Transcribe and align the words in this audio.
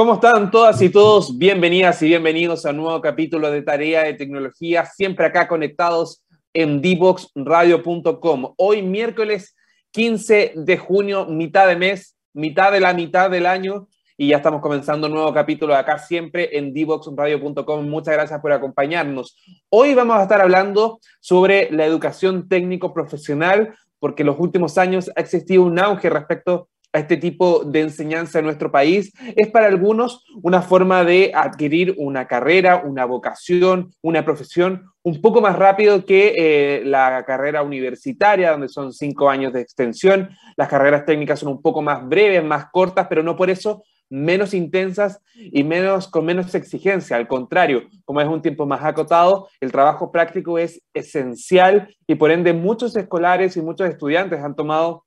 ¿Cómo 0.00 0.14
están 0.14 0.50
todas 0.50 0.80
y 0.80 0.88
todos? 0.88 1.36
Bienvenidas 1.36 2.00
y 2.00 2.06
bienvenidos 2.06 2.64
a 2.64 2.70
un 2.70 2.78
nuevo 2.78 3.02
capítulo 3.02 3.50
de 3.50 3.60
Tarea 3.60 4.04
de 4.04 4.14
Tecnología, 4.14 4.86
siempre 4.86 5.26
acá 5.26 5.46
conectados 5.46 6.24
en 6.54 6.80
dboxradio.com. 6.80 8.54
Hoy 8.56 8.80
miércoles 8.80 9.54
15 9.90 10.54
de 10.56 10.78
junio, 10.78 11.26
mitad 11.26 11.68
de 11.68 11.76
mes, 11.76 12.16
mitad 12.32 12.72
de 12.72 12.80
la 12.80 12.94
mitad 12.94 13.28
del 13.28 13.44
año, 13.44 13.88
y 14.16 14.28
ya 14.28 14.38
estamos 14.38 14.62
comenzando 14.62 15.06
un 15.06 15.12
nuevo 15.12 15.34
capítulo 15.34 15.76
acá 15.76 15.98
siempre 15.98 16.56
en 16.56 16.72
dboxradio.com. 16.72 17.86
Muchas 17.86 18.14
gracias 18.14 18.40
por 18.40 18.52
acompañarnos. 18.52 19.36
Hoy 19.68 19.92
vamos 19.92 20.16
a 20.16 20.22
estar 20.22 20.40
hablando 20.40 20.98
sobre 21.20 21.70
la 21.72 21.84
educación 21.84 22.48
técnico 22.48 22.94
profesional, 22.94 23.74
porque 23.98 24.22
en 24.22 24.28
los 24.28 24.40
últimos 24.40 24.78
años 24.78 25.10
ha 25.14 25.20
existido 25.20 25.62
un 25.62 25.78
auge 25.78 26.08
respecto 26.08 26.69
a 26.92 26.98
este 26.98 27.16
tipo 27.16 27.64
de 27.64 27.80
enseñanza 27.82 28.38
en 28.38 28.46
nuestro 28.46 28.70
país. 28.70 29.12
Es 29.36 29.48
para 29.48 29.66
algunos 29.66 30.24
una 30.42 30.62
forma 30.62 31.04
de 31.04 31.32
adquirir 31.34 31.94
una 31.98 32.26
carrera, 32.26 32.82
una 32.84 33.04
vocación, 33.04 33.92
una 34.02 34.24
profesión 34.24 34.90
un 35.02 35.20
poco 35.20 35.40
más 35.40 35.56
rápido 35.56 36.04
que 36.04 36.34
eh, 36.36 36.82
la 36.84 37.24
carrera 37.24 37.62
universitaria, 37.62 38.50
donde 38.50 38.68
son 38.68 38.92
cinco 38.92 39.30
años 39.30 39.52
de 39.52 39.60
extensión. 39.60 40.30
Las 40.56 40.68
carreras 40.68 41.06
técnicas 41.06 41.40
son 41.40 41.50
un 41.50 41.62
poco 41.62 41.80
más 41.80 42.06
breves, 42.06 42.44
más 42.44 42.66
cortas, 42.70 43.06
pero 43.08 43.22
no 43.22 43.36
por 43.36 43.50
eso 43.50 43.82
menos 44.10 44.52
intensas 44.54 45.22
y 45.36 45.62
menos, 45.62 46.08
con 46.08 46.26
menos 46.26 46.54
exigencia. 46.54 47.16
Al 47.16 47.28
contrario, 47.28 47.84
como 48.04 48.20
es 48.20 48.28
un 48.28 48.42
tiempo 48.42 48.66
más 48.66 48.82
acotado, 48.82 49.48
el 49.60 49.70
trabajo 49.70 50.10
práctico 50.10 50.58
es 50.58 50.82
esencial 50.92 51.94
y 52.06 52.16
por 52.16 52.32
ende 52.32 52.52
muchos 52.52 52.96
escolares 52.96 53.56
y 53.56 53.62
muchos 53.62 53.88
estudiantes 53.88 54.40
han 54.40 54.56
tomado 54.56 55.04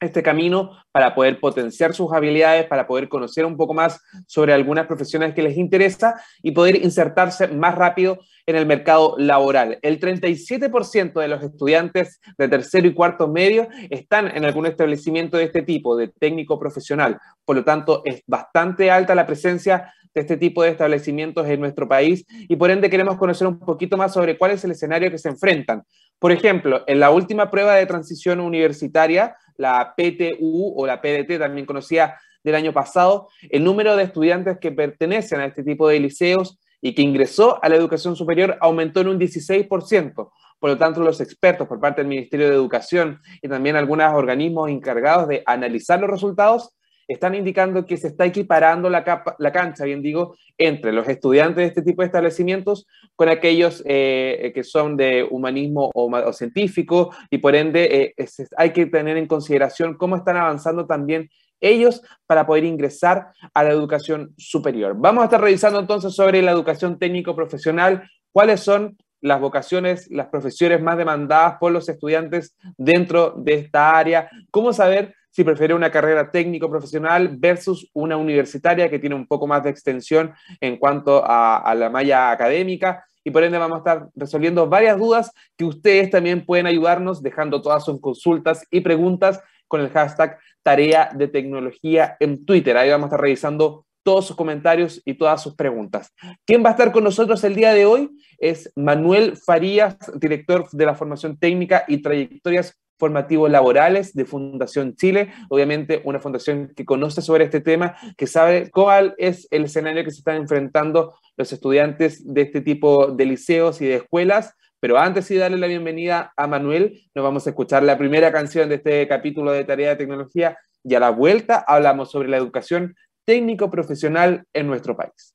este 0.00 0.22
camino 0.22 0.72
para 0.92 1.14
poder 1.14 1.40
potenciar 1.40 1.94
sus 1.94 2.12
habilidades, 2.12 2.66
para 2.66 2.86
poder 2.86 3.08
conocer 3.08 3.44
un 3.44 3.56
poco 3.56 3.74
más 3.74 4.00
sobre 4.26 4.52
algunas 4.52 4.86
profesiones 4.86 5.34
que 5.34 5.42
les 5.42 5.56
interesa 5.56 6.20
y 6.42 6.52
poder 6.52 6.76
insertarse 6.76 7.48
más 7.48 7.74
rápido 7.74 8.18
en 8.46 8.56
el 8.56 8.66
mercado 8.66 9.16
laboral. 9.18 9.78
El 9.82 9.98
37% 9.98 11.20
de 11.20 11.28
los 11.28 11.42
estudiantes 11.42 12.20
de 12.38 12.48
tercero 12.48 12.86
y 12.86 12.94
cuarto 12.94 13.28
medio 13.28 13.68
están 13.90 14.34
en 14.36 14.44
algún 14.44 14.66
establecimiento 14.66 15.36
de 15.36 15.44
este 15.44 15.62
tipo, 15.62 15.96
de 15.96 16.08
técnico 16.08 16.58
profesional. 16.58 17.18
Por 17.44 17.56
lo 17.56 17.64
tanto, 17.64 18.02
es 18.04 18.22
bastante 18.26 18.90
alta 18.90 19.14
la 19.14 19.26
presencia 19.26 19.92
de 20.16 20.22
este 20.22 20.38
tipo 20.38 20.62
de 20.62 20.70
establecimientos 20.70 21.46
en 21.46 21.60
nuestro 21.60 21.86
país 21.86 22.24
y 22.28 22.56
por 22.56 22.70
ende 22.70 22.88
queremos 22.88 23.18
conocer 23.18 23.46
un 23.46 23.58
poquito 23.58 23.98
más 23.98 24.14
sobre 24.14 24.38
cuál 24.38 24.52
es 24.52 24.64
el 24.64 24.70
escenario 24.70 25.10
que 25.10 25.18
se 25.18 25.28
enfrentan. 25.28 25.82
Por 26.18 26.32
ejemplo, 26.32 26.84
en 26.86 27.00
la 27.00 27.10
última 27.10 27.50
prueba 27.50 27.74
de 27.74 27.84
transición 27.84 28.40
universitaria, 28.40 29.36
la 29.58 29.94
PTU 29.94 30.72
o 30.74 30.86
la 30.86 31.02
PDT, 31.02 31.38
también 31.38 31.66
conocida 31.66 32.18
del 32.42 32.54
año 32.54 32.72
pasado, 32.72 33.28
el 33.50 33.62
número 33.62 33.94
de 33.94 34.04
estudiantes 34.04 34.56
que 34.58 34.72
pertenecen 34.72 35.40
a 35.40 35.44
este 35.44 35.62
tipo 35.62 35.86
de 35.86 36.00
liceos 36.00 36.58
y 36.80 36.94
que 36.94 37.02
ingresó 37.02 37.62
a 37.62 37.68
la 37.68 37.76
educación 37.76 38.16
superior 38.16 38.56
aumentó 38.62 39.02
en 39.02 39.08
un 39.08 39.20
16%. 39.20 40.30
Por 40.58 40.70
lo 40.70 40.78
tanto, 40.78 41.02
los 41.02 41.20
expertos 41.20 41.68
por 41.68 41.78
parte 41.78 42.00
del 42.00 42.08
Ministerio 42.08 42.48
de 42.48 42.54
Educación 42.54 43.20
y 43.42 43.48
también 43.48 43.76
algunos 43.76 44.14
organismos 44.14 44.70
encargados 44.70 45.28
de 45.28 45.42
analizar 45.44 46.00
los 46.00 46.08
resultados 46.08 46.70
están 47.08 47.34
indicando 47.34 47.86
que 47.86 47.96
se 47.96 48.08
está 48.08 48.26
equiparando 48.26 48.90
la, 48.90 49.22
la 49.38 49.52
cancha, 49.52 49.84
bien 49.84 50.02
digo, 50.02 50.36
entre 50.58 50.92
los 50.92 51.08
estudiantes 51.08 51.56
de 51.56 51.64
este 51.66 51.82
tipo 51.82 52.02
de 52.02 52.06
establecimientos 52.06 52.86
con 53.14 53.28
aquellos 53.28 53.82
eh, 53.86 54.52
que 54.54 54.64
son 54.64 54.96
de 54.96 55.26
humanismo 55.30 55.90
o, 55.94 56.32
científico 56.32 57.14
y 57.30 57.38
por 57.38 57.54
ende 57.54 58.14
eh, 58.16 58.26
hay 58.56 58.70
que 58.70 58.86
tener 58.86 59.16
en 59.16 59.26
consideración 59.26 59.96
cómo 59.96 60.16
están 60.16 60.36
avanzando 60.36 60.86
también 60.86 61.28
ellos 61.60 62.02
para 62.26 62.46
poder 62.46 62.64
ingresar 62.64 63.32
a 63.54 63.64
la 63.64 63.70
educación 63.70 64.34
superior. 64.36 64.94
Vamos 64.98 65.22
a 65.22 65.24
estar 65.26 65.40
revisando 65.40 65.80
entonces 65.80 66.14
sobre 66.14 66.42
la 66.42 66.50
educación 66.50 66.98
técnico 66.98 67.34
profesional, 67.34 68.08
cuáles 68.32 68.60
son 68.60 68.96
las 69.22 69.40
vocaciones, 69.40 70.10
las 70.10 70.26
profesiones 70.26 70.82
más 70.82 70.98
demandadas 70.98 71.56
por 71.58 71.72
los 71.72 71.88
estudiantes 71.88 72.54
dentro 72.76 73.34
de 73.36 73.54
esta 73.54 73.96
área, 73.96 74.28
cómo 74.50 74.72
saber 74.72 75.14
si 75.36 75.44
prefiere 75.44 75.74
una 75.74 75.90
carrera 75.90 76.30
técnico 76.30 76.70
profesional 76.70 77.28
versus 77.36 77.90
una 77.92 78.16
universitaria 78.16 78.88
que 78.88 78.98
tiene 78.98 79.14
un 79.14 79.26
poco 79.26 79.46
más 79.46 79.62
de 79.62 79.68
extensión 79.68 80.32
en 80.62 80.78
cuanto 80.78 81.22
a, 81.22 81.74
la 81.74 81.90
malla 81.90 82.30
académica. 82.30 83.04
Y 83.22 83.30
por 83.30 83.44
ende 83.44 83.58
vamos 83.58 83.76
a 83.76 83.78
estar 83.80 84.08
resolviendo 84.14 84.66
varias 84.66 84.96
dudas 84.96 85.30
que 85.54 85.66
ustedes 85.66 86.08
también 86.08 86.46
pueden 86.46 86.66
ayudarnos 86.66 87.22
dejando 87.22 87.60
todas 87.60 87.84
sus 87.84 88.00
consultas 88.00 88.66
y 88.70 88.80
preguntas 88.80 89.42
con 89.68 89.82
el 89.82 89.90
hashtag 89.90 90.38
tarea 90.62 91.10
de 91.12 91.28
tecnología 91.28 92.16
en 92.18 92.46
Twitter. 92.46 92.74
Ahí 92.78 92.88
vamos 92.88 93.04
a 93.04 93.08
estar 93.08 93.20
revisando 93.20 93.84
todos 94.02 94.28
sus 94.28 94.36
comentarios 94.36 95.02
y 95.04 95.14
todas 95.18 95.42
sus 95.42 95.54
preguntas. 95.54 96.14
¿Quién 96.46 96.64
va 96.64 96.70
a 96.70 96.72
estar 96.72 96.92
con 96.92 97.04
nosotros 97.04 97.44
el 97.44 97.56
día 97.56 97.74
de 97.74 97.84
hoy? 97.84 98.08
Es 98.38 98.72
Manuel 98.74 99.36
Farías, 99.36 99.98
director 100.18 100.66
de 100.70 100.86
la 100.86 100.94
formación 100.94 101.36
técnica 101.36 101.84
y 101.88 102.00
trayectorias 102.00 102.80
formativos 102.98 103.50
laborales 103.50 104.14
de 104.14 104.24
Fundación 104.24 104.96
Chile, 104.96 105.32
obviamente 105.48 106.00
una 106.04 106.20
fundación 106.20 106.72
que 106.74 106.84
conoce 106.84 107.22
sobre 107.22 107.44
este 107.44 107.60
tema, 107.60 107.96
que 108.16 108.26
sabe 108.26 108.70
cuál 108.70 109.14
es 109.18 109.48
el 109.50 109.64
escenario 109.64 110.04
que 110.04 110.10
se 110.10 110.18
están 110.18 110.36
enfrentando 110.36 111.14
los 111.36 111.52
estudiantes 111.52 112.22
de 112.32 112.42
este 112.42 112.60
tipo 112.60 113.08
de 113.08 113.26
liceos 113.26 113.80
y 113.80 113.86
de 113.86 113.96
escuelas. 113.96 114.54
Pero 114.80 114.98
antes 114.98 115.28
de 115.28 115.38
darle 115.38 115.58
la 115.58 115.66
bienvenida 115.66 116.32
a 116.36 116.46
Manuel, 116.46 117.00
nos 117.14 117.24
vamos 117.24 117.46
a 117.46 117.50
escuchar 117.50 117.82
la 117.82 117.96
primera 117.96 118.30
canción 118.30 118.68
de 118.68 118.76
este 118.76 119.08
capítulo 119.08 119.52
de 119.52 119.64
Tarea 119.64 119.90
de 119.90 119.96
Tecnología 119.96 120.58
y 120.84 120.94
a 120.94 121.00
la 121.00 121.10
vuelta 121.10 121.64
hablamos 121.66 122.10
sobre 122.10 122.28
la 122.28 122.36
educación 122.36 122.94
técnico-profesional 123.24 124.44
en 124.52 124.66
nuestro 124.66 124.96
país. 124.96 125.34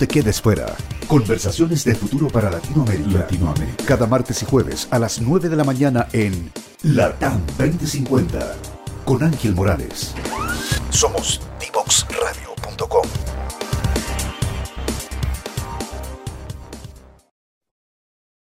te 0.00 0.08
quedes 0.08 0.40
fuera. 0.40 0.74
Conversaciones 1.06 1.84
de 1.84 1.94
futuro 1.94 2.28
para 2.28 2.50
Latinoamérica. 2.50 3.18
Latinoamérica. 3.18 3.84
Cada 3.84 4.06
martes 4.06 4.42
y 4.42 4.46
jueves 4.46 4.88
a 4.90 4.98
las 4.98 5.20
9 5.20 5.50
de 5.50 5.56
la 5.56 5.64
mañana 5.64 6.08
en 6.14 6.50
Latam 6.82 7.44
2050 7.58 8.56
con 9.04 9.22
Ángel 9.22 9.54
Morales. 9.54 10.14
Somos 10.88 11.42
divoxradio.com. 11.60 13.02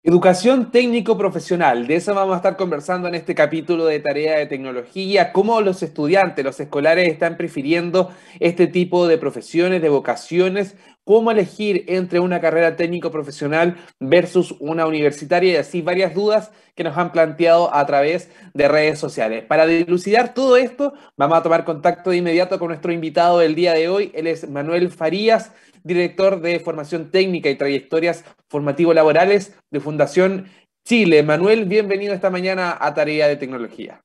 Educación 0.02 0.70
técnico-profesional, 0.70 1.86
de 1.86 1.96
eso 1.96 2.14
vamos 2.14 2.32
a 2.34 2.38
estar 2.38 2.56
conversando 2.56 3.06
en 3.06 3.14
este 3.14 3.34
capítulo 3.34 3.84
de 3.84 4.00
tarea 4.00 4.38
de 4.38 4.46
tecnología, 4.46 5.31
cómo 5.31 5.60
los 5.60 5.82
estudiantes, 5.82 6.43
los 6.44 6.58
escolares 6.58 7.12
están 7.12 7.36
prefiriendo 7.36 8.10
este 8.40 8.66
tipo 8.66 9.06
de 9.06 9.19
profesiones, 9.19 9.82
de 9.82 9.90
vocaciones, 9.90 10.75
cómo 11.05 11.31
elegir 11.31 11.85
entre 11.88 12.20
una 12.20 12.41
carrera 12.41 12.76
técnico-profesional 12.76 13.76
versus 13.99 14.55
una 14.61 14.87
universitaria 14.87 15.52
y 15.52 15.56
así 15.56 15.82
varias 15.82 16.14
dudas 16.14 16.52
que 16.75 16.85
nos 16.85 16.97
han 16.97 17.12
planteado 17.12 17.75
a 17.75 17.85
través 17.87 18.31
de 18.55 18.69
redes 18.69 18.99
sociales. 18.99 19.44
Para 19.44 19.67
dilucidar 19.67 20.35
todo 20.35 20.56
esto, 20.56 20.93
vamos 21.17 21.38
a 21.38 21.43
tomar 21.43 21.64
contacto 21.64 22.11
de 22.11 22.19
inmediato 22.19 22.58
con 22.58 22.69
nuestro 22.69 22.93
invitado 22.93 23.38
del 23.38 23.55
día 23.55 23.75
de 23.75 23.88
hoy, 23.88 24.12
él 24.14 24.26
es 24.26 24.49
Manuel 24.49 24.91
Farías 24.91 25.52
director 25.82 26.41
de 26.41 26.61
formación 26.61 27.11
técnica 27.11 27.49
y 27.49 27.56
trayectorias 27.56 28.25
formativo-laborales 28.49 29.56
de 29.70 29.81
Fundación 29.81 30.46
Chile. 30.85 31.23
Manuel, 31.23 31.67
bienvenido 31.67 32.14
esta 32.14 32.31
mañana 32.31 32.76
a 32.81 32.94
Tarea 32.94 33.29
de 33.29 33.37
Tecnología. 33.37 34.03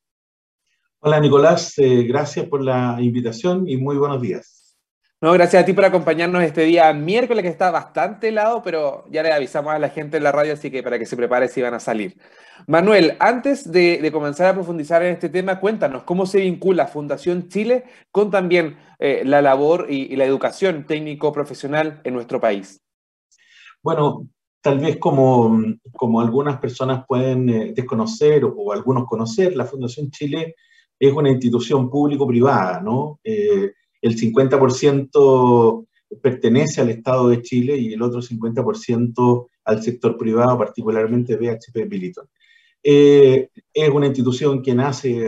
Hola 0.99 1.19
Nicolás, 1.19 1.77
eh, 1.77 2.03
gracias 2.03 2.47
por 2.47 2.63
la 2.63 2.97
invitación 2.99 3.67
y 3.67 3.77
muy 3.77 3.97
buenos 3.97 4.21
días. 4.21 4.54
No, 5.21 5.31
gracias 5.31 5.63
a 5.63 5.65
ti 5.65 5.71
por 5.71 5.85
acompañarnos 5.85 6.43
este 6.43 6.65
día 6.65 6.91
miércoles 6.91 7.41
que 7.41 7.49
está 7.49 7.71
bastante 7.71 8.27
helado, 8.27 8.61
pero 8.61 9.05
ya 9.09 9.23
le 9.23 9.31
avisamos 9.31 9.73
a 9.73 9.79
la 9.79 9.89
gente 9.89 10.17
en 10.17 10.23
la 10.23 10.33
radio, 10.33 10.53
así 10.53 10.69
que 10.69 10.83
para 10.83 10.99
que 10.99 11.05
se 11.05 11.15
prepare 11.15 11.47
si 11.47 11.61
van 11.61 11.73
a 11.73 11.79
salir. 11.79 12.17
Manuel, 12.67 13.15
antes 13.19 13.71
de, 13.71 14.09
comenzar 14.11 14.47
a 14.47 14.53
profundizar 14.53 15.01
en 15.03 15.13
este 15.13 15.29
tema, 15.29 15.61
cuéntanos 15.61 16.03
cómo 16.03 16.25
se 16.25 16.41
vincula 16.41 16.87
Fundación 16.87 17.47
Chile 17.47 17.85
con 18.11 18.29
también 18.29 18.77
eh, 18.99 19.23
la 19.25 19.41
labor 19.41 19.87
y, 19.89 20.13
la 20.17 20.25
educación 20.25 20.85
técnico-profesional 20.85 22.01
en 22.03 22.13
nuestro 22.13 22.41
país. 22.41 22.81
Bueno, 23.81 24.27
tal 24.59 24.79
vez 24.79 24.97
como, 24.97 25.57
como 25.93 26.19
algunas 26.19 26.59
personas 26.59 27.05
pueden 27.07 27.49
eh, 27.49 27.73
desconocer 27.73 28.43
o, 28.43 28.73
algunos 28.73 29.05
conocer, 29.05 29.55
la 29.55 29.65
Fundación 29.65 30.11
Chile 30.11 30.55
es 30.99 31.13
una 31.13 31.29
institución 31.29 31.89
público-privada, 31.89 32.81
¿no? 32.81 33.19
Eh, 33.23 33.71
el 34.05 34.15
50% 34.15 35.87
pertenece 36.21 36.81
al 36.81 36.89
Estado 36.89 37.29
de 37.29 37.41
Chile 37.41 37.75
y 37.75 37.93
el 37.93 38.01
otro 38.03 38.21
50% 38.21 39.47
al 39.63 39.81
sector 39.81 40.15
privado, 40.15 40.59
particularmente 40.59 41.35
BHP 41.35 41.89
Billiton. 41.89 42.27
Eh, 42.83 43.49
es 43.73 43.89
una 43.89 44.05
institución 44.05 44.61
que 44.61 44.75
nace 44.75 45.27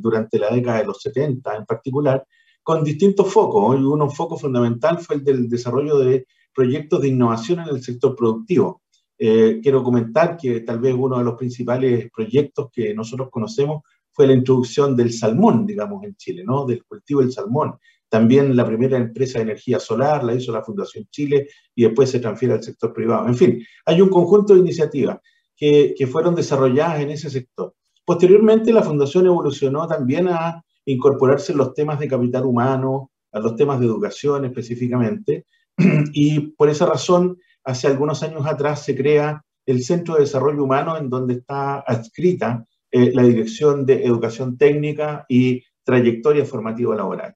durante 0.00 0.38
la 0.38 0.50
década 0.50 0.80
de 0.80 0.84
los 0.84 1.00
70 1.00 1.56
en 1.56 1.64
particular, 1.64 2.26
con 2.62 2.84
distintos 2.84 3.32
focos. 3.32 3.80
Un 3.80 4.10
foco 4.10 4.36
fundamental 4.36 4.98
fue 4.98 5.16
el 5.16 5.24
del 5.24 5.48
desarrollo 5.48 5.98
de 5.98 6.26
proyectos 6.54 7.00
de 7.00 7.08
innovación 7.08 7.60
en 7.60 7.68
el 7.68 7.82
sector 7.82 8.14
productivo. 8.14 8.82
Eh, 9.18 9.60
quiero 9.62 9.82
comentar 9.82 10.36
que 10.36 10.60
tal 10.60 10.78
vez 10.78 10.94
uno 10.94 11.16
de 11.16 11.24
los 11.24 11.36
principales 11.36 12.10
proyectos 12.14 12.68
que 12.70 12.92
nosotros 12.92 13.30
conocemos 13.30 13.82
fue 14.18 14.26
la 14.26 14.32
introducción 14.32 14.96
del 14.96 15.12
salmón, 15.12 15.64
digamos, 15.64 16.02
en 16.02 16.16
Chile, 16.16 16.42
¿no? 16.44 16.66
Del 16.66 16.84
cultivo 16.84 17.20
del 17.20 17.30
salmón. 17.30 17.78
También 18.08 18.56
la 18.56 18.66
primera 18.66 18.96
empresa 18.96 19.38
de 19.38 19.44
energía 19.44 19.78
solar 19.78 20.24
la 20.24 20.34
hizo 20.34 20.50
la 20.50 20.64
Fundación 20.64 21.06
Chile 21.08 21.46
y 21.72 21.84
después 21.84 22.10
se 22.10 22.18
transfiere 22.18 22.54
al 22.54 22.62
sector 22.64 22.92
privado. 22.92 23.28
En 23.28 23.36
fin, 23.36 23.64
hay 23.86 24.00
un 24.00 24.08
conjunto 24.08 24.54
de 24.54 24.58
iniciativas 24.58 25.18
que, 25.56 25.94
que 25.96 26.08
fueron 26.08 26.34
desarrolladas 26.34 26.98
en 26.98 27.10
ese 27.10 27.30
sector. 27.30 27.76
Posteriormente, 28.04 28.72
la 28.72 28.82
Fundación 28.82 29.26
evolucionó 29.26 29.86
también 29.86 30.26
a 30.26 30.64
incorporarse 30.84 31.52
en 31.52 31.58
los 31.58 31.72
temas 31.74 32.00
de 32.00 32.08
capital 32.08 32.44
humano, 32.44 33.12
a 33.30 33.38
los 33.38 33.54
temas 33.54 33.78
de 33.78 33.86
educación 33.86 34.46
específicamente, 34.46 35.46
y 36.12 36.40
por 36.56 36.68
esa 36.70 36.86
razón, 36.86 37.38
hace 37.62 37.86
algunos 37.86 38.24
años 38.24 38.44
atrás 38.46 38.84
se 38.84 38.96
crea 38.96 39.44
el 39.64 39.84
Centro 39.84 40.14
de 40.14 40.22
Desarrollo 40.22 40.64
Humano 40.64 40.96
en 40.96 41.08
donde 41.08 41.34
está 41.34 41.78
adscrita 41.86 42.64
eh, 42.90 43.12
la 43.14 43.22
Dirección 43.22 43.84
de 43.86 44.04
Educación 44.04 44.56
Técnica 44.56 45.26
y 45.28 45.62
Trayectoria 45.84 46.44
Formativa 46.44 46.94
Laboral. 46.94 47.34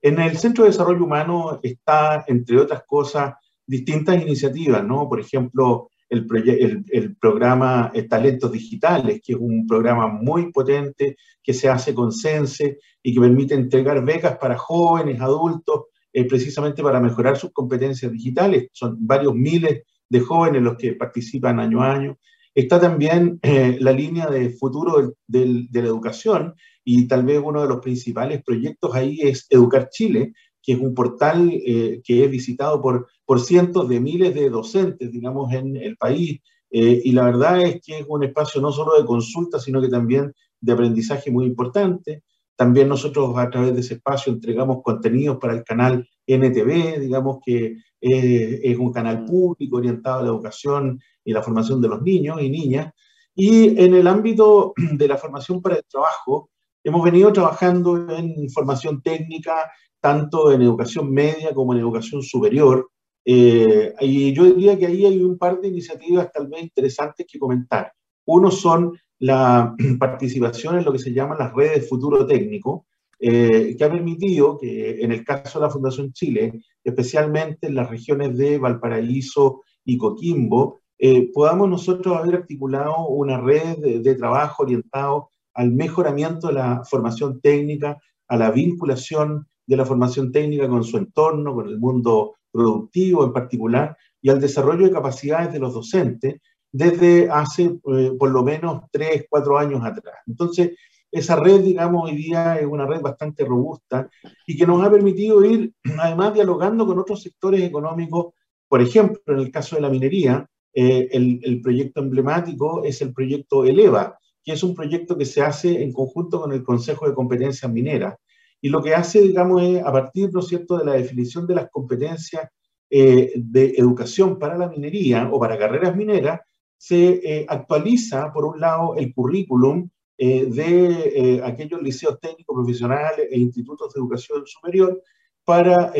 En 0.00 0.20
el 0.20 0.38
Centro 0.38 0.64
de 0.64 0.70
Desarrollo 0.70 1.04
Humano 1.04 1.60
está, 1.62 2.24
entre 2.28 2.58
otras 2.58 2.82
cosas, 2.86 3.34
distintas 3.66 4.20
iniciativas, 4.22 4.84
¿no? 4.84 5.08
Por 5.08 5.20
ejemplo, 5.20 5.88
el, 6.08 6.26
el, 6.46 6.84
el, 6.88 7.16
programa 7.16 7.92
Talentos 8.08 8.50
Digitales, 8.50 9.20
que 9.22 9.32
es 9.32 9.38
un 9.38 9.66
programa 9.66 10.06
muy 10.06 10.50
potente 10.52 11.16
que 11.42 11.52
se 11.52 11.68
hace 11.68 11.92
con 11.94 12.12
CENSE 12.12 12.78
y 13.02 13.14
que 13.14 13.20
permite 13.20 13.54
entregar 13.54 14.04
becas 14.04 14.38
para 14.38 14.56
jóvenes, 14.56 15.20
adultos, 15.20 15.86
eh, 16.12 16.24
precisamente 16.24 16.82
para 16.82 17.00
mejorar 17.00 17.36
sus 17.36 17.52
competencias 17.52 18.10
digitales. 18.10 18.68
Son 18.72 18.96
varios 18.98 19.34
miles 19.34 19.82
de 20.08 20.20
jóvenes 20.20 20.62
los 20.62 20.76
que 20.76 20.94
participan 20.94 21.60
año 21.60 21.82
a 21.82 21.92
año. 21.92 22.18
Está 22.58 22.80
también 22.80 23.38
eh, 23.44 23.76
la 23.78 23.92
línea 23.92 24.26
de 24.26 24.50
futuro 24.50 25.14
de 25.28 25.68
la 25.72 25.86
educación 25.86 26.56
y 26.84 27.06
tal 27.06 27.24
vez 27.24 27.40
uno 27.40 27.62
de 27.62 27.68
los 27.68 27.78
principales 27.78 28.42
proyectos 28.42 28.92
ahí 28.96 29.20
es 29.22 29.46
Educar 29.48 29.90
Chile, 29.90 30.32
que 30.60 30.72
es 30.72 30.80
un 30.80 30.92
portal 30.92 31.52
eh, 31.52 32.00
que 32.02 32.24
es 32.24 32.28
visitado 32.28 32.82
por, 32.82 33.06
cientos 33.38 33.88
de 33.88 34.00
miles 34.00 34.34
de 34.34 34.50
docentes, 34.50 35.12
digamos, 35.12 35.52
en 35.52 35.76
el 35.76 35.96
país. 35.96 36.40
y 36.68 37.12
la 37.12 37.26
verdad 37.26 37.62
es 37.62 37.80
que 37.80 38.00
es 38.00 38.06
un 38.08 38.24
espacio 38.24 38.60
no 38.60 38.72
solo 38.72 38.98
de 38.98 39.06
consulta, 39.06 39.60
sino 39.60 39.80
que 39.80 39.88
también 39.88 40.32
de 40.60 40.72
aprendizaje 40.72 41.30
muy 41.30 41.46
importante. 41.46 42.24
También 42.56 42.88
nosotros 42.88 43.38
a 43.38 43.48
través 43.50 43.72
de 43.72 43.82
ese 43.82 43.94
espacio 43.94 44.32
entregamos 44.32 44.82
contenidos 44.82 45.38
para 45.40 45.54
el 45.54 45.62
canal 45.62 46.08
NTV, 46.26 46.98
digamos 46.98 47.38
que 47.46 47.76
es 48.00 48.78
un 48.78 48.92
canal 48.92 49.22
mm. 49.22 49.26
público 49.26 49.76
orientado 49.76 50.20
a 50.20 50.22
la 50.22 50.28
educación 50.28 51.00
y 51.24 51.32
la 51.32 51.42
formación 51.42 51.80
de 51.80 51.88
los 51.88 52.02
niños 52.02 52.40
y 52.40 52.50
niñas. 52.50 52.92
Y 53.34 53.80
en 53.80 53.94
el 53.94 54.06
ámbito 54.06 54.72
de 54.76 55.08
la 55.08 55.16
formación 55.16 55.62
para 55.62 55.76
el 55.76 55.84
trabajo, 55.84 56.50
hemos 56.82 57.04
venido 57.04 57.32
trabajando 57.32 58.10
en 58.10 58.50
formación 58.50 59.02
técnica, 59.02 59.70
tanto 60.00 60.52
en 60.52 60.62
educación 60.62 61.12
media 61.12 61.54
como 61.54 61.72
en 61.72 61.80
educación 61.80 62.22
superior. 62.22 62.90
Eh, 63.24 63.94
y 64.00 64.32
yo 64.32 64.44
diría 64.44 64.78
que 64.78 64.86
ahí 64.86 65.04
hay 65.04 65.22
un 65.22 65.36
par 65.36 65.60
de 65.60 65.68
iniciativas 65.68 66.32
tal 66.32 66.48
vez 66.48 66.62
interesantes 66.62 67.26
que 67.30 67.38
comentar. 67.38 67.92
Uno 68.26 68.50
son 68.50 68.98
la 69.18 69.74
participación 69.98 70.78
en 70.78 70.84
lo 70.84 70.92
que 70.92 70.98
se 70.98 71.12
llama 71.12 71.36
las 71.38 71.52
redes 71.52 71.82
de 71.82 71.86
futuro 71.86 72.26
técnico, 72.26 72.86
eh, 73.20 73.74
que 73.76 73.84
ha 73.84 73.90
permitido 73.90 74.58
que 74.58 75.00
en 75.00 75.12
el 75.12 75.24
caso 75.24 75.58
de 75.58 75.66
la 75.66 75.70
Fundación 75.70 76.12
Chile, 76.12 76.60
especialmente 76.84 77.66
en 77.66 77.74
las 77.74 77.90
regiones 77.90 78.36
de 78.36 78.58
Valparaíso 78.58 79.62
y 79.84 79.98
Coquimbo, 79.98 80.80
eh, 80.98 81.30
podamos 81.32 81.68
nosotros 81.68 82.16
haber 82.16 82.36
articulado 82.36 83.06
una 83.08 83.40
red 83.40 83.78
de, 83.78 84.14
trabajo 84.14 84.64
orientado 84.64 85.30
al 85.54 85.72
mejoramiento 85.72 86.48
de 86.48 86.54
la 86.54 86.82
formación 86.84 87.40
técnica, 87.40 87.98
a 88.28 88.36
la 88.36 88.50
vinculación 88.50 89.46
de 89.66 89.76
la 89.76 89.84
formación 89.84 90.32
técnica 90.32 90.68
con 90.68 90.84
su 90.84 90.96
entorno, 90.96 91.54
con 91.54 91.68
el 91.68 91.78
mundo 91.78 92.34
productivo 92.50 93.24
en 93.24 93.32
particular, 93.32 93.96
y 94.20 94.30
al 94.30 94.40
desarrollo 94.40 94.86
de 94.86 94.92
capacidades 94.92 95.52
de 95.52 95.58
los 95.60 95.74
docentes, 95.74 96.40
desde 96.72 97.30
hace 97.30 97.64
eh, 97.64 98.12
por 98.18 98.30
lo 98.30 98.42
menos 98.42 98.82
tres, 98.90 99.26
cuatro 99.28 99.58
años 99.58 99.84
atrás. 99.84 100.16
Entonces, 100.26 100.72
esa 101.10 101.36
red, 101.36 101.60
digamos, 101.62 102.10
hoy 102.10 102.16
día 102.16 102.56
es 102.58 102.66
una 102.66 102.86
red 102.86 103.00
bastante 103.00 103.44
robusta 103.44 104.08
y 104.46 104.56
que 104.56 104.66
nos 104.66 104.82
ha 104.84 104.90
permitido 104.90 105.44
ir, 105.44 105.72
además, 105.98 106.34
dialogando 106.34 106.86
con 106.86 106.98
otros 106.98 107.22
sectores 107.22 107.62
económicos. 107.62 108.34
Por 108.68 108.82
ejemplo, 108.82 109.20
en 109.34 109.38
el 109.38 109.50
caso 109.50 109.76
de 109.76 109.82
la 109.82 109.90
minería, 109.90 110.46
eh, 110.74 111.08
el, 111.12 111.60
proyecto 111.62 112.00
emblemático 112.00 112.84
es 112.84 113.00
el 113.00 113.12
proyecto 113.12 113.64
ELEVA, 113.64 114.18
que 114.44 114.52
es 114.52 114.62
un 114.62 114.74
proyecto 114.74 115.16
que 115.16 115.24
se 115.24 115.42
hace 115.42 115.82
en 115.82 115.92
conjunto 115.92 116.40
con 116.40 116.52
el 116.52 116.62
Consejo 116.62 117.08
de 117.08 117.14
Competencias 117.14 117.70
Mineras. 117.72 118.16
Y 118.60 118.68
lo 118.68 118.82
que 118.82 118.94
hace, 118.94 119.22
digamos, 119.22 119.62
es 119.62 119.82
a 119.82 119.92
partir, 119.92 120.30
¿no 120.32 120.40
es 120.40 120.48
cierto?, 120.48 120.78
de 120.78 120.84
la 120.84 120.92
definición 120.92 121.46
de 121.46 121.54
las 121.54 121.70
competencias 121.70 122.48
eh, 122.90 123.32
de 123.36 123.74
educación 123.76 124.38
para 124.38 124.56
la 124.56 124.68
minería 124.68 125.28
o 125.32 125.38
para 125.38 125.58
carreras 125.58 125.96
mineras, 125.96 126.40
se 126.76 127.20
eh, 127.24 127.46
actualiza, 127.48 128.32
por 128.32 128.44
un 128.44 128.60
lado, 128.60 128.94
el 128.96 129.12
currículum 129.12 129.88
eh, 130.20 130.46
de 130.46 131.36
eh, 131.36 131.40
aquellos 131.44 131.80
liceos 131.80 132.18
técnicos 132.18 132.52
profesionales 132.52 133.28
e 133.30 133.38
institutos 133.38 133.94
de 133.94 134.00
educación 134.00 134.42
superior 134.46 135.00
para 135.44 135.92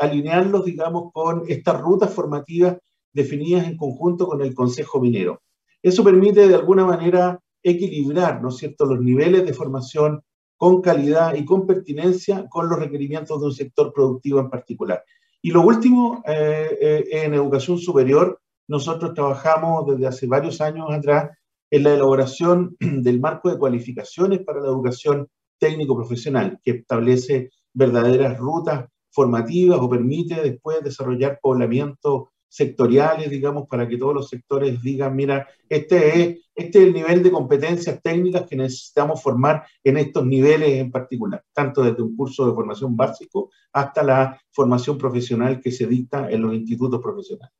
alinearlos, 0.00 0.64
digamos, 0.64 1.12
con 1.12 1.44
estas 1.46 1.80
rutas 1.80 2.12
formativas 2.12 2.78
definidas 3.12 3.68
en 3.68 3.76
conjunto 3.76 4.26
con 4.26 4.40
el 4.40 4.52
Consejo 4.52 5.00
Minero. 5.00 5.42
Eso 5.80 6.02
permite, 6.02 6.48
de 6.48 6.56
alguna 6.56 6.84
manera, 6.84 7.38
equilibrar, 7.62 8.42
¿no 8.42 8.48
es 8.48 8.56
cierto?, 8.56 8.86
los 8.86 9.00
niveles 9.00 9.46
de 9.46 9.52
formación 9.52 10.22
con 10.56 10.80
calidad 10.80 11.34
y 11.34 11.44
con 11.44 11.68
pertinencia 11.68 12.48
con 12.48 12.68
los 12.68 12.80
requerimientos 12.80 13.38
de 13.40 13.46
un 13.46 13.52
sector 13.52 13.92
productivo 13.92 14.40
en 14.40 14.50
particular. 14.50 15.04
Y 15.40 15.52
lo 15.52 15.60
último, 15.60 16.24
en 16.26 17.32
educación 17.32 17.78
superior, 17.78 18.40
nosotros 18.66 19.14
trabajamos 19.14 19.86
desde 19.86 20.08
hace 20.08 20.26
varios 20.26 20.60
años 20.60 20.86
atrás 20.90 21.30
en 21.70 21.82
la 21.84 21.94
elaboración 21.94 22.76
del 22.80 23.20
marco 23.20 23.50
de 23.50 23.58
cualificaciones 23.58 24.40
para 24.40 24.60
la 24.60 24.68
educación 24.68 25.28
técnico-profesional, 25.58 26.58
que 26.62 26.72
establece 26.72 27.50
verdaderas 27.72 28.38
rutas 28.38 28.86
formativas 29.12 29.78
o 29.80 29.88
permite 29.88 30.40
después 30.42 30.82
desarrollar 30.82 31.38
poblamientos 31.40 32.28
sectoriales, 32.48 33.30
digamos, 33.30 33.68
para 33.68 33.86
que 33.86 33.96
todos 33.96 34.12
los 34.12 34.28
sectores 34.28 34.82
digan, 34.82 35.14
mira, 35.14 35.48
este 35.68 36.20
es, 36.20 36.38
este 36.54 36.78
es 36.80 36.84
el 36.86 36.92
nivel 36.92 37.22
de 37.22 37.30
competencias 37.30 38.02
técnicas 38.02 38.44
que 38.48 38.56
necesitamos 38.56 39.22
formar 39.22 39.64
en 39.84 39.98
estos 39.98 40.26
niveles 40.26 40.80
en 40.80 40.90
particular, 40.90 41.44
tanto 41.52 41.82
desde 41.82 42.02
un 42.02 42.16
curso 42.16 42.48
de 42.48 42.54
formación 42.54 42.96
básico 42.96 43.50
hasta 43.72 44.02
la 44.02 44.40
formación 44.50 44.98
profesional 44.98 45.60
que 45.60 45.70
se 45.70 45.86
dicta 45.86 46.28
en 46.28 46.42
los 46.42 46.54
institutos 46.54 47.00
profesionales. 47.00 47.54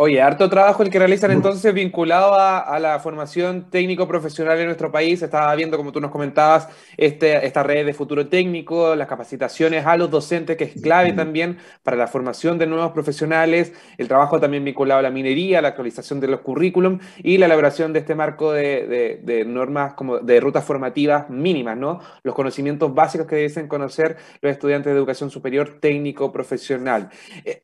Oye, 0.00 0.22
harto 0.22 0.48
trabajo 0.48 0.84
el 0.84 0.90
que 0.90 1.00
realizan 1.00 1.32
entonces 1.32 1.74
vinculado 1.74 2.32
a, 2.32 2.78
la 2.78 3.00
formación 3.00 3.68
técnico-profesional 3.68 4.56
en 4.60 4.66
nuestro 4.66 4.92
país. 4.92 5.20
Estaba 5.22 5.52
viendo, 5.56 5.76
como 5.76 5.90
tú 5.90 6.00
nos 6.00 6.12
comentabas, 6.12 6.68
este, 6.96 7.44
esta 7.44 7.64
red 7.64 7.84
de 7.84 7.92
futuro 7.92 8.28
técnico, 8.28 8.94
las 8.94 9.08
capacitaciones 9.08 9.84
a 9.86 9.96
los 9.96 10.08
docentes, 10.08 10.56
que 10.56 10.62
es 10.62 10.80
clave 10.80 11.14
también 11.14 11.58
para 11.82 11.96
la 11.96 12.06
formación 12.06 12.58
de 12.58 12.68
nuevos 12.68 12.92
profesionales, 12.92 13.72
el 13.96 14.06
trabajo 14.06 14.38
también 14.38 14.64
vinculado 14.64 15.00
a 15.00 15.02
la 15.02 15.10
minería, 15.10 15.60
la 15.60 15.68
actualización 15.70 16.20
de 16.20 16.28
los 16.28 16.42
currículum 16.42 17.00
y 17.24 17.38
la 17.38 17.46
elaboración 17.46 17.92
de 17.92 17.98
este 17.98 18.14
marco 18.14 18.52
de, 18.52 19.44
normas 19.48 19.94
como 19.94 20.18
de 20.20 20.38
rutas 20.38 20.64
formativas 20.64 21.28
mínimas, 21.28 21.76
¿no? 21.76 21.98
Los 22.22 22.36
conocimientos 22.36 22.94
básicos 22.94 23.26
que 23.26 23.34
deben 23.34 23.66
conocer 23.66 24.16
los 24.42 24.52
estudiantes 24.52 24.92
de 24.92 24.96
educación 24.96 25.28
superior 25.28 25.78
técnico-profesional. 25.80 27.10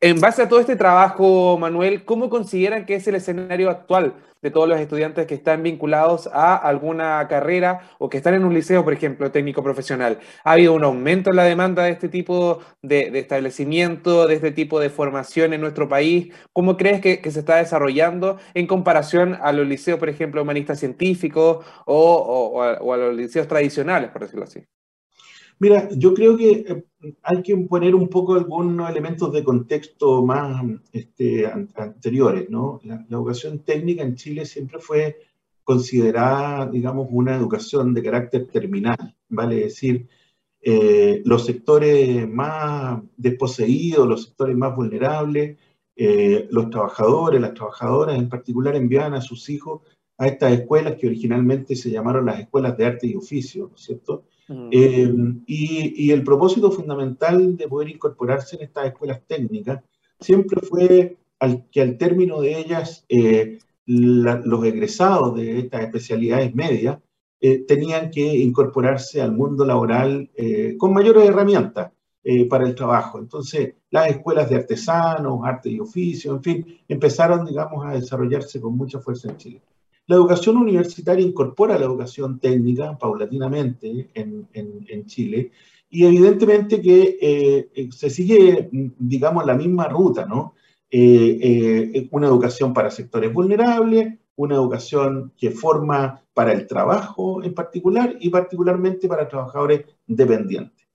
En 0.01 0.19
base 0.19 0.41
a 0.41 0.49
todo 0.49 0.59
este 0.59 0.75
trabajo, 0.75 1.57
Manuel, 1.57 2.03
¿cómo 2.03 2.24
¿cómo 2.25 2.29
consideran 2.29 2.85
que 2.87 2.95
es 2.95 3.07
el 3.07 3.15
escenario 3.15 3.69
actual 3.69 4.15
de 4.41 4.49
todos 4.49 4.67
los 4.67 4.79
estudiantes 4.79 5.27
que 5.27 5.35
están 5.35 5.61
vinculados 5.61 6.27
a 6.33 6.55
alguna 6.55 7.27
carrera 7.27 7.81
o 7.99 8.09
que 8.09 8.17
están 8.17 8.33
en 8.33 8.43
un 8.45 8.53
liceo, 8.53 8.83
por 8.83 8.93
ejemplo, 8.93 9.31
técnico 9.31 9.61
profesional? 9.61 10.19
¿Ha 10.43 10.53
habido 10.53 10.73
un 10.73 10.83
aumento 10.83 11.29
en 11.29 11.35
la 11.35 11.43
demanda 11.43 11.83
de 11.83 11.91
este 11.91 12.09
tipo 12.09 12.61
de, 12.81 13.11
establecimiento, 13.19 14.27
de 14.27 14.35
este 14.35 14.51
tipo 14.51 14.79
de 14.79 14.89
formación 14.89 15.53
en 15.53 15.61
nuestro 15.61 15.87
país? 15.87 16.33
¿Cómo 16.51 16.77
crees 16.77 16.99
que, 16.99 17.31
se 17.31 17.39
está 17.39 17.57
desarrollando 17.57 18.37
en 18.55 18.65
comparación 18.65 19.37
a 19.41 19.51
los 19.51 19.67
liceos, 19.67 19.99
por 19.99 20.09
ejemplo, 20.09 20.41
humanistas 20.41 20.79
científicos 20.79 21.63
o 21.85 22.63
a 22.63 22.97
los 22.97 23.15
liceos 23.15 23.47
tradicionales, 23.47 24.09
por 24.09 24.23
decirlo 24.23 24.45
así? 24.45 24.65
Mira, 25.59 25.89
yo 25.95 26.13
creo 26.13 26.35
que 26.35 26.51
eh, 26.51 26.85
hay 27.23 27.41
que 27.41 27.55
poner 27.57 27.95
un 27.95 28.09
poco 28.09 28.33
algunos 28.33 28.89
elementos 28.89 29.31
de 29.31 29.43
contexto 29.43 30.25
más 30.25 30.63
este, 30.91 31.47
anteriores, 31.47 32.49
¿no? 32.49 32.81
La, 32.83 33.05
educación 33.09 33.59
técnica 33.59 34.03
en 34.03 34.15
Chile 34.15 34.45
siempre 34.45 34.79
fue 34.79 35.17
considerada, 35.63 36.67
digamos, 36.67 37.07
una 37.11 37.35
educación 37.35 37.93
de 37.93 38.03
carácter 38.03 38.47
terminal, 38.47 39.15
vale 39.29 39.55
decir, 39.55 40.07
eh, 40.61 41.21
los 41.25 41.45
sectores 41.45 42.27
más 42.29 43.01
desposeídos, 43.17 44.07
los 44.07 44.23
sectores 44.23 44.57
más 44.57 44.75
vulnerables, 44.75 45.57
eh, 45.95 46.47
los 46.51 46.69
trabajadores, 46.69 47.39
las 47.39 47.53
trabajadoras 47.53 48.17
en 48.17 48.29
particular 48.29 48.75
enviaban 48.75 49.13
a 49.13 49.21
sus 49.21 49.49
hijos 49.49 49.81
a 50.17 50.27
estas 50.27 50.53
escuelas 50.53 50.95
que 50.95 51.07
originalmente 51.07 51.75
se 51.75 51.91
llamaron 51.91 52.25
las 52.25 52.39
escuelas 52.39 52.77
de 52.77 52.85
arte 52.85 53.07
y 53.07 53.15
oficio, 53.15 53.67
¿no 53.69 53.75
es 53.75 53.81
cierto? 53.81 54.25
Eh, 54.47 55.11
y, 55.47 56.11
el 56.11 56.23
propósito 56.23 56.71
fundamental 56.71 57.57
de 57.57 57.67
poder 57.67 57.89
incorporarse 57.89 58.55
en 58.55 58.63
estas 58.63 58.87
escuelas 58.87 59.21
técnicas 59.25 59.81
siempre 60.19 60.61
fue 60.61 61.17
que 61.71 61.81
al 61.81 61.97
término 61.97 62.41
de 62.41 62.59
ellas 62.59 63.05
eh, 63.09 63.59
los 63.85 64.63
egresados 64.65 65.35
de 65.35 65.59
estas 65.59 65.81
especialidades 65.81 66.53
medias 66.53 66.99
eh, 67.41 67.65
tenían 67.67 68.09
que 68.11 68.21
incorporarse 68.21 69.21
al 69.21 69.31
mundo 69.31 69.65
laboral 69.65 70.29
con 70.77 70.93
mayores 70.93 71.27
herramientas 71.27 71.91
para 72.49 72.65
el 72.65 72.73
trabajo. 72.73 73.19
Entonces, 73.19 73.75
las 73.91 74.09
escuelas 74.09 74.49
de 74.49 74.55
artesanos, 74.55 75.41
arte 75.43 75.69
y 75.69 75.79
oficio, 75.79 76.33
en 76.33 76.41
fin, 76.41 76.79
empezaron, 76.87 77.45
digamos, 77.45 77.85
a 77.85 77.93
desarrollarse 77.93 78.59
con 78.59 78.75
mucha 78.75 78.99
fuerza 78.99 79.29
en 79.29 79.37
Chile. 79.37 79.61
La 80.07 80.17
educación 80.17 80.57
universitaria 80.57 81.25
incorpora 81.25 81.79
la 81.79 81.85
educación 81.85 82.39
técnica 82.39 82.95
paulatinamente 82.97 84.11
en, 84.13 85.05
Chile 85.07 85.51
y 85.89 86.05
evidentemente 86.05 86.81
que 86.81 87.17
eh, 87.19 87.69
eh, 87.73 87.89
se 87.91 88.09
sigue, 88.09 88.69
digamos, 88.71 89.45
la 89.45 89.55
misma 89.55 89.87
ruta, 89.87 90.25
¿no? 90.25 90.53
Eh, 90.91 92.07
una 92.11 92.27
educación 92.27 92.73
para 92.73 92.91
sectores 92.91 93.33
vulnerables, 93.33 94.19
una 94.35 94.55
educación 94.55 95.33
que 95.37 95.51
forma 95.51 96.21
para 96.33 96.53
el 96.53 96.67
trabajo 96.67 97.43
en 97.43 97.53
particular 97.53 98.15
y 98.19 98.29
particularmente 98.29 99.07
para 99.07 99.27
trabajadores 99.27 99.85
dependientes. 100.05 100.85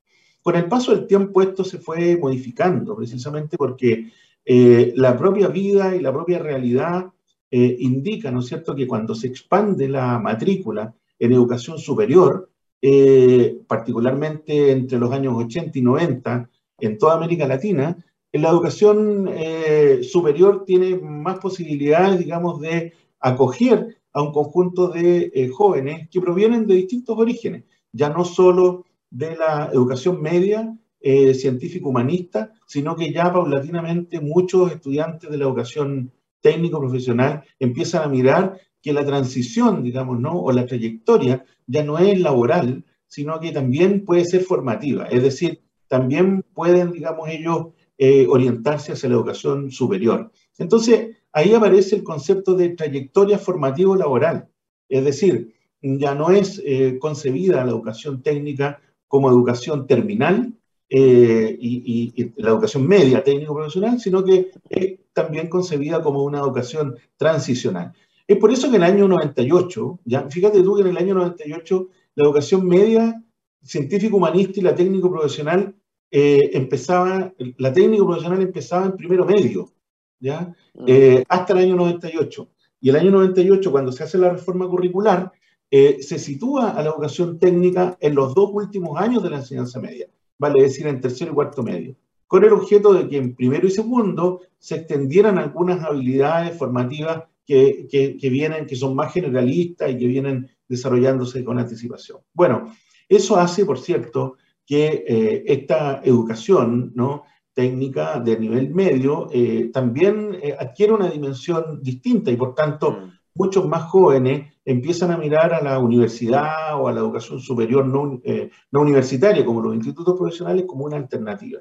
Con 0.43 0.55
el 0.55 0.67
paso 0.67 0.95
del 0.95 1.07
tiempo 1.07 1.43
esto 1.43 1.65
se 1.65 1.79
fue 1.79 2.17
modificando 2.17 2.95
precisamente 2.97 3.57
porque 3.57 4.11
la 4.47 5.17
propia 5.17 5.49
vida 5.49 5.95
y 5.95 6.01
la 6.01 6.13
propia 6.13 6.39
realidad 6.39 7.11
eh, 7.51 7.77
indica, 7.81 8.31
¿no 8.31 8.41
es 8.41 8.47
cierto?, 8.47 8.77
que 8.77 8.87
cuando 8.87 9.15
se 9.15 9.27
expande 9.27 9.89
la 9.89 10.19
matrícula 10.21 10.95
en 11.19 11.33
educación 11.33 11.79
superior, 11.79 12.49
eh, 12.81 13.59
particularmente 13.67 14.71
entre 14.71 14.99
los 14.99 15.11
años 15.13 15.35
80 15.37 15.79
y 15.79 15.83
90, 15.83 16.49
en 16.79 16.97
toda 16.99 17.17
América 17.17 17.49
Latina, 17.49 17.97
la 18.33 18.51
educación 18.51 19.29
eh, 19.33 20.01
superior 20.03 20.65
tiene 20.65 20.97
más 20.97 21.41
posibilidades, 21.41 22.21
digamos, 22.21 22.61
de 22.61 22.93
acoger 23.19 23.97
a 24.13 24.23
un 24.23 24.33
conjunto 24.33 24.89
de 24.89 25.51
jóvenes 25.53 26.09
que 26.09 26.21
provienen 26.21 26.67
de 26.67 26.77
distintos 26.77 27.19
orígenes, 27.19 27.65
ya 27.93 28.11
no 28.11 28.25
solo 28.25 28.87
de 29.11 29.37
la 29.37 29.71
educación 29.73 30.23
media, 30.23 30.77
científico-humanista, 31.03 32.53
sino 32.67 32.95
que 32.95 33.11
ya 33.11 33.33
paulatinamente 33.33 34.21
muchos 34.21 34.71
estudiantes 34.71 35.31
de 35.31 35.39
la 35.39 35.45
educación 35.45 36.13
técnico 36.41 36.81
profesional 36.81 37.45
empiezan 37.59 38.03
a 38.03 38.09
mirar 38.09 38.61
que 38.83 38.93
la 38.93 39.05
transición, 39.05 39.83
digamos, 39.83 40.19
¿no? 40.19 40.41
o 40.41 40.53
la 40.53 40.67
trayectoria 40.67 41.45
ya 41.67 41.85
no 41.85 41.99
es 41.99 42.19
laboral, 42.19 42.85
sino 43.07 43.39
que 43.41 43.53
también 43.53 44.05
puede 44.05 44.25
ser 44.25 44.43
formativa. 44.43 45.05
Es 45.07 45.23
decir, 45.23 45.63
también 45.89 46.45
pueden, 46.55 46.93
digamos, 46.93 47.29
ellos 47.29 47.69
eh, 47.99 48.27
orientarse 48.29 48.93
hacia 48.93 49.09
la 49.09 49.17
educación 49.17 49.71
superior. 49.71 50.31
Entonces, 50.59 51.17
ahí 51.33 51.53
aparece 51.53 51.97
el 51.97 52.05
concepto 52.05 52.55
de 52.55 52.71
trayectoria 52.71 53.39
formativa 53.39 53.97
laboral. 53.97 54.49
Es 54.89 55.05
decir, 55.05 55.55
ya 55.83 56.15
no 56.15 56.31
es 56.31 56.63
eh, 56.65 56.99
concebida 56.99 57.65
la 57.65 57.73
educación 57.73 58.23
técnica 58.23 58.81
como 59.09 59.29
educación 59.29 59.87
terminal, 59.87 60.55
eh, 60.93 61.57
y, 61.61 62.33
la 62.39 62.51
educación 62.51 62.85
media 62.85 63.23
técnico-profesional, 63.23 64.01
sino 64.01 64.25
que 64.25 64.51
es 64.69 64.99
también 65.13 65.49
concebida 65.49 66.03
como 66.03 66.25
una 66.25 66.41
educación 66.41 66.97
transicional. 67.17 67.93
Es 68.27 68.37
por 68.39 68.51
eso 68.51 68.69
que 68.69 68.77
en 68.77 68.83
el 68.83 68.93
año 68.93 69.07
98, 69.07 70.01
ya, 70.05 70.29
fíjate 70.29 70.63
tú 70.65 70.75
que 70.75 70.83
en 70.83 70.89
el 70.89 70.97
año 70.97 71.15
98 71.15 71.89
la 72.17 72.25
educación 72.25 72.67
media, 72.67 73.23
científico-humanista 73.63 74.59
y 74.59 74.63
la 74.65 74.75
técnico-profesional 74.75 75.77
eh, 76.11 76.51
empezaba, 76.55 77.33
la 77.59 77.73
técnico-profesional 77.73 78.43
empezaba 78.43 78.87
en 78.87 78.97
primero 78.97 79.25
medio, 79.25 79.71
¿ya? 80.19 80.53
Mm. 80.75 80.85
Eh, 80.89 81.25
hasta 81.29 81.53
el 81.53 81.61
año 81.61 81.77
98. 81.77 82.49
Y 82.81 82.89
el 82.89 82.97
año 82.97 83.13
98, 83.13 83.71
cuando 83.71 83.93
se 83.93 84.03
hace 84.03 84.19
la 84.19 84.31
reforma 84.31 84.67
curricular, 84.69 85.31
se 85.71 86.19
sitúa 86.19 86.71
a 86.71 86.83
la 86.83 86.91
educación 86.91 87.39
técnica 87.39 87.97
en 88.01 88.17
los 88.17 88.35
dos 88.35 88.51
últimos 88.53 88.99
años 89.01 89.23
de 89.23 89.31
la 89.31 89.37
enseñanza 89.37 89.79
media 89.79 90.09
vale 90.41 90.63
decir 90.63 90.87
en 90.87 91.01
tercero 91.01 91.31
y 91.31 91.35
cuarto 91.35 91.63
medio, 91.63 91.95
con 92.27 92.43
el 92.45 92.53
objeto 92.53 92.95
de 92.95 93.09
que 93.09 93.19
en 93.19 93.35
primero 93.37 93.67
y 93.67 93.71
segundo 93.71 94.41
se 94.59 94.77
extendieran 94.77 95.39
algunas 95.39 95.85
habilidades 95.85 96.57
formativas 96.57 97.25
que, 97.47 97.87
que, 97.91 98.31
vienen, 98.31 98.67
que 98.67 98.77
son 98.77 98.95
más 98.95 99.13
generalistas 99.13 99.91
y 99.91 99.99
que 99.99 100.07
vienen 100.07 100.49
desarrollándose 100.69 101.45
con 101.45 101.59
anticipación. 101.59 102.19
Bueno, 102.33 102.73
eso 103.09 103.37
hace, 103.37 103.67
por 103.67 103.79
cierto, 103.79 104.37
que 104.65 105.05
eh, 105.07 105.43
esta 105.47 106.01
educación 106.05 106.93
¿no? 106.95 107.25
técnica 107.53 108.21
de 108.21 108.39
nivel 108.39 108.73
medio 108.73 109.29
eh, 109.33 109.71
también 109.73 110.39
eh, 110.41 110.55
adquiere 110.59 110.93
una 110.93 111.11
dimensión 111.11 111.83
distinta 111.83 112.31
y 112.31 112.37
por 112.37 112.55
tanto 112.55 112.93
mm. 112.93 113.20
Muchos 113.35 113.67
más 113.69 113.85
jóvenes 113.85 114.53
empiezan 114.65 115.11
a 115.11 115.19
mirar 115.19 115.55
a 115.55 115.63
la 115.63 115.79
universidad 115.79 116.81
o 116.81 116.89
a 116.89 116.93
la 116.93 117.01
educación 117.01 117.41
superior 117.41 117.87
no, 117.87 118.21
eh, 118.25 118.51
no 118.71 118.81
universitaria, 118.81 119.45
como 119.45 119.61
los 119.61 119.75
institutos 119.75 120.17
profesionales, 120.17 120.65
como 120.67 120.85
una 120.85 120.97
alternativa. 120.97 121.61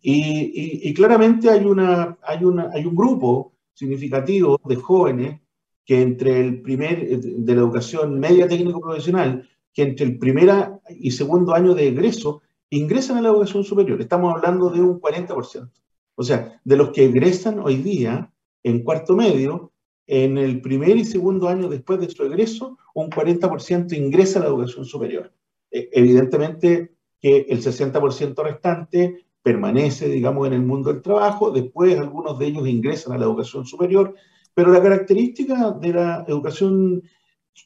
Y, 0.00 0.88
y, 0.88 0.94
claramente 0.94 1.50
hay, 1.50 1.64
una, 1.64 2.16
hay, 2.22 2.44
una, 2.44 2.70
hay 2.72 2.84
un 2.84 2.94
grupo 2.94 3.54
significativo 3.74 4.60
de 4.64 4.76
jóvenes 4.76 5.40
que 5.84 6.00
entre 6.02 6.40
el 6.40 6.62
primer, 6.62 7.18
de 7.18 7.54
la 7.54 7.60
educación 7.60 8.20
media 8.20 8.46
técnico 8.46 8.80
profesional, 8.80 9.48
que 9.72 9.82
entre 9.82 10.06
el 10.06 10.18
primer 10.18 10.80
y 10.90 11.10
segundo 11.10 11.54
año 11.54 11.74
de 11.74 11.88
egreso 11.88 12.42
ingresan 12.70 13.16
a 13.16 13.22
la 13.22 13.30
educación 13.30 13.64
superior. 13.64 14.00
Estamos 14.00 14.34
hablando 14.34 14.70
de 14.70 14.80
un 14.80 15.00
40%. 15.00 15.70
O 16.14 16.22
sea, 16.22 16.60
de 16.64 16.76
los 16.76 16.90
que 16.90 17.04
egresan 17.04 17.58
hoy 17.60 17.76
día 17.76 18.32
en 18.62 18.82
cuarto 18.82 19.16
medio, 19.16 19.72
en 20.08 20.38
el 20.38 20.62
primer 20.62 20.96
y 20.96 21.04
segundo 21.04 21.48
año 21.48 21.68
después 21.68 22.00
de 22.00 22.08
su 22.08 22.24
egreso, 22.24 22.78
un 22.94 23.10
40% 23.10 23.92
ingresa 23.92 24.40
a 24.40 24.42
la 24.42 24.48
educación 24.48 24.86
superior. 24.86 25.30
E, 25.70 25.90
evidentemente 25.92 26.92
que 27.20 27.46
el 27.48 27.62
60% 27.62 28.42
restante 28.42 29.26
permanece, 29.42 30.08
digamos, 30.08 30.46
en 30.46 30.54
el 30.54 30.62
mundo 30.62 30.92
del 30.92 31.02
trabajo, 31.02 31.50
después 31.50 31.98
algunos 31.98 32.38
de 32.38 32.46
ellos 32.46 32.66
ingresan 32.66 33.12
a 33.12 33.18
la 33.18 33.26
educación 33.26 33.66
superior, 33.66 34.14
pero 34.54 34.72
la 34.72 34.82
característica 34.82 35.72
de 35.72 35.92
la 35.92 36.24
educación 36.26 37.02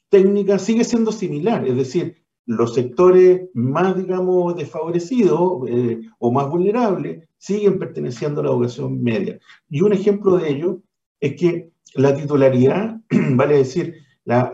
técnica 0.08 0.58
sigue 0.58 0.84
siendo 0.84 1.12
similar, 1.12 1.66
es 1.66 1.76
decir, 1.76 2.22
los 2.44 2.74
sectores 2.74 3.48
más, 3.54 3.96
digamos, 3.96 4.56
desfavorecidos 4.56 5.68
eh, 5.68 6.00
o 6.18 6.32
más 6.32 6.48
vulnerables 6.50 7.28
siguen 7.38 7.78
perteneciendo 7.78 8.40
a 8.40 8.44
la 8.44 8.50
educación 8.50 9.00
media. 9.00 9.38
Y 9.70 9.80
un 9.80 9.92
ejemplo 9.92 10.38
de 10.38 10.50
ello 10.50 10.82
es 11.20 11.36
que 11.36 11.71
la 11.94 12.14
titularidad, 12.14 13.00
vale 13.10 13.58
decir, 13.58 13.96
la, 14.24 14.52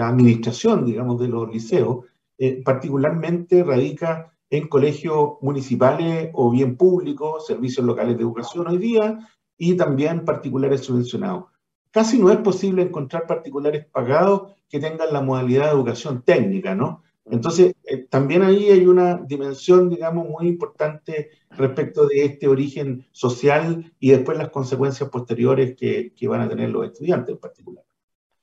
administración, 0.00 0.84
digamos, 0.84 1.20
de 1.20 1.28
los 1.28 1.52
liceos, 1.52 2.06
eh, 2.38 2.62
particularmente 2.64 3.62
radica 3.62 4.32
en 4.48 4.68
colegios 4.68 5.34
municipales 5.42 6.30
o 6.32 6.50
bien 6.50 6.76
públicos, 6.76 7.46
servicios 7.46 7.86
locales 7.86 8.16
de 8.16 8.22
educación 8.22 8.66
hoy 8.66 8.78
día, 8.78 9.18
y 9.56 9.76
también 9.76 10.24
particulares 10.24 10.80
subvencionados. 10.80 11.44
Casi 11.90 12.18
no 12.18 12.30
es 12.30 12.38
posible 12.38 12.82
encontrar 12.82 13.26
particulares 13.26 13.86
pagados 13.86 14.52
que 14.68 14.80
tengan 14.80 15.12
la 15.12 15.20
modalidad 15.20 15.66
de 15.66 15.72
educación 15.72 16.22
técnica, 16.22 16.74
¿no? 16.74 17.02
Entonces, 17.30 17.74
eh, 17.84 18.06
también 18.08 18.42
ahí 18.42 18.70
hay 18.70 18.86
una 18.86 19.16
dimensión, 19.16 19.88
digamos, 19.88 20.28
muy 20.28 20.48
importante 20.48 21.30
respecto 21.50 22.06
de 22.06 22.24
este 22.24 22.48
origen 22.48 23.06
social 23.12 23.92
y 23.98 24.10
después 24.10 24.36
las 24.38 24.50
consecuencias 24.50 25.08
posteriores 25.10 25.76
que, 25.76 26.12
que 26.14 26.28
van 26.28 26.40
a 26.40 26.48
tener 26.48 26.70
los 26.70 26.86
estudiantes 26.86 27.34
en 27.34 27.40
particular. 27.40 27.84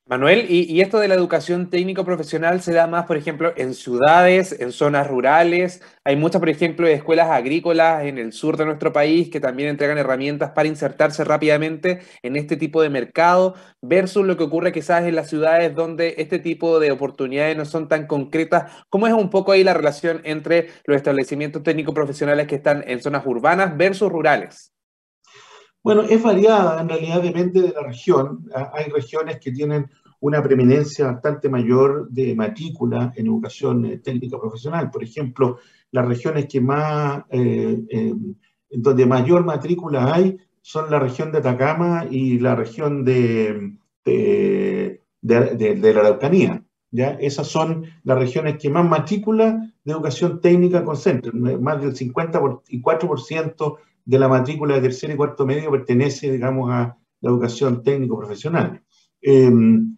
Manuel, 0.09 0.45
¿y, 0.49 0.79
esto 0.79 0.99
de 0.99 1.09
la 1.09 1.15
educación 1.15 1.69
técnico-profesional 1.69 2.61
se 2.61 2.71
da 2.71 2.87
más, 2.87 3.05
por 3.05 3.17
ejemplo, 3.17 3.51
en 3.57 3.73
ciudades, 3.73 4.57
en 4.57 4.71
zonas 4.71 5.05
rurales? 5.05 5.81
Hay 6.05 6.15
muchas, 6.15 6.39
por 6.39 6.47
ejemplo, 6.47 6.87
escuelas 6.87 7.29
agrícolas 7.29 8.05
en 8.05 8.17
el 8.17 8.31
sur 8.31 8.55
de 8.55 8.63
nuestro 8.63 8.93
país 8.93 9.29
que 9.29 9.41
también 9.41 9.67
entregan 9.67 9.97
herramientas 9.97 10.51
para 10.51 10.69
insertarse 10.69 11.25
rápidamente 11.25 11.99
en 12.23 12.37
este 12.37 12.55
tipo 12.55 12.81
de 12.81 12.89
mercado, 12.89 13.55
versus 13.81 14.25
lo 14.25 14.37
que 14.37 14.45
ocurre 14.45 14.71
quizás 14.71 15.03
en 15.03 15.15
las 15.15 15.27
ciudades 15.27 15.75
donde 15.75 16.15
este 16.19 16.39
tipo 16.39 16.79
de 16.79 16.91
oportunidades 16.91 17.57
no 17.57 17.65
son 17.65 17.89
tan 17.89 18.07
concretas. 18.07 18.71
¿Cómo 18.89 19.07
es 19.07 19.13
un 19.13 19.29
poco 19.29 19.51
ahí 19.51 19.65
la 19.65 19.73
relación 19.73 20.21
entre 20.23 20.69
los 20.85 20.95
establecimientos 20.95 21.63
técnico-profesionales 21.63 22.47
que 22.47 22.55
están 22.55 22.81
en 22.87 23.01
zonas 23.01 23.25
urbanas 23.25 23.75
versus 23.75 24.09
rurales? 24.09 24.76
Bueno, 25.87 26.01
es 26.01 26.21
variada, 26.21 26.81
en 26.81 26.89
realidad 26.89 27.21
depende 27.21 27.61
de 27.61 27.71
la 27.71 27.81
región. 27.81 28.49
Ah, 28.53 28.73
hay 28.73 28.89
regiones 28.91 29.39
que 29.39 29.53
tienen 29.53 29.89
una 30.19 30.43
preeminencia 30.43 31.05
bastante 31.05 31.47
mayor 31.47 32.09
de 32.09 32.35
matrícula 32.35 33.13
en 33.15 33.27
educación 33.27 33.85
eh, 33.85 33.97
técnica 33.99 34.37
profesional. 34.37 34.91
Por 34.91 35.01
ejemplo, 35.01 35.59
las 35.91 36.05
regiones 36.05 36.47
que 36.47 36.59
más, 36.59 37.23
eh, 37.29 37.85
em, 37.89 38.35
donde 38.69 39.05
mayor 39.05 39.45
matrícula 39.45 40.13
hay 40.13 40.37
son 40.61 40.91
la 40.91 40.99
región 40.99 41.31
de 41.31 41.37
Atacama 41.37 42.05
y 42.11 42.37
la 42.39 42.53
región 42.53 43.05
de, 43.05 43.77
de, 44.03 44.99
la 45.21 45.99
Araucanía. 46.01 46.65
¿ya? 46.91 47.11
Esas 47.11 47.47
son 47.47 47.85
las 48.03 48.19
regiones 48.19 48.57
que 48.57 48.69
más 48.69 48.85
matrícula 48.85 49.71
de 49.85 49.93
educación 49.93 50.41
técnica 50.41 50.83
concentran. 50.83 51.39
Más 51.63 51.79
del 51.79 51.93
54% 51.95 53.77
de 54.07 54.17
la 54.17 54.29
matrícula 54.29 54.75
de 54.75 54.81
tercer 54.81 55.11
y 55.11 55.17
cuarto 55.17 55.45
medio 55.45 55.69
pertenece, 55.69 56.31
digamos, 56.31 56.71
a 56.71 56.97
la 57.19 57.29
educación 57.29 57.83
técnico-profesional. 57.83 58.81
Em, 59.21 59.97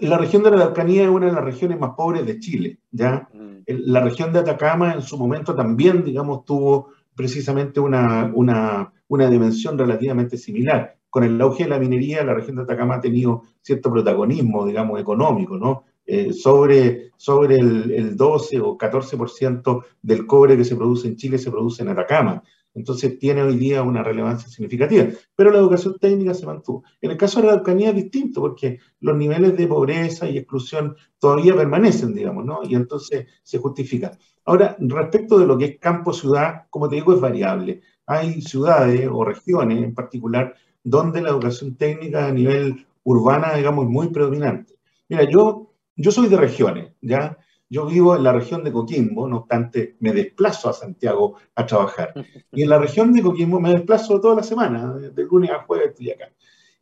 la 0.00 0.18
región 0.18 0.42
de 0.42 0.50
la 0.50 0.56
Araucanía 0.56 1.04
es 1.04 1.08
una 1.08 1.26
de 1.26 1.32
las 1.32 1.44
regiones 1.44 1.80
más 1.80 1.92
pobres 1.96 2.26
de 2.26 2.38
Chile, 2.38 2.80
¿ya? 2.90 3.26
Mm. 3.32 3.62
La 3.86 4.00
región 4.00 4.34
de 4.34 4.40
Atacama 4.40 4.92
en 4.92 5.00
su 5.00 5.16
momento 5.16 5.54
también, 5.54 6.04
digamos, 6.04 6.44
tuvo 6.44 6.90
precisamente 7.14 7.80
una, 7.80 8.30
una, 8.34 8.92
una, 9.08 9.30
dimensión 9.30 9.78
relativamente 9.78 10.36
similar. 10.36 10.98
Con 11.08 11.24
el 11.24 11.40
auge 11.40 11.64
de 11.64 11.70
la 11.70 11.78
minería, 11.78 12.24
la 12.24 12.34
región 12.34 12.56
de 12.56 12.62
Atacama 12.62 12.96
ha 12.96 13.00
tenido 13.00 13.44
cierto 13.62 13.90
protagonismo, 13.90 14.66
digamos, 14.66 15.00
económico, 15.00 15.56
¿no? 15.56 15.84
Eh, 16.04 16.34
sobre, 16.34 17.12
sobre 17.16 17.56
el, 17.56 17.92
el, 17.92 18.16
12 18.16 18.60
o 18.60 18.76
14% 18.76 19.84
del 20.02 20.26
cobre 20.26 20.56
que 20.56 20.64
se 20.64 20.76
produce 20.76 21.06
en 21.08 21.16
Chile 21.16 21.38
se 21.38 21.50
produce 21.50 21.82
en 21.82 21.88
Atacama. 21.88 22.42
Entonces 22.74 23.18
tiene 23.18 23.42
hoy 23.42 23.56
día 23.56 23.82
una 23.82 24.02
relevancia 24.02 24.48
significativa. 24.48 25.06
Pero 25.34 25.50
la 25.50 25.58
educación 25.58 25.96
técnica 26.00 26.34
se 26.34 26.46
mantuvo. 26.46 26.84
En 27.00 27.10
el 27.10 27.16
caso 27.16 27.40
de 27.40 27.46
la 27.46 27.52
Araucanía 27.54 27.90
es 27.90 27.96
distinto 27.96 28.40
porque 28.40 28.78
los 29.00 29.16
niveles 29.16 29.56
de 29.56 29.66
pobreza 29.66 30.28
y 30.28 30.38
exclusión 30.38 30.96
todavía 31.18 31.54
permanecen, 31.54 32.14
digamos, 32.14 32.44
¿no? 32.44 32.60
Y 32.64 32.74
entonces 32.74 33.26
se 33.42 33.58
justifica. 33.58 34.18
Ahora, 34.44 34.76
respecto 34.80 35.38
de 35.38 35.46
lo 35.46 35.56
que 35.56 35.64
es 35.66 35.78
campo-ciudad, 35.78 36.66
como 36.70 36.88
te 36.88 36.96
digo, 36.96 37.14
es 37.14 37.20
variable. 37.20 37.82
Hay 38.06 38.42
ciudades 38.42 39.08
o 39.10 39.24
regiones 39.24 39.82
en 39.82 39.94
particular 39.94 40.54
donde 40.82 41.22
la 41.22 41.30
educación 41.30 41.76
técnica 41.76 42.26
a 42.26 42.32
nivel 42.32 42.86
urbana, 43.04 43.54
digamos, 43.54 43.84
es 43.84 43.90
muy 43.90 44.08
predominante. 44.08 44.74
Mira, 45.08 45.28
yo, 45.30 45.72
yo 45.96 46.10
soy 46.10 46.28
de 46.28 46.36
regiones, 46.36 46.92
¿ya? 47.00 47.38
Yo 47.72 47.86
vivo 47.86 48.14
en 48.14 48.22
la 48.22 48.34
región 48.34 48.62
de 48.64 48.70
Coquimbo, 48.70 49.26
no 49.26 49.38
obstante, 49.38 49.96
me 50.00 50.12
desplazo 50.12 50.68
a 50.68 50.74
Santiago 50.74 51.36
a 51.54 51.64
trabajar. 51.64 52.12
Y 52.52 52.64
en 52.64 52.68
la 52.68 52.78
región 52.78 53.14
de 53.14 53.22
Coquimbo 53.22 53.60
me 53.60 53.70
desplazo 53.70 54.20
toda 54.20 54.34
la 54.34 54.42
semana, 54.42 54.92
de 54.92 55.24
lunes 55.24 55.50
a 55.50 55.60
jueves 55.60 55.88
estoy 55.88 56.10
acá. 56.10 56.30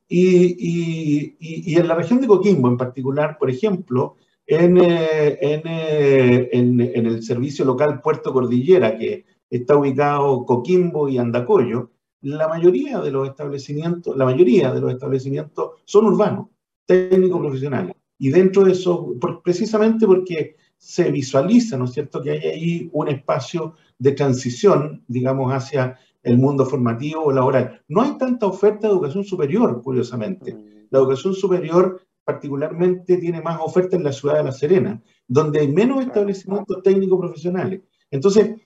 Y, 0.09 0.57
y, 0.59 1.37
y, 1.39 1.77
en 1.77 1.87
la 1.87 1.95
región 1.95 2.21
de 2.21 2.27
Coquimbo 2.27 2.67
en 2.67 2.77
particular, 2.77 3.39
por 3.39 3.49
ejemplo, 3.49 4.17
en, 4.45 4.79
eh, 4.79 5.39
en, 5.41 5.63
eh, 5.65 6.49
en, 6.51 6.81
en, 6.81 7.07
el 7.07 7.23
servicio 7.23 7.65
local 7.65 8.01
Puerto 8.03 8.33
Cordillera, 8.33 8.99
que 8.99 9.25
está 9.49 9.77
ubicado 9.77 10.45
Coquimbo 10.45 11.09
y 11.09 11.19
Andacoyo, 11.19 11.93
la 12.23 12.49
mayoría 12.49 12.99
de 12.99 13.13
los 13.13 13.29
establecimientos, 13.29 14.17
la 14.17 14.25
mayoría 14.25 14.73
de 14.73 14.81
los 14.81 14.91
establecimientos 14.91 15.71
son 15.85 16.07
urbanos, 16.07 16.49
técnicos 16.85 17.39
profesionales. 17.39 17.95
Y 18.19 18.31
dentro 18.31 18.65
de 18.65 18.73
eso, 18.73 19.15
precisamente 19.45 20.05
porque 20.05 20.57
se 20.81 21.11
visualiza, 21.11 21.77
¿no 21.77 21.85
es 21.85 21.93
cierto?, 21.93 22.23
que 22.23 22.31
hay 22.31 22.39
ahí 22.39 22.91
un 22.95 23.09
espacio 23.09 23.75
de 23.99 24.13
transición, 24.13 25.05
digamos, 25.09 25.53
hacia 25.53 25.99
el 26.23 26.39
mundo 26.39 26.65
formativo 26.65 27.25
o 27.25 27.33
laboral. 27.33 27.83
No 27.87 28.01
hay 28.01 28.17
tanta 28.17 28.47
oferta 28.47 28.89
de 28.89 28.95
educación 28.95 29.23
superior, 29.25 29.83
curiosamente. 29.83 30.57
La 30.89 30.99
educación 30.99 31.35
superior 31.35 32.01
particularmente 32.25 33.19
tiene 33.19 33.43
más 33.43 33.61
oferta 33.61 33.97
en 33.97 34.05
la 34.05 34.13
ciudad 34.13 34.37
de 34.37 34.45
La 34.45 34.53
Serena, 34.53 35.03
donde 35.29 35.61
hay 35.61 35.69
menos 35.69 36.03
establecimientos 36.03 36.83
técnicos 36.83 37.21
profesionales. 37.21 37.83
Entonces, 38.11 38.57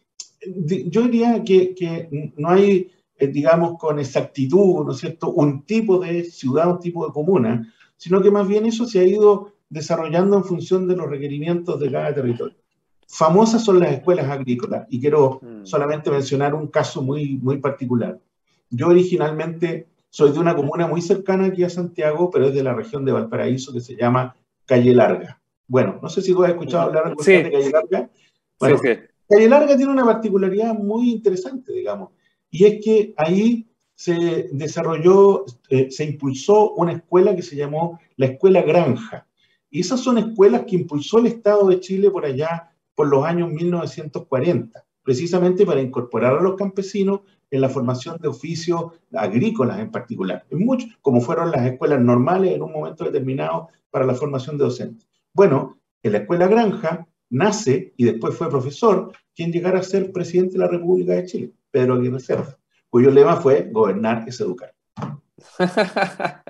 yo 0.87 1.03
diría 1.03 1.42
que, 1.42 1.74
que 1.74 2.33
no 2.37 2.48
hay, 2.48 2.92
eh, 3.18 3.27
digamos, 3.27 3.77
con 3.77 3.98
exactitud, 3.98 4.85
¿no 4.85 4.92
es 4.92 4.98
cierto?, 4.98 5.33
un 5.33 5.64
tipo 5.64 5.98
de 5.98 6.22
ciudad, 6.22 6.70
un 6.70 6.79
tipo 6.79 7.05
de 7.07 7.12
comuna, 7.12 7.74
sino 7.96 8.22
que 8.22 8.31
más 8.31 8.46
bien 8.46 8.66
eso 8.66 8.87
se 8.87 9.00
ha 9.00 9.05
ido 9.05 9.53
desarrollando 9.74 10.37
en 10.37 10.44
función 10.44 10.87
de 10.87 10.94
los 10.94 11.10
requerimientos 11.10 11.80
de 11.80 11.90
cada 11.90 12.14
territorio. 12.14 12.56
Famosas 13.08 13.64
son 13.64 13.80
las 13.80 13.92
escuelas 13.92 14.30
agrícolas 14.30 14.87
y 14.88 15.00
quiero 15.00 15.40
mm. 15.42 15.66
solamente 15.66 16.10
mencionar 16.10 16.54
un 16.54 16.68
caso 16.68 17.02
muy, 17.02 17.37
muy 17.38 17.58
particular. 17.58 18.18
Yo 18.70 18.88
originalmente 18.88 19.88
soy 20.10 20.30
de 20.30 20.38
una 20.38 20.54
comuna 20.54 20.87
muy 20.87 21.02
cercana 21.02 21.46
aquí 21.46 21.64
a 21.64 21.68
Santiago, 21.68 22.30
pero 22.30 22.46
es 22.46 22.54
de 22.54 22.62
la 22.62 22.72
región 22.72 23.04
de 23.04 23.12
Valparaíso 23.12 23.72
que 23.72 23.80
se 23.80 23.96
llama 23.96 24.37
Calle 24.64 24.94
Larga. 24.94 25.42
Bueno, 25.66 25.98
no 26.00 26.08
sé 26.08 26.22
si 26.22 26.32
tú 26.32 26.44
has 26.44 26.50
escuchado 26.50 26.84
hablar 26.84 27.16
de 27.16 27.50
Calle 27.50 27.70
Larga. 27.70 28.10
Bueno, 28.60 28.78
Calle 29.28 29.48
Larga 29.48 29.76
tiene 29.76 29.90
una 29.92 30.04
particularidad 30.04 30.72
muy 30.74 31.10
interesante, 31.10 31.72
digamos, 31.72 32.10
y 32.48 32.64
es 32.64 32.84
que 32.84 33.14
ahí 33.16 33.66
se 33.96 34.48
desarrolló, 34.52 35.44
eh, 35.68 35.90
se 35.90 36.04
impulsó 36.04 36.72
una 36.74 36.92
escuela 36.92 37.34
que 37.34 37.42
se 37.42 37.56
llamó 37.56 37.98
la 38.16 38.26
Escuela 38.26 38.62
Granja. 38.62 39.26
Y 39.74 39.80
esas 39.80 39.98
son 39.98 40.18
escuelas 40.18 40.66
que 40.68 40.76
impulsó 40.76 41.18
el 41.18 41.26
Estado 41.26 41.66
de 41.66 41.80
Chile 41.80 42.08
por 42.08 42.24
allá, 42.24 42.70
por 42.94 43.08
los 43.08 43.24
años 43.24 43.50
1940, 43.50 44.84
precisamente 45.02 45.66
para 45.66 45.80
incorporar 45.80 46.38
a 46.38 46.40
los 46.40 46.54
campesinos 46.54 47.22
en 47.50 47.60
la 47.60 47.68
formación 47.68 48.16
de 48.18 48.28
oficios 48.28 48.92
agrícolas 49.12 49.80
en 49.80 49.90
particular, 49.90 50.46
en 50.48 50.64
mucho, 50.64 50.87
como 51.02 51.20
fueron 51.20 51.50
las 51.50 51.66
escuelas 51.66 52.00
normales 52.00 52.54
en 52.54 52.62
un 52.62 52.70
momento 52.70 53.02
determinado 53.02 53.66
para 53.90 54.06
la 54.06 54.14
formación 54.14 54.58
de 54.58 54.64
docentes. 54.64 55.08
Bueno, 55.32 55.80
en 56.04 56.12
la 56.12 56.18
escuela 56.18 56.46
Granja 56.46 57.08
nace 57.30 57.94
y 57.96 58.04
después 58.04 58.37
fue 58.37 58.48
profesor 58.48 59.10
quien 59.34 59.50
llegara 59.50 59.80
a 59.80 59.82
ser 59.82 60.12
presidente 60.12 60.52
de 60.52 60.60
la 60.60 60.68
República 60.68 61.14
de 61.14 61.26
Chile, 61.26 61.52
Pedro 61.72 61.94
Aguirre 61.94 62.20
Cerda, 62.20 62.56
cuyo 62.88 63.10
lema 63.10 63.34
fue 63.38 63.68
gobernar 63.72 64.22
es 64.28 64.40
educar. 64.40 64.72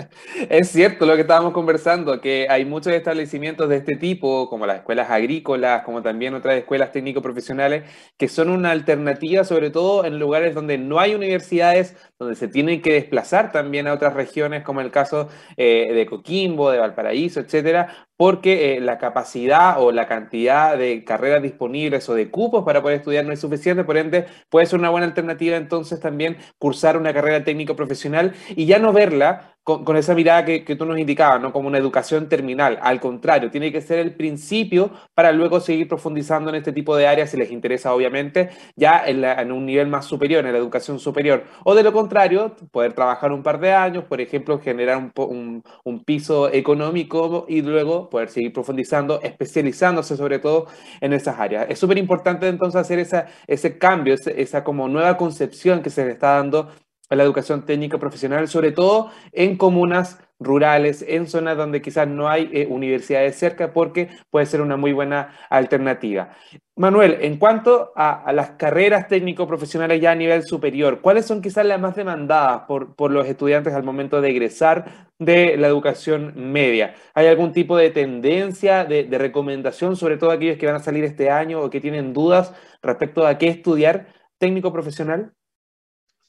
es 0.51 0.69
cierto 0.71 1.07
lo 1.07 1.15
que 1.15 1.23
estábamos 1.23 1.53
conversando, 1.55 2.21
que 2.21 2.47
hay 2.51 2.65
muchos 2.67 2.93
establecimientos 2.93 3.69
de 3.69 3.77
este 3.77 3.97
tipo, 3.97 4.49
como 4.51 4.67
las 4.67 4.79
escuelas 4.79 5.11
agrícolas, 5.11 5.83
como 5.85 6.03
también 6.03 6.35
otras 6.35 6.57
escuelas 6.57 6.93
técnico-profesionales, 6.93 7.85
que 8.19 8.29
son 8.29 8.51
una 8.51 8.71
alternativa, 8.73 9.45
sobre 9.45 9.71
todo 9.71 10.05
en 10.05 10.19
lugares 10.19 10.55
donde 10.55 10.77
no 10.77 11.01
hay 11.01 11.15
universidades, 11.15 11.97
donde 12.19 12.35
se 12.37 12.49
tienen 12.49 12.83
que 12.83 12.93
desplazar 12.93 13.53
también 13.53 13.87
a 13.87 13.95
otras 13.95 14.13
regiones, 14.15 14.63
como 14.65 14.81
el 14.83 14.91
caso 14.91 15.29
eh, 15.57 15.93
de 15.95 16.07
Coquimbo, 16.07 16.71
de 16.71 16.79
Valparaíso, 16.79 17.41
etcétera, 17.41 18.07
porque 18.17 18.77
eh, 18.77 18.81
la 18.81 18.99
capacidad 18.99 19.83
o 19.83 19.93
la 19.93 20.07
cantidad 20.07 20.77
de 20.77 21.05
carreras 21.05 21.43
disponibles 21.43 22.09
o 22.09 22.15
de 22.15 22.31
cupos 22.31 22.65
para 22.65 22.83
poder 22.83 22.99
estudiar 22.99 23.25
no 23.25 23.33
es 23.33 23.41
suficiente, 23.41 23.85
por 23.85 23.97
ende 23.97 24.27
puede 24.49 24.67
ser 24.67 24.79
una 24.79 24.91
buena 24.91 25.07
alternativa 25.07 25.57
entonces 25.57 26.01
también 26.01 26.37
cursar 26.59 26.97
una 26.97 27.13
carrera 27.13 27.45
técnico 27.45 27.77
profesional 27.77 28.35
y 28.51 28.67
ya 28.67 28.79
no 28.79 28.93
verla 28.93 29.54
con, 29.65 29.97
esa 29.97 30.15
mirada 30.15 30.45
que, 30.45 30.77
tú 30.77 30.85
nos 30.85 30.99
indicabas, 30.99 31.41
¿no? 31.41 31.51
Como 31.51 31.69
una 31.69 31.79
educación 31.79 32.29
terminal. 32.29 32.79
Al 32.83 33.01
contrario, 33.01 33.51
tiene 33.51 33.73
que 33.73 33.81
ser 33.81 33.99
el 33.99 34.15
principio 34.15 34.91
para 35.15 35.33
luego 35.33 35.59
seguir 35.59 35.89
profundizando 35.89 36.51
en 36.51 36.57
este 36.57 36.71
tipo 36.73 36.95
de 36.95 37.07
áreas, 37.07 37.31
si 37.31 37.39
les 37.39 37.51
interesa, 37.51 37.95
obviamente, 37.95 38.51
ya 38.77 39.03
en, 39.07 39.53
un 39.53 39.65
nivel 39.65 39.89
más 39.89 40.05
superior, 40.05 40.45
en 40.45 40.53
la 40.53 40.59
educación 40.59 40.99
superior. 40.99 41.45
O 41.65 41.75
de 41.75 41.83
lo 41.83 41.95
contrario, 41.95 42.55
poder 42.71 42.93
trabajar 42.93 43.33
un 43.33 43.43
par 43.43 43.59
de 43.59 43.73
años, 43.73 44.05
por 44.05 44.21
ejemplo, 44.21 44.61
generar 44.61 44.99
un, 44.99 45.63
un, 45.85 46.05
piso 46.05 46.53
económico 46.53 47.47
y 47.49 47.63
luego 47.63 48.11
poder 48.11 48.29
seguir 48.29 48.53
profundizando, 48.53 49.23
especializándose 49.23 50.19
sobre 50.19 50.41
todo 50.41 50.67
en 51.01 51.15
esas 51.15 51.39
áreas. 51.41 51.67
Es 51.71 51.79
súper 51.79 51.97
importante 51.97 52.49
entonces 52.49 52.79
hacer 52.79 52.99
esa, 52.99 53.27
ese 53.47 53.79
cambio, 53.79 54.13
esa, 54.13 54.31
esa 54.33 54.63
como 54.63 54.89
nueva 54.89 55.17
concepción 55.17 55.81
que 55.81 55.89
se 55.89 56.05
le 56.05 56.13
está 56.13 56.35
dando 56.35 56.69
la 57.15 57.25
educación 57.25 57.65
técnica 57.65 57.99
profesional, 57.99 58.49
sobre 58.49 58.73
todo 58.73 59.11
en 59.33 59.57
comunas 59.57 60.19
rurales, 60.41 61.05
en 61.07 61.27
zonas 61.27 61.57
donde 61.57 61.81
quizás 61.81 62.09
no 62.09 62.29
hay 62.29 62.51
eh, 62.53 62.67
universidades 62.69 63.37
cerca, 63.37 63.73
porque 63.73 64.09
puede 64.31 64.47
ser 64.47 64.61
una 64.61 64.77
muy 64.77 64.93
buena 64.93 65.35
alternativa. 65.49 66.31
Manuel, 66.77 67.19
en 67.21 67.39
cuanto 67.39 67.93
a, 67.95 68.33
las 68.33 68.51
carreras 68.51 69.07
técnico-profesionales 69.07 70.01
ya 70.01 70.11
a 70.11 70.17
nivel 70.17 70.43
superior, 70.43 71.01
¿cuáles 71.01 71.25
son 71.25 71.41
quizás 71.41 71.65
las 71.65 71.81
más 71.81 71.95
demandadas 71.95 72.63
por, 72.67 72.97
por, 72.97 73.13
los 73.13 73.27
estudiantes 73.27 73.75
al 73.75 73.85
momento 73.85 74.21
de 74.21 74.31
egresar 74.31 75.09
de 75.19 75.57
la 75.57 75.69
educación 75.69 76.33
media? 76.37 76.95
¿Hay 77.15 77.29
algún 77.29 77.53
tipo 77.53 77.77
de 77.77 77.91
tendencia, 77.91 78.85
de, 78.85 79.05
de 79.05 79.19
recomendación, 79.19 79.97
sobre 79.97 80.17
todo 80.17 80.33
aquellos 80.33 80.59
que 80.59 80.67
van 80.67 80.77
a 80.77 80.81
salir 80.81 81.05
este 81.05 81.31
año 81.31 81.61
o 81.61 81.71
que 81.71 81.81
tienen 81.81 82.13
dudas 82.13 82.53
respecto 82.83 83.25
a 83.25 83.39
qué 83.39 83.49
estudiar 83.49 84.09
técnico-profesional? 84.39 85.33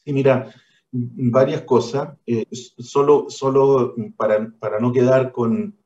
Sí, 0.04 0.13
mira, 0.13 0.52
varias 0.95 1.62
cosas. 1.62 2.17
Eh, 2.25 2.45
solo 2.51 3.25
solo 3.29 3.95
para, 4.15 4.51
para, 4.60 4.79
no 4.79 4.91
quedar 4.91 5.31
con, 5.31 5.77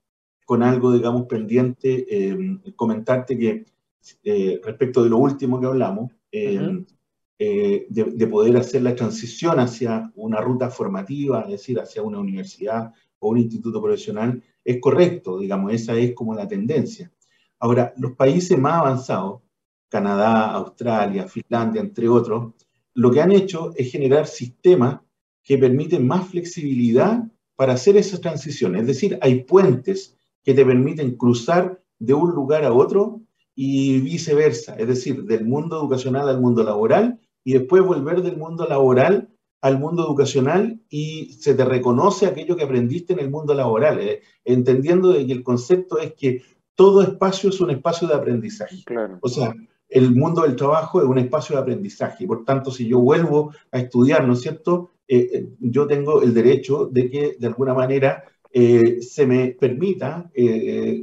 con 0.46 0.64
algo, 0.64 0.92
digamos, 0.92 1.26
pendiente, 1.26 2.06
eh, 2.10 2.38
comentarte 2.76 3.38
que 3.38 3.66
eh, 4.24 4.62
respecto 4.64 5.04
de 5.04 5.10
lo 5.10 5.18
último 5.18 5.60
que 5.60 5.66
hablamos, 5.66 6.12
de, 6.32 6.86
de, 7.90 8.28
poder 8.28 8.58
hacer 8.58 8.84
la 8.84 8.96
transición 8.96 9.60
hacia 9.60 10.12
una 10.16 10.42
ruta 10.42 10.70
formativa, 10.70 11.42
es 11.44 11.52
decir, 11.52 11.80
hacia 11.80 12.04
una 12.04 12.20
universidad 12.20 12.94
o 13.18 13.30
un 13.30 13.40
instituto 13.40 13.82
profesional, 13.82 14.44
es 14.64 14.80
correcto, 14.80 15.40
digamos, 15.40 15.74
esa 15.74 15.96
es 15.96 16.14
como 16.14 16.36
la 16.36 16.48
tendencia. 16.48 17.12
Ahora, 17.60 17.94
los 17.98 18.12
países 18.12 18.58
más 18.60 18.74
avanzados, 18.74 19.42
Canadá, 19.88 20.52
Australia, 20.52 21.28
Finlandia, 21.28 21.82
entre 21.82 22.08
otros, 22.08 22.54
lo 23.00 23.12
que 23.12 23.22
han 23.22 23.32
hecho 23.32 23.72
es 23.78 23.94
generar 23.94 24.28
sistemas 24.28 25.00
que 25.42 25.58
permiten 25.58 26.06
más 26.06 26.28
flexibilidad 26.28 27.24
para 27.56 27.74
hacer 27.74 27.96
esa 27.96 28.20
transición. 28.20 28.76
Es 28.76 28.88
decir, 28.88 29.18
hay 29.22 29.44
puentes 29.46 30.18
que 30.44 30.54
te 30.54 30.66
permiten 30.66 31.16
cruzar 31.16 31.82
de 31.98 32.14
un 32.14 32.32
lugar 32.32 32.66
a 32.66 32.74
otro 32.74 33.22
y 33.56 34.02
viceversa, 34.02 34.76
es 34.76 34.86
decir, 34.86 35.24
del 35.24 35.46
mundo 35.46 35.80
educacional 35.80 36.28
al 36.28 36.42
mundo 36.42 36.62
laboral 36.62 37.18
y 37.46 37.54
después 37.54 37.84
volver 37.84 38.22
del 38.22 38.36
mundo 38.36 38.68
laboral 38.68 39.30
al 39.62 39.80
mundo 39.80 40.04
educacional 40.04 40.82
y 40.90 41.34
se 41.40 41.54
te 41.54 41.64
reconoce 41.64 42.26
aquello 42.26 42.58
que 42.58 42.64
aprendiste 42.66 43.14
en 43.14 43.20
el 43.20 43.30
mundo 43.30 43.54
laboral, 43.54 44.00
eh, 44.02 44.24
entendiendo 44.44 45.14
de 45.14 45.26
que 45.26 45.34
el 45.34 45.44
concepto 45.44 46.00
es 46.00 46.16
que 46.16 46.42
todo 46.76 47.02
espacio 47.02 47.50
es 47.50 47.62
un 47.62 47.72
espacio 47.72 48.10
de 48.10 48.16
aprendizaje. 48.16 48.84
O 49.22 49.30
sea, 49.30 49.54
el 49.90 50.16
mundo 50.16 50.44
del 50.44 50.56
trabajo 50.56 51.02
es 51.02 51.08
un 51.08 51.18
espacio 51.18 51.56
de 51.56 51.62
aprendizaje. 51.62 52.28
Por 52.28 52.46
tanto, 52.46 52.72
si 52.72 52.88
yo 52.88 53.00
vuelvo 53.00 53.52
a 53.72 53.80
estudiar, 53.80 54.26
¿no 54.26 54.34
es 54.34 54.42
cierto? 54.42 54.92
Eh, 55.08 55.30
eh, 55.34 55.50
yo 55.60 55.88
tengo 55.88 56.22
el 56.22 56.34
derecho 56.34 56.86
de 56.86 57.10
que 57.10 57.36
de 57.40 57.48
alguna 57.48 57.74
manera 57.74 58.24
eh, 58.54 59.02
se 59.02 59.26
me 59.26 59.50
permita 59.50 60.32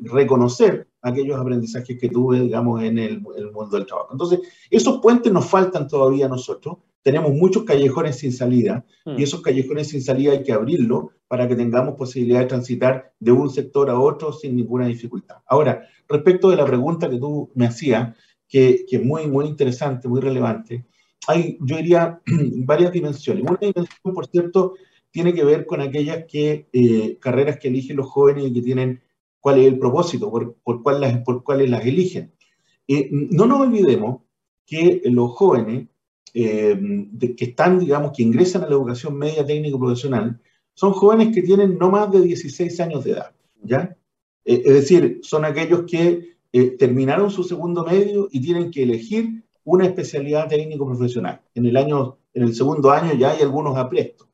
reconocer 0.05 0.87
aquellos 1.03 1.39
aprendizajes 1.39 1.99
que 1.99 2.09
tuve, 2.09 2.41
digamos, 2.41 2.83
en 2.83 2.99
el, 2.99 3.21
mundo 3.21 3.77
del 3.77 3.87
trabajo. 3.87 4.09
Entonces, 4.13 4.41
esos 4.71 5.01
puentes 5.01 5.33
nos 5.33 5.47
faltan 5.47 5.89
todavía 5.89 6.27
a 6.27 6.29
nosotros. 6.29 6.79
Tenemos 7.03 7.33
muchos 7.33 7.63
callejones 7.63 8.17
sin 8.19 8.33
salida 8.33 8.85
y 9.05 9.11
hmm. 9.11 9.21
esos 9.21 9.41
callejones 9.41 9.89
sin 9.89 10.03
salida 10.03 10.33
hay 10.33 10.43
que 10.43 10.53
abrirlos 10.53 11.07
para 11.29 11.47
que 11.47 11.55
tengamos 11.55 11.95
posibilidad 11.95 12.41
de 12.41 12.47
transitar 12.47 13.13
de 13.21 13.31
un 13.31 13.51
sector 13.51 13.91
a 13.91 13.99
otro 13.99 14.33
sin 14.33 14.57
ninguna 14.57 14.87
dificultad. 14.87 15.37
Ahora, 15.47 15.87
respecto 16.09 16.51
de 16.51 16.57
la 16.57 16.65
pregunta 16.65 17.09
que 17.09 17.19
tú 17.19 17.51
me 17.55 17.67
hacías, 17.67 18.17
que, 18.49 18.85
es 18.89 19.05
muy, 19.05 19.27
muy 19.27 19.47
interesante, 19.47 20.09
muy 20.09 20.21
relevante. 20.21 20.87
Hay, 21.29 21.59
yo 21.61 21.77
diría, 21.77 22.21
varias 22.27 22.93
dimensiones. 22.93 23.43
Una 23.43 23.59
dimensión, 23.61 24.15
por 24.15 24.27
cierto, 24.27 24.75
tiene 25.11 25.35
que 25.35 25.45
ver 25.45 25.67
con 25.67 25.81
aquellas 25.81 26.25
que, 26.27 26.69
eh, 26.73 27.19
carreras 27.21 27.59
que 27.59 27.69
eligen 27.69 27.97
los 27.97 28.09
jóvenes 28.09 28.47
y 28.47 28.53
que 28.53 28.63
tienen 28.63 29.03
cuál 29.41 29.61
es 29.61 29.67
el 29.67 29.79
propósito, 29.79 30.31
por, 30.31 30.57
por, 30.63 30.83
cuál 30.83 31.01
las, 31.01 31.19
por 31.19 31.43
cuáles 31.43 31.71
las 31.71 31.85
eligen. 31.85 32.33
Eh, 32.89 33.09
no 33.11 33.47
nos 33.47 33.61
olvidemos 33.61 34.23
que 34.65 35.03
los 35.05 35.33
jóvenes 35.33 35.89
eh, 36.35 36.79
que 37.37 37.45
están, 37.45 37.79
digamos, 37.79 38.13
que 38.15 38.23
ingresan 38.23 38.63
a 38.63 38.67
la 38.67 38.75
educación 38.75 39.17
media 39.17 39.47
técnico 39.47 39.79
profesional, 39.79 40.41
son 40.75 40.93
jóvenes 40.93 41.35
que 41.35 41.43
tienen 41.43 41.79
no 41.79 41.91
más 41.91 42.13
de 42.13 42.21
16 42.21 42.79
años 42.81 43.05
de 43.05 43.13
edad, 43.13 43.35
¿ya? 43.63 43.97
es 44.45 44.63
decir, 44.63 45.21
son 45.23 45.45
aquellos 45.45 45.85
que 45.91 46.36
eh, 46.53 46.77
terminaron 46.77 47.31
su 47.31 47.43
segundo 47.45 47.85
medio 47.85 48.29
y 48.31 48.41
tienen 48.41 48.71
que 48.71 48.83
elegir 48.83 49.45
una 49.65 49.87
especialidad 49.87 50.49
técnico 50.49 50.87
profesional. 50.87 51.41
En 51.55 51.67
el, 51.67 51.77
año, 51.77 52.19
en 52.35 52.45
el 52.45 52.55
segundo 52.55 52.91
año 52.91 53.15
ya 53.15 53.33
hay 53.33 53.43
algunos 53.43 53.77
aprestos. 53.77 54.29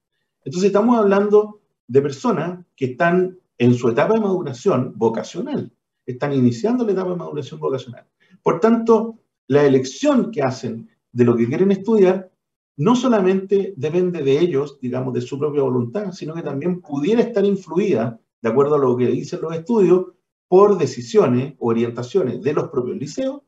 Entonces 0.45 0.69
estamos 0.69 0.99
hablando 0.99 1.61
de 1.87 2.03
personas 2.03 2.65
que 2.77 2.87
están 2.87 3.39
en 3.59 3.75
su 3.75 3.89
etapa 3.89 4.15
de 4.15 4.21
maduración 4.21 4.93
vocacional, 4.97 5.73
están 6.05 6.33
iniciando 6.33 6.85
la 6.85 6.93
etapa 6.93 7.11
de 7.11 7.17
maduración 7.17 7.61
vocacional. 7.61 8.07
Por 8.43 8.61
tanto, 8.61 9.19
la 9.47 9.65
elección 9.65 10.31
que 10.31 10.43
hacen 10.43 10.89
de 11.13 11.25
lo 11.25 11.37
que 11.37 11.47
quieren 11.47 11.71
estudiar 11.71 12.31
no 12.77 12.97
solamente 12.97 13.75
depende 13.77 14.23
de 14.23 14.41
ellos, 14.41 14.79
digamos, 14.81 15.15
de 15.15 15.21
su 15.21 15.39
propia 15.39 15.63
voluntad, 15.63 16.13
sino 16.13 16.35
que 16.35 16.43
también 16.43 16.81
pudiera 16.81 17.21
estar 17.21 17.45
influida, 17.45 18.19
de 18.41 18.49
acuerdo 18.49 18.77
a 18.77 18.79
lo 18.79 18.97
que 18.97 19.07
dicen 19.07 19.41
los 19.43 19.55
estudios, 19.55 20.07
por 20.53 20.77
decisiones, 20.77 21.55
orientaciones 21.61 22.43
de 22.43 22.53
los 22.53 22.69
propios 22.69 22.99
liceos 22.99 23.41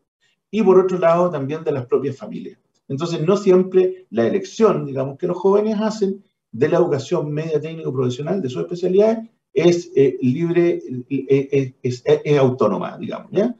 y 0.51 0.63
por 0.63 0.79
otro 0.79 0.99
lado 0.99 1.29
también 1.29 1.63
de 1.63 1.71
las 1.71 1.85
propias 1.85 2.17
familias. 2.17 2.59
Entonces, 2.89 3.21
no 3.21 3.37
siempre 3.37 4.07
la 4.09 4.27
elección, 4.27 4.87
digamos, 4.87 5.19
que 5.19 5.27
los 5.27 5.37
jóvenes 5.37 5.79
hacen 5.79 6.25
de 6.51 6.67
la 6.67 6.79
educación 6.79 7.31
media 7.31 7.61
técnico 7.61 7.93
profesional, 7.93 8.41
de 8.41 8.49
sus 8.49 8.63
especialidades, 8.63 9.29
es 9.53 9.93
eh, 9.95 10.17
libre, 10.23 10.81
eh, 11.11 11.75
es, 11.83 12.03
es, 12.07 12.39
autónoma, 12.39 12.97
digamos, 12.97 13.31
¿ya? 13.33 13.55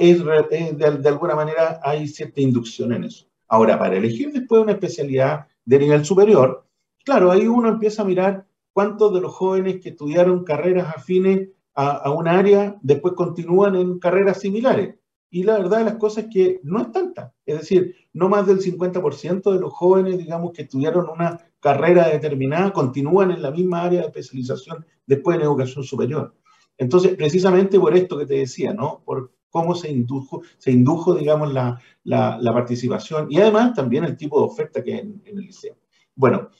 De, 0.00 0.72
de, 0.72 1.08
alguna 1.10 1.34
manera 1.34 1.80
hay 1.82 2.08
cierta 2.08 2.40
inducción 2.40 2.94
en 2.94 3.04
eso. 3.04 3.26
Ahora, 3.46 3.78
para 3.78 3.98
elegir 3.98 4.32
después 4.32 4.62
una 4.62 4.72
especialidad 4.72 5.48
de 5.66 5.78
nivel 5.80 6.02
superior, 6.02 6.64
claro, 7.04 7.30
ahí 7.30 7.46
uno 7.46 7.68
empieza 7.68 8.00
a 8.00 8.06
mirar 8.06 8.46
cuántos 8.72 9.12
de 9.12 9.20
los 9.20 9.34
jóvenes 9.34 9.82
que 9.82 9.90
estudiaron 9.90 10.44
carreras 10.44 10.96
afines 10.96 11.50
a, 11.80 12.10
un 12.10 12.28
área, 12.28 12.76
después 12.82 13.14
continúan 13.14 13.74
en 13.74 13.98
carreras 13.98 14.40
similares. 14.40 14.96
Y 15.30 15.44
la 15.44 15.58
verdad 15.58 15.78
de 15.78 15.84
las 15.84 15.94
cosas 15.94 16.24
es 16.24 16.30
que 16.32 16.60
no 16.64 16.80
es 16.80 16.90
tanta. 16.90 17.32
Es 17.46 17.60
decir, 17.60 17.94
no 18.12 18.28
más 18.28 18.46
del 18.46 18.58
50% 18.58 19.52
de 19.52 19.60
los 19.60 19.72
jóvenes, 19.72 20.18
digamos, 20.18 20.52
que 20.52 20.62
estudiaron 20.62 21.08
una 21.08 21.38
carrera 21.60 22.08
determinada, 22.08 22.72
continúan 22.72 23.30
en 23.30 23.42
la 23.42 23.50
misma 23.50 23.82
área 23.82 24.00
de 24.00 24.06
especialización 24.06 24.84
después 25.06 25.36
en 25.36 25.42
educación 25.44 25.84
superior. 25.84 26.34
Entonces, 26.76 27.14
precisamente 27.14 27.78
por 27.78 27.96
esto 27.96 28.18
que 28.18 28.26
te 28.26 28.34
decía, 28.34 28.74
¿no? 28.74 29.02
Por 29.04 29.32
cómo 29.50 29.74
se 29.74 29.90
indujo, 29.90 30.42
se 30.58 30.72
indujo 30.72 31.14
digamos, 31.14 31.52
la, 31.52 31.80
la, 32.04 32.52
participación 32.52 33.26
y 33.30 33.38
además 33.40 33.74
también 33.74 34.04
el 34.04 34.16
tipo 34.16 34.38
de 34.38 34.46
oferta 34.46 34.82
que 34.82 34.94
hay 34.94 35.00
en, 35.00 35.22
en 35.24 35.38
el 35.38 35.44
liceo. 35.44 35.76
Bueno, 36.14 36.50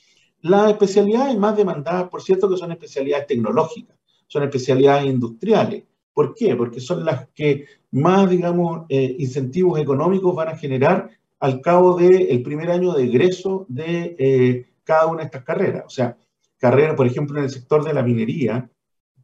las 0.42 0.70
especialidades 0.70 1.36
más 1.38 1.56
demandadas, 1.56 2.08
por 2.08 2.22
cierto, 2.22 2.48
que 2.48 2.56
son 2.56 2.72
especialidades 2.72 3.26
tecnológicas 3.26 3.99
son 4.30 4.44
especialidades 4.44 5.06
industriales. 5.06 5.82
¿Por 6.14 6.34
qué? 6.34 6.54
Porque 6.54 6.78
son 6.78 7.04
las 7.04 7.28
que 7.34 7.64
más, 7.90 8.30
digamos, 8.30 8.86
eh, 8.88 9.16
incentivos 9.18 9.80
económicos 9.80 10.36
van 10.36 10.48
a 10.48 10.56
generar 10.56 11.10
al 11.40 11.60
cabo 11.60 11.96
del 11.96 12.40
primer 12.42 12.70
año 12.70 12.92
de 12.92 13.04
egreso 13.04 13.66
de 13.68 14.14
eh, 14.18 14.66
cada 14.84 15.06
una 15.06 15.18
de 15.20 15.24
estas 15.24 15.42
carreras. 15.42 15.84
O 15.84 15.90
sea, 15.90 16.16
carreras, 16.58 16.94
por 16.94 17.08
ejemplo, 17.08 17.38
en 17.38 17.44
el 17.44 17.50
sector 17.50 17.82
de 17.82 17.92
la 17.92 18.04
minería, 18.04 18.70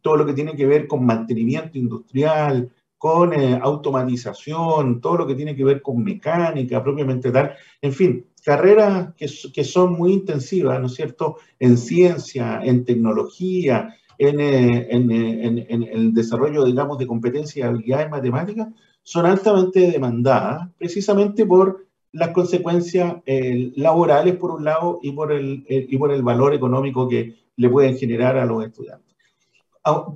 todo 0.01 0.16
lo 0.16 0.27
que 0.27 0.33
tiene 0.33 0.57
que 0.57 0.66
ver 0.66 0.88
con 0.88 1.07
mantenimiento 1.07 1.79
industrial, 1.79 2.73
con 2.99 3.33
eh, 3.33 3.61
automatización, 3.62 5.01
todo 5.01 5.19
lo 5.19 5.27
que 5.27 5.37
tiene 5.37 5.55
que 5.55 5.64
ver 5.64 5.83
con 5.83 6.03
mecánica 6.03 6.83
propiamente 6.83 7.31
tal, 7.31 7.53
en 7.81 7.92
fin, 7.92 8.27
carreras 8.42 9.14
que, 9.16 9.29
que 9.53 9.62
son 9.62 9.92
muy 9.92 10.14
intensivas, 10.14 10.81
¿no 10.81 10.87
es 10.87 10.95
cierto?, 10.95 11.37
en 11.61 11.77
ciencia, 11.77 12.61
en 12.64 12.85
tecnología, 12.85 13.95
eh, 14.18 14.88
en, 14.90 15.11
en, 15.11 15.66
en, 15.68 15.83
el 15.83 16.14
desarrollo, 16.14 16.64
digamos, 16.64 16.98
de 16.98 17.07
competencias 17.07 17.57
y 17.57 17.62
habilidades 17.62 18.11
matemáticas, 18.11 18.68
son 19.02 19.26
altamente 19.26 19.90
demandadas 19.90 20.68
precisamente 20.79 21.46
por 21.46 21.87
las 22.12 22.31
consecuencias 22.31 23.16
eh, 23.26 23.72
laborales, 23.76 24.37
por 24.37 24.52
un 24.52 24.64
lado, 24.64 24.98
y 25.02 25.12
por, 25.12 25.33
el, 25.33 25.64
eh, 25.68 25.87
y 25.88 25.98
por 25.98 26.11
el 26.11 26.22
valor 26.22 26.55
económico 26.55 27.09
que 27.09 27.35
le 27.57 27.68
pueden 27.68 27.96
generar 27.96 28.37
a 28.38 28.46
los 28.46 28.64
estudiantes. 28.64 29.14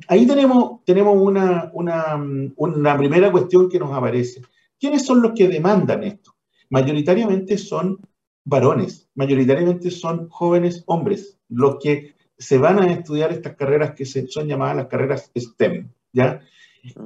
Ahí 0.09 0.27
tenemos, 0.27 0.85
tenemos 0.85 1.17
una, 1.17 1.71
una, 1.75 2.17
una 2.57 2.97
primera 2.97 3.31
cuestión 3.31 3.69
que 3.69 3.79
nos 3.79 3.93
aparece. 3.93 4.43
¿Quiénes 4.81 5.05
son 5.07 5.23
los 5.23 5.33
que 5.33 5.47
demandan 5.47 6.03
esto? 6.03 6.35
Mayoritariamente 6.71 7.57
son 7.57 7.99
varones, 8.45 9.09
mayoritariamente 9.15 9.91
son 9.93 10.29
jóvenes 10.29 10.83
hombres, 10.87 11.39
los 11.49 11.77
que 11.77 12.15
se 12.41 12.57
van 12.57 12.79
a 12.81 12.91
estudiar 12.91 13.33
estas 13.33 13.55
carreras 13.55 13.95
que 13.95 14.07
se, 14.07 14.27
son 14.27 14.49
llamadas 14.49 14.77
las 14.77 14.87
carreras 14.87 15.31
STEM, 15.37 15.91
¿ya? 16.11 16.41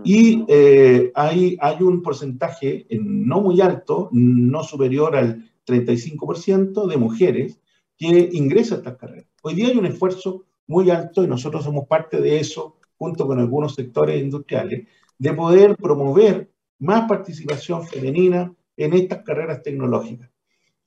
Y 0.04 0.44
eh, 0.46 1.10
hay, 1.16 1.58
hay 1.60 1.82
un 1.82 2.00
porcentaje 2.00 2.86
no 3.00 3.40
muy 3.40 3.60
alto, 3.60 4.08
no 4.12 4.62
superior 4.62 5.16
al 5.16 5.50
35% 5.66 6.86
de 6.86 6.96
mujeres 6.96 7.60
que 7.98 8.30
ingresan 8.32 8.76
a 8.76 8.78
estas 8.78 8.96
carreras. 8.96 9.26
Hoy 9.42 9.54
día 9.54 9.68
hay 9.68 9.76
un 9.76 9.86
esfuerzo 9.86 10.44
muy 10.68 10.90
alto 10.90 11.24
y 11.24 11.26
nosotros 11.26 11.64
somos 11.64 11.88
parte 11.88 12.20
de 12.20 12.38
eso, 12.38 12.76
junto 12.96 13.26
con 13.26 13.40
algunos 13.40 13.74
sectores 13.74 14.22
industriales, 14.22 14.86
de 15.18 15.32
poder 15.34 15.76
promover 15.76 16.52
más 16.78 17.08
participación 17.08 17.84
femenina 17.84 18.54
en 18.76 18.92
estas 18.92 19.24
carreras 19.24 19.62
tecnológicas. 19.64 20.30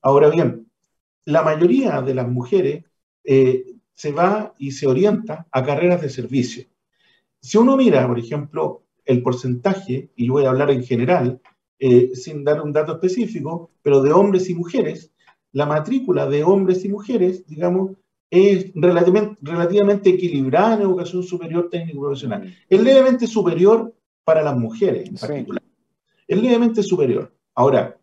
Ahora 0.02 0.30
bien, 0.30 0.72
la 1.26 1.44
mayoría 1.44 2.02
de 2.02 2.14
las 2.14 2.30
mujeres 2.30 2.86
eh, 3.26 3.77
se 3.98 4.12
va 4.12 4.54
y 4.60 4.72
se 4.72 4.86
orienta 4.86 5.48
a 5.52 5.64
carreras 5.64 6.04
de 6.04 6.10
servicio. 6.10 6.66
Si 7.42 7.58
uno 7.58 7.76
mira, 7.76 8.08
por 8.08 8.20
ejemplo, 8.20 8.84
el 9.04 9.24
porcentaje, 9.24 10.12
y 10.16 10.28
yo 10.28 10.34
voy 10.34 10.46
a 10.46 10.50
hablar 10.50 10.70
en 10.70 10.84
general, 10.84 11.42
eh, 11.80 12.12
sin 12.14 12.44
dar 12.44 12.62
un 12.62 12.72
dato 12.72 12.94
específico, 12.94 13.72
pero 13.82 14.04
de 14.04 14.12
hombres 14.12 14.52
y 14.52 14.54
mujeres, 14.54 15.12
la 15.52 15.66
matrícula 15.66 16.30
de 16.30 16.44
hombres 16.44 16.86
y 16.86 16.90
mujeres, 16.90 17.48
digamos, 17.48 17.98
es 18.30 18.72
relativamente, 18.76 19.36
relativamente 19.42 20.12
equilibrada 20.12 20.76
en 20.76 20.82
educación 20.82 21.24
superior 21.24 21.68
técnico 21.72 22.02
profesional. 22.02 22.54
Es 22.70 22.80
levemente 22.80 23.26
superior 23.26 23.96
para 24.24 24.44
las 24.44 24.56
mujeres 24.56 25.10
en 25.10 25.16
particular. 25.16 25.64
Es 26.28 26.40
levemente 26.40 26.84
superior. 26.84 27.34
Ahora, 27.56 28.00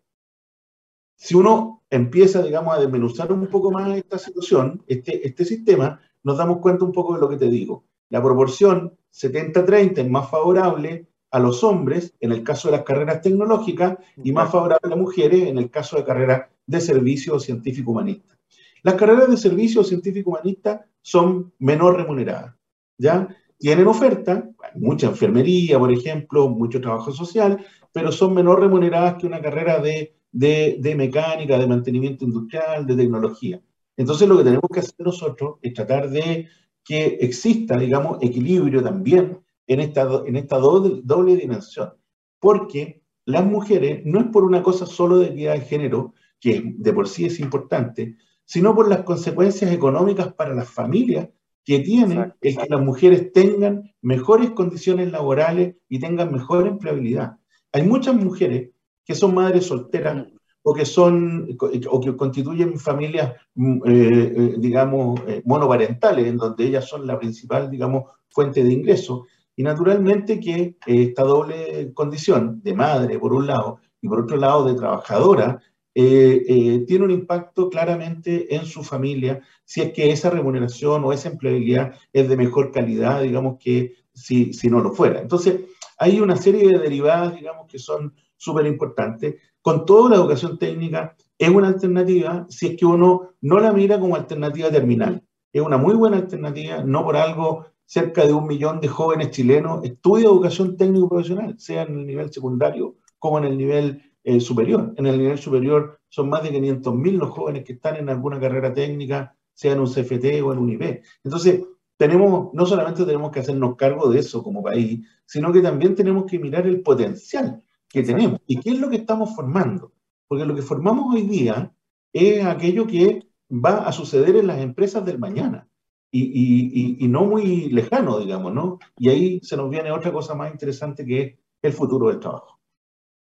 si 1.15 1.35
uno 1.35 1.74
empieza, 1.89 2.41
digamos, 2.41 2.75
a 2.75 2.79
desmenuzar 2.79 3.31
un 3.31 3.47
poco 3.47 3.71
más 3.71 3.95
esta 3.97 4.17
situación, 4.17 4.83
este, 4.87 5.27
este 5.27 5.45
sistema, 5.45 5.99
nos 6.23 6.37
damos 6.37 6.59
cuenta 6.59 6.85
un 6.85 6.91
poco 6.91 7.13
de 7.15 7.21
lo 7.21 7.29
que 7.29 7.37
te 7.37 7.49
digo. 7.49 7.85
La 8.09 8.21
proporción 8.21 8.97
70-30 9.13 9.99
es 9.99 10.09
más 10.09 10.29
favorable 10.29 11.07
a 11.31 11.39
los 11.39 11.63
hombres 11.63 12.13
en 12.19 12.31
el 12.31 12.43
caso 12.43 12.67
de 12.67 12.77
las 12.77 12.85
carreras 12.85 13.21
tecnológicas 13.21 13.97
y 14.23 14.31
más 14.31 14.51
favorable 14.51 14.81
a 14.83 14.89
las 14.89 14.97
mujeres 14.97 15.47
en 15.47 15.57
el 15.57 15.69
caso 15.69 15.97
de 15.97 16.03
carreras 16.03 16.49
de 16.65 16.81
servicio 16.81 17.39
científico-humanista. 17.39 18.37
Las 18.83 18.95
carreras 18.95 19.29
de 19.29 19.37
servicio 19.37 19.83
científico-humanista 19.83 20.85
son 21.01 21.53
menor 21.59 21.97
remuneradas, 21.97 22.55
¿ya? 22.97 23.27
Tienen 23.57 23.87
oferta, 23.87 24.49
mucha 24.75 25.07
enfermería, 25.07 25.79
por 25.79 25.91
ejemplo, 25.91 26.49
mucho 26.49 26.81
trabajo 26.81 27.11
social, 27.11 27.65
pero 27.91 28.11
son 28.11 28.33
menor 28.33 28.59
remuneradas 28.59 29.15
que 29.15 29.27
una 29.27 29.41
carrera 29.41 29.79
de, 29.79 30.15
de 30.35 30.95
mecánica, 30.97 31.57
de 31.57 31.67
mantenimiento 31.67 32.25
industrial, 32.25 32.85
de 32.85 32.95
tecnología. 32.95 33.61
Entonces 33.97 34.27
lo 34.27 34.37
que 34.37 34.43
tenemos 34.43 34.69
que 34.71 34.79
hacer 34.81 34.95
nosotros 34.99 35.55
es 35.61 35.73
tratar 35.73 36.09
de 36.09 36.47
que 36.83 37.17
exista, 37.21 37.77
digamos, 37.77 38.17
equilibrio 38.21 38.83
también 38.83 39.39
en 39.67 39.79
esta, 39.79 40.23
en 40.25 40.35
esta 40.35 40.57
doble, 40.57 41.01
doble 41.03 41.35
dimensión. 41.35 41.93
Porque 42.39 43.01
las 43.25 43.45
mujeres 43.45 44.01
no 44.05 44.19
es 44.19 44.27
por 44.27 44.43
una 44.43 44.61
cosa 44.61 44.85
solo 44.85 45.17
de 45.17 45.27
equidad 45.27 45.53
de 45.53 45.61
género, 45.61 46.13
que 46.39 46.75
de 46.77 46.93
por 46.93 47.07
sí 47.07 47.25
es 47.25 47.39
importante, 47.39 48.17
sino 48.43 48.75
por 48.75 48.87
las 48.87 49.01
consecuencias 49.03 49.71
económicas 49.71 50.33
para 50.33 50.53
las 50.53 50.69
familias 50.69 51.29
que 51.63 51.79
tienen 51.79 52.33
el 52.41 52.57
que 52.57 52.67
las 52.69 52.81
mujeres 52.81 53.31
tengan 53.33 53.91
mejores 54.01 54.51
condiciones 54.51 55.11
laborales 55.11 55.77
y 55.89 55.99
tengan 55.99 56.31
mejor 56.31 56.67
empleabilidad. 56.67 57.37
Hay 57.71 57.81
muchas 57.81 58.15
mujeres 58.15 58.69
que 59.05 59.15
son 59.15 59.35
madres 59.35 59.67
solteras 59.67 60.27
o 60.67 60.73
que 60.73 60.85
son 60.85 61.47
o 61.91 62.01
que 62.01 62.15
constituyen 62.17 62.79
familias, 62.79 63.33
mm, 63.53 63.77
eh, 63.85 64.33
eh, 64.35 64.55
digamos, 64.57 65.21
eh, 65.27 65.43
monoparentales, 65.45 66.25
en 66.25 66.37
donde 66.37 66.65
ellas 66.65 66.89
son 66.89 67.05
la 67.05 67.19
principal, 67.19 67.69
digamos, 67.69 68.05
fuente 68.29 68.63
de 68.63 68.73
ingreso. 68.73 69.27
Y 69.55 69.61
naturalmente 69.61 70.39
que 70.39 70.75
esta 70.87 71.23
doble 71.23 71.93
condición 71.93 72.61
de 72.63 72.73
madre, 72.73 73.19
por 73.19 73.31
un 73.31 73.45
lado, 73.45 73.77
y 74.01 74.07
por 74.07 74.21
otro 74.21 74.37
lado 74.37 74.65
de 74.65 74.73
trabajadora, 74.73 75.61
tiene 75.93 77.05
un 77.05 77.11
impacto 77.11 77.69
claramente 77.69 78.53
en 78.53 78.65
su 78.65 78.83
familia, 78.83 79.41
si 79.63 79.81
es 79.81 79.93
que 79.93 80.11
esa 80.11 80.29
remuneración 80.29 81.05
o 81.05 81.13
esa 81.13 81.29
empleabilidad 81.29 81.93
es 82.11 82.27
de 82.27 82.35
mejor 82.35 82.71
calidad, 82.71 83.21
digamos, 83.21 83.57
que 83.59 83.93
si, 84.13 84.51
si 84.51 84.67
no 84.67 84.81
lo 84.81 84.91
fuera. 84.91 85.21
Entonces, 85.21 85.61
hay 85.97 86.19
una 86.19 86.35
serie 86.35 86.67
de 86.67 86.79
derivadas, 86.79 87.35
digamos, 87.35 87.67
que 87.67 87.79
son 87.79 88.13
súper 88.37 88.65
importantes 88.65 89.35
con 89.65 89.83
toda 89.83 90.11
la 90.11 90.17
educación 90.17 90.59
técnica 90.59 91.15
es 91.39 91.49
una 91.49 91.69
alternativa 91.69 92.45
si 92.49 92.67
es 92.67 92.77
que 92.77 92.85
uno 92.85 93.31
no 93.41 93.59
la 93.59 93.73
mira 93.73 93.99
como 93.99 94.15
alternativa 94.15 94.69
terminal. 94.69 95.23
Es 95.51 95.63
una 95.63 95.77
muy 95.77 95.95
buena 95.95 96.17
alternativa, 96.17 96.83
no 96.83 97.03
por 97.03 97.17
algo 97.17 97.65
cerca 97.83 98.27
de 98.27 98.33
un 98.33 98.45
millón 98.45 98.79
de 98.79 98.89
jóvenes 98.89 99.31
chilenos 99.31 99.83
estudian 99.83 100.27
educación 100.27 100.77
técnico 100.77 101.09
profesional, 101.09 101.55
sea 101.57 101.81
en 101.81 101.97
el 101.97 102.05
nivel 102.05 102.31
secundario 102.31 102.97
como 103.17 103.39
en 103.39 103.45
el 103.45 103.57
nivel 103.57 104.03
eh, 104.23 104.39
superior. 104.39 104.93
En 104.97 105.07
el 105.07 105.17
nivel 105.17 105.39
superior 105.39 105.99
son 106.09 106.29
más 106.29 106.43
de 106.43 106.51
500.000 106.51 107.17
los 107.17 107.31
jóvenes 107.31 107.63
que 107.63 107.73
están 107.73 107.95
en 107.95 108.09
alguna 108.09 108.39
carrera 108.39 108.71
técnica, 108.71 109.35
sea 109.51 109.73
en 109.73 109.79
un 109.79 109.87
CFT 109.87 110.43
o 110.43 110.53
en 110.53 110.59
un 110.59 110.69
IP. 110.69 111.01
Entonces, 111.23 111.63
tenemos, 111.97 112.53
no 112.53 112.67
solamente 112.67 113.03
tenemos 113.03 113.31
que 113.31 113.39
hacernos 113.39 113.75
cargo 113.77 114.11
de 114.11 114.19
eso 114.19 114.43
como 114.43 114.61
país, 114.61 115.07
sino 115.25 115.51
que 115.51 115.61
también 115.61 115.95
tenemos 115.95 116.25
que 116.25 116.37
mirar 116.37 116.67
el 116.67 116.83
potencial 116.83 117.63
que 117.95 118.03
tenemos. 118.03 118.41
¿Y 118.45 118.59
qué 118.59 118.71
es 118.71 118.79
lo 118.79 118.89
que 118.89 118.97
estamos 118.97 119.33
formando? 119.33 119.93
Porque 120.27 120.45
lo 120.45 120.53
que 120.53 120.61
formamos 120.61 121.15
hoy 121.15 121.21
día 121.21 121.71
es 122.11 122.45
aquello 122.45 122.85
que 122.85 123.27
va 123.49 123.87
a 123.87 123.91
suceder 123.93 124.35
en 124.35 124.47
las 124.47 124.59
empresas 124.59 125.05
del 125.05 125.17
mañana 125.17 125.69
y, 126.11 126.23
y, 126.23 127.05
y, 127.05 127.07
no 127.07 127.23
muy 127.23 127.69
lejano, 127.69 128.19
digamos, 128.19 128.53
¿no? 128.53 128.79
Y 128.97 129.09
ahí 129.09 129.39
se 129.41 129.55
nos 129.55 129.69
viene 129.69 129.91
otra 129.91 130.11
cosa 130.11 130.35
más 130.35 130.51
interesante 130.51 131.05
que 131.05 131.21
es 131.21 131.35
el 131.61 131.71
futuro 131.71 132.09
del 132.09 132.19
trabajo. 132.19 132.54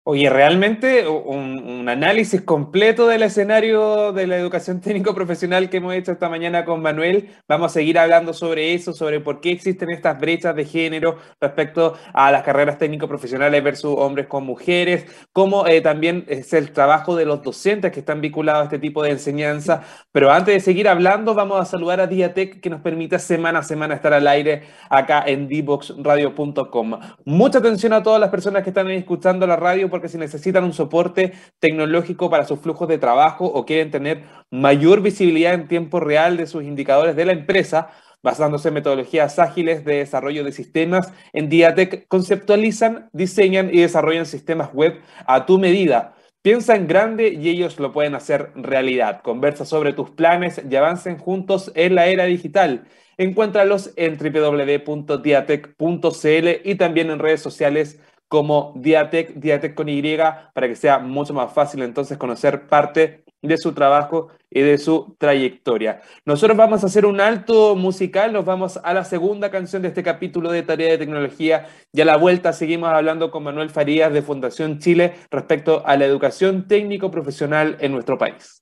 Oye, 0.05 0.29
realmente 0.31 1.07
un, 1.07 1.89
análisis 1.89 2.41
completo 2.43 3.07
del 3.07 3.23
escenario 3.23 4.13
de 4.13 4.27
la 4.27 4.37
educación 4.37 4.81
técnico 4.81 5.15
profesional 5.15 5.69
que 5.69 5.77
hemos 5.77 5.95
hecho 5.95 6.11
esta 6.11 6.29
mañana 6.29 6.65
con 6.65 6.81
Manuel. 6.83 7.31
Vamos 7.49 7.71
a 7.71 7.75
seguir 7.75 7.99
hablando 7.99 8.33
sobre 8.33 8.75
eso, 8.75 8.93
sobre 8.93 9.21
por 9.21 9.41
qué 9.41 9.53
existen 9.53 9.91
estas 9.91 10.19
brechas 10.19 10.57
de 10.57 10.65
género 10.65 11.19
respecto 11.41 11.95
a 12.15 12.33
las 12.33 12.43
carreras 12.43 12.79
técnico 12.79 13.07
profesionales 13.07 13.63
versus 13.63 13.95
hombres 13.97 14.27
con 14.27 14.45
mujeres, 14.45 15.07
cómo 15.33 15.67
eh, 15.67 15.81
también 15.81 16.25
es 16.29 16.53
el 16.53 16.73
trabajo 16.73 17.15
de 17.15 17.25
los 17.25 17.43
docentes 17.43 17.93
que 17.93 18.01
están 18.01 18.21
vinculados 18.21 18.63
a 18.63 18.65
este 18.65 18.79
tipo 18.81 19.03
de 19.03 19.11
enseñanza. 19.11 19.83
Pero 20.11 20.33
antes 20.33 20.55
de 20.55 20.61
seguir 20.61 20.89
hablando, 20.89 21.35
vamos 21.35 21.61
a 21.61 21.65
saludar 21.65 22.01
a 22.01 22.07
Diatec 22.09 22.61
que 22.61 22.71
nos 22.71 22.81
permite 22.81 23.19
semana 23.19 23.61
a 23.61 23.63
semana 23.63 23.95
estar 23.95 24.13
al 24.13 24.27
aire 24.27 24.63
acá 24.89 25.23
en 25.27 25.49
dboxradio.com. 25.49 26.99
Mucha 27.25 27.59
atención 27.59 27.93
a 27.93 28.03
todas 28.03 28.21
las 28.21 28.31
personas 28.31 28.63
que 28.65 28.71
están 28.71 28.91
escuchando 28.91 29.47
la 29.47 29.57
radio 29.57 29.92
porque 29.93 30.09
si 30.09 30.19
necesitan 30.19 30.65
un 30.65 30.73
soporte 30.73 31.35
tecnológico 31.61 32.29
para 32.29 32.45
sus 32.45 32.59
flujos 32.59 32.89
de 32.89 32.99
trabajo 32.99 33.47
o 33.47 33.65
quieren 33.65 33.93
tener 33.93 34.25
mayor 34.51 35.03
visibilidad 35.03 35.55
en 35.55 35.69
tiempo 35.69 36.01
real 36.01 36.37
de 36.37 36.49
sus 36.49 36.65
indicadores 36.65 37.15
de 37.15 37.25
la 37.25 37.33
empresa, 37.33 37.91
basándose 38.23 38.69
en 38.69 38.75
metodologías 38.75 39.39
ágiles 39.39 39.85
de 39.85 39.99
desarrollo 39.99 40.43
de 40.43 40.53
sistemas, 40.53 41.13
en 41.33 41.49
Diatec 41.49 42.09
conceptualizan, 42.09 43.09
diseñan 43.13 43.73
y 43.73 43.83
desarrollan 43.83 44.27
sistemas 44.27 44.73
web 44.73 45.01
a 45.27 45.47
tu 45.47 45.61
medida. 45.61 46.17
Piensa 46.43 46.75
en 46.75 46.89
grande 46.89 47.29
y 47.29 47.51
ellos 47.51 47.79
lo 47.79 47.93
pueden 47.93 48.17
hacer 48.17 48.51
realidad. 48.57 49.23
Conversa 49.23 49.65
sobre 49.65 49.93
tus 49.93 50.11
planes 50.11 50.61
y 50.69 50.75
avancen 50.75 51.19
juntos 51.19 51.71
en 51.77 51.95
la 51.95 52.09
era 52.09 52.25
digital. 52.25 52.89
Encuéntralos 53.17 53.93
en 53.95 54.19
www.diatec.cl 54.19 56.49
y 56.65 56.75
también 56.75 57.11
en 57.11 57.21
redes 57.21 57.43
sociales 57.43 58.01
como 58.33 58.73
Diatec, 58.77 59.35
Diatec 59.35 59.75
con 59.75 59.91
Y, 59.91 60.17
para 60.17 60.67
que 60.67 60.75
sea 60.75 60.99
mucho 60.99 61.35
más 61.35 61.53
fácil 61.53 61.83
entonces 61.83 62.17
conocer 62.17 62.67
parte 62.67 63.25
de 63.43 63.59
su 63.59 63.75
trabajo 63.75 64.29
y 64.49 64.63
de 64.63 64.79
su 64.79 65.15
trayectoria. 65.19 66.01
Nosotros 66.25 66.57
vamos 66.57 66.83
a 66.83 66.87
hacer 66.87 67.05
un 67.05 67.21
alto 67.21 67.77
musical, 67.77 68.33
nos 68.33 68.47
vamos 68.47 68.81
a 68.83 68.95
la 68.95 69.05
segunda 69.05 69.51
canción 69.51 69.83
de 69.83 69.89
este 69.89 70.03
capítulo 70.03 70.51
de 70.51 70.63
Tarea 70.63 70.93
de 70.93 70.97
Tecnología 70.97 71.67
y 71.93 72.01
a 72.01 72.07
la 72.07 72.17
vuelta 72.17 72.55
seguimos 72.55 72.89
hablando 72.89 73.31
con 73.31 73.43
Manuel 73.43 73.69
Farías 73.69 74.15
de 74.15 74.23
Fundación 74.23 74.79
Chile 74.79 75.13
respecto 75.31 75.83
a 75.85 75.95
la 75.99 76.07
educación 76.07 76.67
técnico-profesional 76.67 77.77
en 77.81 77.93
nuestro 77.93 78.17
país. 78.17 78.62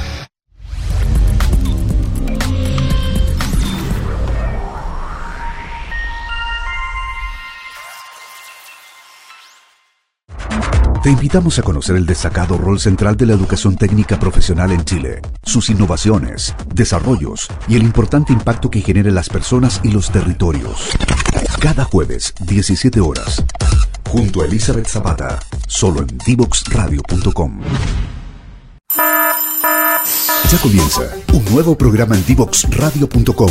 Te 11.03 11.09
invitamos 11.09 11.57
a 11.57 11.63
conocer 11.63 11.95
el 11.95 12.05
destacado 12.05 12.59
rol 12.59 12.79
central 12.79 13.17
de 13.17 13.25
la 13.25 13.33
educación 13.33 13.75
técnica 13.75 14.19
profesional 14.19 14.71
en 14.71 14.85
Chile, 14.85 15.19
sus 15.41 15.71
innovaciones, 15.71 16.55
desarrollos 16.75 17.47
y 17.67 17.75
el 17.75 17.81
importante 17.81 18.31
impacto 18.31 18.69
que 18.69 18.81
genera 18.81 19.09
en 19.09 19.15
las 19.15 19.27
personas 19.27 19.81
y 19.83 19.89
los 19.89 20.11
territorios. 20.11 20.91
Cada 21.59 21.85
jueves, 21.85 22.35
17 22.41 22.99
horas, 23.01 23.43
junto 24.07 24.43
a 24.43 24.45
Elizabeth 24.45 24.87
Zapata, 24.87 25.39
solo 25.67 26.01
en 26.01 26.19
divoxradio.com. 26.23 27.61
Ya 30.51 30.57
comienza 30.61 31.01
un 31.33 31.45
nuevo 31.45 31.75
programa 31.75 32.15
en 32.15 32.23
divoxradio.com. 32.27 33.49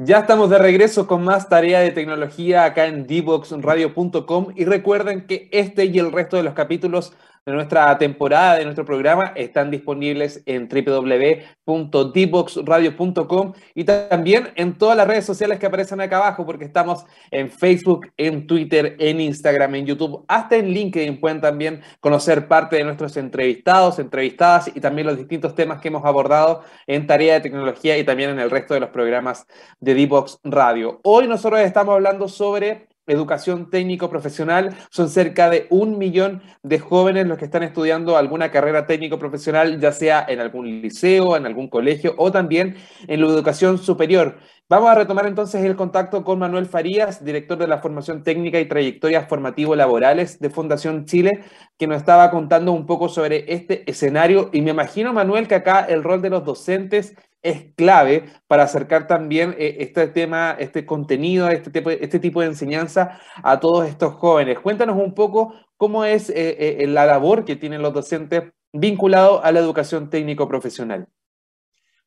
Ya 0.00 0.20
estamos 0.20 0.48
de 0.48 0.58
regreso 0.58 1.08
con 1.08 1.24
más 1.24 1.48
tarea 1.48 1.80
de 1.80 1.90
tecnología 1.90 2.64
acá 2.64 2.86
en 2.86 3.08
divoxradio.com 3.08 4.52
y 4.54 4.64
recuerden 4.64 5.26
que 5.26 5.48
este 5.50 5.86
y 5.86 5.98
el 5.98 6.12
resto 6.12 6.36
de 6.36 6.44
los 6.44 6.54
capítulos 6.54 7.14
de 7.48 7.54
nuestra 7.54 7.96
temporada, 7.96 8.56
de 8.56 8.64
nuestro 8.64 8.84
programa, 8.84 9.32
están 9.34 9.70
disponibles 9.70 10.42
en 10.44 10.68
www.dboxradio.com 10.68 13.52
y 13.74 13.84
también 13.84 14.50
en 14.54 14.76
todas 14.76 14.98
las 14.98 15.06
redes 15.06 15.24
sociales 15.24 15.58
que 15.58 15.64
aparecen 15.64 16.02
acá 16.02 16.18
abajo, 16.18 16.44
porque 16.44 16.66
estamos 16.66 17.06
en 17.30 17.50
Facebook, 17.50 18.06
en 18.18 18.46
Twitter, 18.46 18.96
en 18.98 19.22
Instagram, 19.22 19.76
en 19.76 19.86
YouTube, 19.86 20.26
hasta 20.28 20.56
en 20.56 20.68
LinkedIn 20.68 21.20
pueden 21.20 21.40
también 21.40 21.80
conocer 22.00 22.48
parte 22.48 22.76
de 22.76 22.84
nuestros 22.84 23.16
entrevistados, 23.16 23.98
entrevistadas 23.98 24.70
y 24.74 24.80
también 24.80 25.06
los 25.06 25.16
distintos 25.16 25.54
temas 25.54 25.80
que 25.80 25.88
hemos 25.88 26.04
abordado 26.04 26.64
en 26.86 27.06
Tarea 27.06 27.32
de 27.34 27.40
Tecnología 27.40 27.96
y 27.96 28.04
también 28.04 28.28
en 28.28 28.40
el 28.40 28.50
resto 28.50 28.74
de 28.74 28.80
los 28.80 28.90
programas 28.90 29.46
de 29.80 29.94
Dbox 29.94 30.40
Radio. 30.44 31.00
Hoy 31.02 31.26
nosotros 31.26 31.60
estamos 31.60 31.94
hablando 31.94 32.28
sobre 32.28 32.88
educación 33.08 33.70
técnico 33.70 34.08
profesional. 34.10 34.76
Son 34.90 35.08
cerca 35.08 35.50
de 35.50 35.66
un 35.70 35.98
millón 35.98 36.42
de 36.62 36.78
jóvenes 36.78 37.26
los 37.26 37.38
que 37.38 37.46
están 37.46 37.62
estudiando 37.62 38.16
alguna 38.16 38.50
carrera 38.50 38.86
técnico 38.86 39.18
profesional, 39.18 39.80
ya 39.80 39.92
sea 39.92 40.24
en 40.28 40.40
algún 40.40 40.82
liceo, 40.82 41.36
en 41.36 41.46
algún 41.46 41.68
colegio 41.68 42.14
o 42.18 42.30
también 42.30 42.76
en 43.06 43.20
la 43.20 43.26
educación 43.26 43.78
superior. 43.78 44.38
Vamos 44.70 44.90
a 44.90 44.94
retomar 44.96 45.24
entonces 45.26 45.64
el 45.64 45.76
contacto 45.76 46.22
con 46.24 46.38
Manuel 46.38 46.66
Farías, 46.66 47.24
director 47.24 47.56
de 47.56 47.66
la 47.66 47.78
formación 47.78 48.22
técnica 48.22 48.60
y 48.60 48.66
trayectorias 48.66 49.26
formativo-laborales 49.26 50.40
de 50.40 50.50
Fundación 50.50 51.06
Chile, 51.06 51.42
que 51.78 51.86
nos 51.86 51.96
estaba 51.96 52.30
contando 52.30 52.72
un 52.72 52.84
poco 52.84 53.08
sobre 53.08 53.50
este 53.50 53.90
escenario. 53.90 54.50
Y 54.52 54.60
me 54.60 54.72
imagino, 54.72 55.14
Manuel, 55.14 55.48
que 55.48 55.54
acá 55.54 55.86
el 55.88 56.04
rol 56.04 56.20
de 56.20 56.28
los 56.28 56.44
docentes 56.44 57.14
es 57.42 57.72
clave 57.74 58.24
para 58.46 58.64
acercar 58.64 59.06
también 59.06 59.54
eh, 59.58 59.76
este 59.80 60.08
tema, 60.08 60.52
este 60.58 60.84
contenido, 60.84 61.48
este 61.48 61.70
tipo, 61.70 61.90
este 61.90 62.18
tipo 62.18 62.40
de 62.40 62.48
enseñanza 62.48 63.20
a 63.42 63.60
todos 63.60 63.88
estos 63.88 64.14
jóvenes. 64.14 64.58
Cuéntanos 64.60 64.96
un 64.96 65.14
poco 65.14 65.54
cómo 65.76 66.04
es 66.04 66.30
eh, 66.30 66.82
eh, 66.82 66.86
la 66.86 67.06
labor 67.06 67.44
que 67.44 67.56
tienen 67.56 67.82
los 67.82 67.94
docentes 67.94 68.52
vinculado 68.72 69.42
a 69.42 69.52
la 69.52 69.60
educación 69.60 70.10
técnico-profesional. 70.10 71.06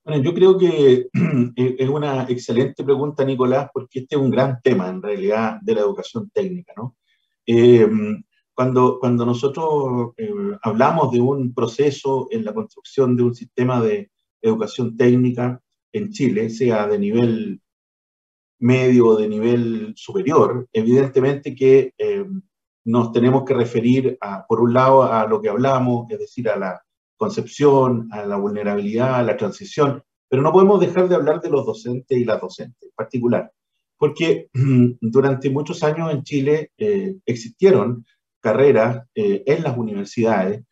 Bueno, 0.04 0.22
yo 0.24 0.34
creo 0.34 0.58
que 0.58 1.08
es 1.56 1.89
una 1.89 2.24
excelente 2.24 2.84
pregunta, 2.84 3.24
Nicolás, 3.24 3.70
porque 3.74 4.00
este 4.00 4.15
es 4.15 4.22
un 4.22 4.32
gran 4.32 4.62
tema 4.62 4.89
en 4.89 5.02
realidad 5.02 5.60
de 5.62 5.76
la 5.76 5.82
educación 5.82 6.30
técnica, 6.30 6.74
¿no? 6.76 6.96
cuando, 8.54 9.00
cuando 9.00 9.26
nosotros 9.26 10.13
hablamos 10.62 11.12
de 11.12 11.20
un 11.20 11.54
proceso 11.54 12.28
en 12.32 12.46
la 12.46 12.54
construcción 12.54 13.17
de 13.17 13.24
un 13.24 13.36
sistema 13.36 13.82
de, 13.82 14.11
educación 14.42 14.98
técnica 14.98 15.62
en 15.94 16.10
Chile, 16.12 16.50
sea 16.50 16.88
de 16.88 17.00
nivel 17.00 17.62
medio 18.62 19.08
o 19.08 19.16
de 19.18 19.28
nivel 19.28 19.94
superior, 19.96 20.68
evidentemente 20.72 21.56
que 21.56 21.94
eh, 21.98 22.26
nos 22.86 23.12
tenemos 23.12 23.44
que 23.44 23.54
referir, 23.54 24.18
por 24.48 24.62
un 24.62 24.74
lado, 24.74 25.04
a 25.04 25.28
lo 25.28 25.42
que 25.42 25.50
hablamos, 25.50 26.10
es 26.10 26.20
decir, 26.20 26.50
a 26.50 26.58
la 26.58 26.82
concepción, 27.18 28.08
a 28.12 28.26
la 28.26 28.38
vulnerabilidad, 28.38 29.16
a 29.16 29.24
la 29.24 29.38
transición, 29.38 30.04
pero 30.30 30.42
no 30.42 30.52
podemos 30.52 30.80
dejar 30.80 31.10
de 31.10 31.16
hablar 31.16 31.42
de 31.42 31.50
los 31.50 31.66
docentes 31.66 32.18
y 32.18 32.24
las 32.24 32.40
docentes 32.40 32.82
en 32.82 32.96
particular, 32.96 33.52
porque 33.98 34.50
durante 35.02 35.50
muchos 35.50 35.84
años 35.84 36.12
en 36.12 36.24
Chile 36.24 36.72
eh, 36.78 37.16
existieron 37.26 38.06
carreras 38.40 39.06
eh, 39.14 39.44
en 39.46 39.64
las 39.64 39.78
universidades, 39.78 40.64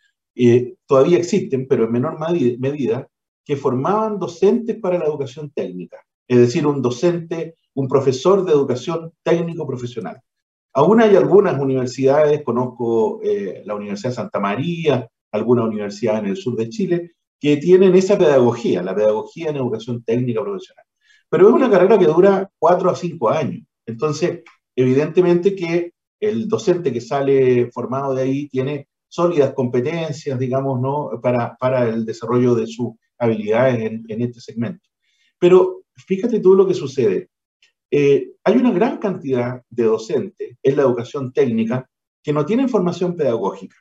todavía 0.88 1.18
existen, 1.18 1.68
pero 1.68 1.84
en 1.84 1.92
menor 1.92 2.18
medida, 2.18 3.08
que 3.50 3.58
formaban 3.58 4.20
docentes 4.20 4.78
para 4.78 5.00
la 5.00 5.06
educación 5.06 5.50
técnica, 5.50 5.98
es 6.28 6.38
decir, 6.38 6.68
un 6.68 6.84
docente, 6.84 7.56
un 7.74 7.88
profesor 7.88 8.46
de 8.46 8.52
educación 8.52 9.12
técnico 9.24 9.66
profesional. 9.66 10.22
Aún 10.72 11.02
hay 11.02 11.16
algunas 11.16 11.60
universidades, 11.60 12.44
conozco 12.44 13.20
eh, 13.24 13.64
la 13.66 13.74
Universidad 13.74 14.14
Santa 14.14 14.40
María, 14.40 15.10
alguna 15.32 15.64
universidad 15.64 16.20
en 16.20 16.28
el 16.28 16.38
sur 16.38 16.56
de 16.58 16.70
Chile, 16.70 17.14
que 17.40 17.58
tienen 17.58 17.96
esa 17.96 18.20
pedagogía, 18.20 18.84
la 18.84 18.94
pedagogía 18.94 19.50
en 19.50 19.56
educación 19.56 20.04
técnica 20.04 20.44
profesional. 20.44 20.86
Pero 21.28 21.50
es 21.50 21.56
una 21.56 21.72
carrera 21.72 21.98
que 21.98 22.06
dura 22.06 22.52
cuatro 22.60 22.92
a 22.92 22.96
cinco 22.96 23.32
años. 23.32 23.64
Entonces, 23.84 24.44
evidentemente 24.76 25.56
que 25.56 25.94
el 26.20 26.48
docente 26.48 26.94
que 26.94 27.02
sale 27.02 27.72
formado 27.72 28.14
de 28.14 28.22
ahí 28.22 28.48
tiene 28.48 28.90
sólidas 29.08 29.54
competencias, 29.56 30.38
digamos, 30.38 30.80
¿no? 30.80 31.20
para, 31.20 31.58
para 31.60 31.90
el 31.90 32.06
desarrollo 32.06 32.54
de 32.54 32.68
su 32.68 32.96
habilidades 33.20 33.80
en, 33.80 34.22
este 34.22 34.40
segmento. 34.40 34.88
Pero 35.38 35.84
fíjate 35.96 36.40
tú 36.40 36.56
lo 36.56 36.66
que 36.66 36.74
sucede. 36.74 37.30
Eh, 37.92 38.32
hay 38.44 38.58
una 38.58 38.72
gran 38.72 38.98
cantidad 38.98 39.62
de 39.70 39.84
docentes 39.84 40.58
en 40.62 40.76
la 40.76 40.84
educación 40.84 41.32
técnica 41.32 41.90
que 42.24 42.34
no 42.34 42.46
tienen 42.46 42.70
formación 42.70 43.16
pedagógica. 43.16 43.76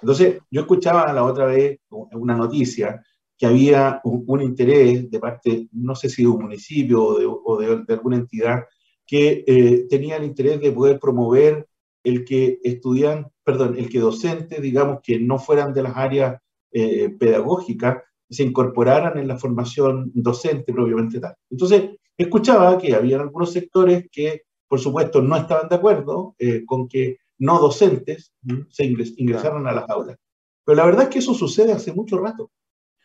Entonces, 0.00 0.40
yo 0.50 0.60
escuchaba 0.62 1.12
la 1.12 1.24
otra 1.24 1.46
vez 1.46 1.80
una 1.90 2.36
noticia 2.36 3.02
que 3.36 3.46
había 3.46 4.00
un, 4.04 4.42
interés 4.42 5.10
de 5.10 5.20
parte, 5.20 5.68
no 5.72 5.94
sé 5.94 6.08
si 6.08 6.22
de 6.22 6.28
un 6.28 6.42
municipio 6.42 7.04
o 7.04 7.58
de, 7.58 7.84
alguna 7.88 8.16
entidad, 8.16 8.64
que 9.06 9.44
eh, 9.46 9.86
tenía 9.88 10.16
el 10.16 10.24
interés 10.24 10.60
de 10.60 10.72
poder 10.72 10.98
promover 10.98 11.68
el 12.02 12.24
que 12.24 12.58
estudian, 12.62 13.28
perdón, 13.44 13.76
el 13.78 13.88
que 13.88 14.00
docentes, 14.00 14.60
digamos, 14.60 15.00
que 15.02 15.18
no 15.18 15.38
fueran 15.38 15.72
de 15.72 15.82
las 15.82 15.96
áreas 15.96 16.40
eh, 16.72 17.10
pedagógicas, 17.10 18.02
se 18.30 18.42
incorporaran 18.42 19.18
en 19.18 19.28
la 19.28 19.38
formación 19.38 20.10
docente 20.14 20.72
propiamente 20.72 21.20
tal. 21.20 21.34
Entonces, 21.50 21.90
escuchaba 22.16 22.78
que 22.78 22.94
había 22.94 23.20
algunos 23.20 23.52
sectores 23.52 24.06
que, 24.10 24.42
por 24.66 24.80
supuesto, 24.80 25.22
no 25.22 25.36
estaban 25.36 25.68
de 25.68 25.76
acuerdo 25.76 26.34
eh, 26.38 26.64
con 26.66 26.88
que 26.88 27.18
no 27.38 27.58
docentes 27.58 28.32
se 28.70 28.84
ingresaran 28.84 29.66
a 29.66 29.72
las 29.72 29.88
aulas. 29.88 30.16
Pero 30.64 30.76
la 30.76 30.86
verdad 30.86 31.04
es 31.04 31.08
que 31.08 31.18
eso 31.20 31.34
sucede 31.34 31.72
hace 31.72 31.92
mucho 31.92 32.18
rato. 32.18 32.50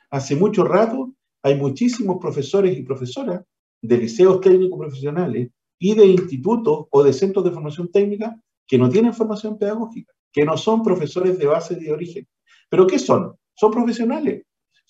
Hace 0.09 0.35
mucho 0.35 0.63
rato 0.63 1.13
hay 1.41 1.55
muchísimos 1.55 2.17
profesores 2.19 2.77
y 2.77 2.83
profesoras 2.83 3.41
de 3.81 3.97
liceos 3.97 4.41
técnicos 4.41 4.79
profesionales 4.79 5.49
y 5.79 5.93
de 5.95 6.05
institutos 6.05 6.87
o 6.89 7.03
de 7.03 7.13
centros 7.13 7.45
de 7.45 7.51
formación 7.51 7.91
técnica 7.91 8.35
que 8.65 8.77
no 8.77 8.89
tienen 8.89 9.13
formación 9.13 9.57
pedagógica, 9.57 10.13
que 10.31 10.45
no 10.45 10.57
son 10.57 10.81
profesores 10.81 11.37
de 11.37 11.45
base 11.45 11.75
de 11.75 11.91
origen. 11.91 12.27
¿Pero 12.69 12.87
qué 12.87 12.97
son? 12.97 13.35
Son 13.53 13.71
profesionales 13.71 14.43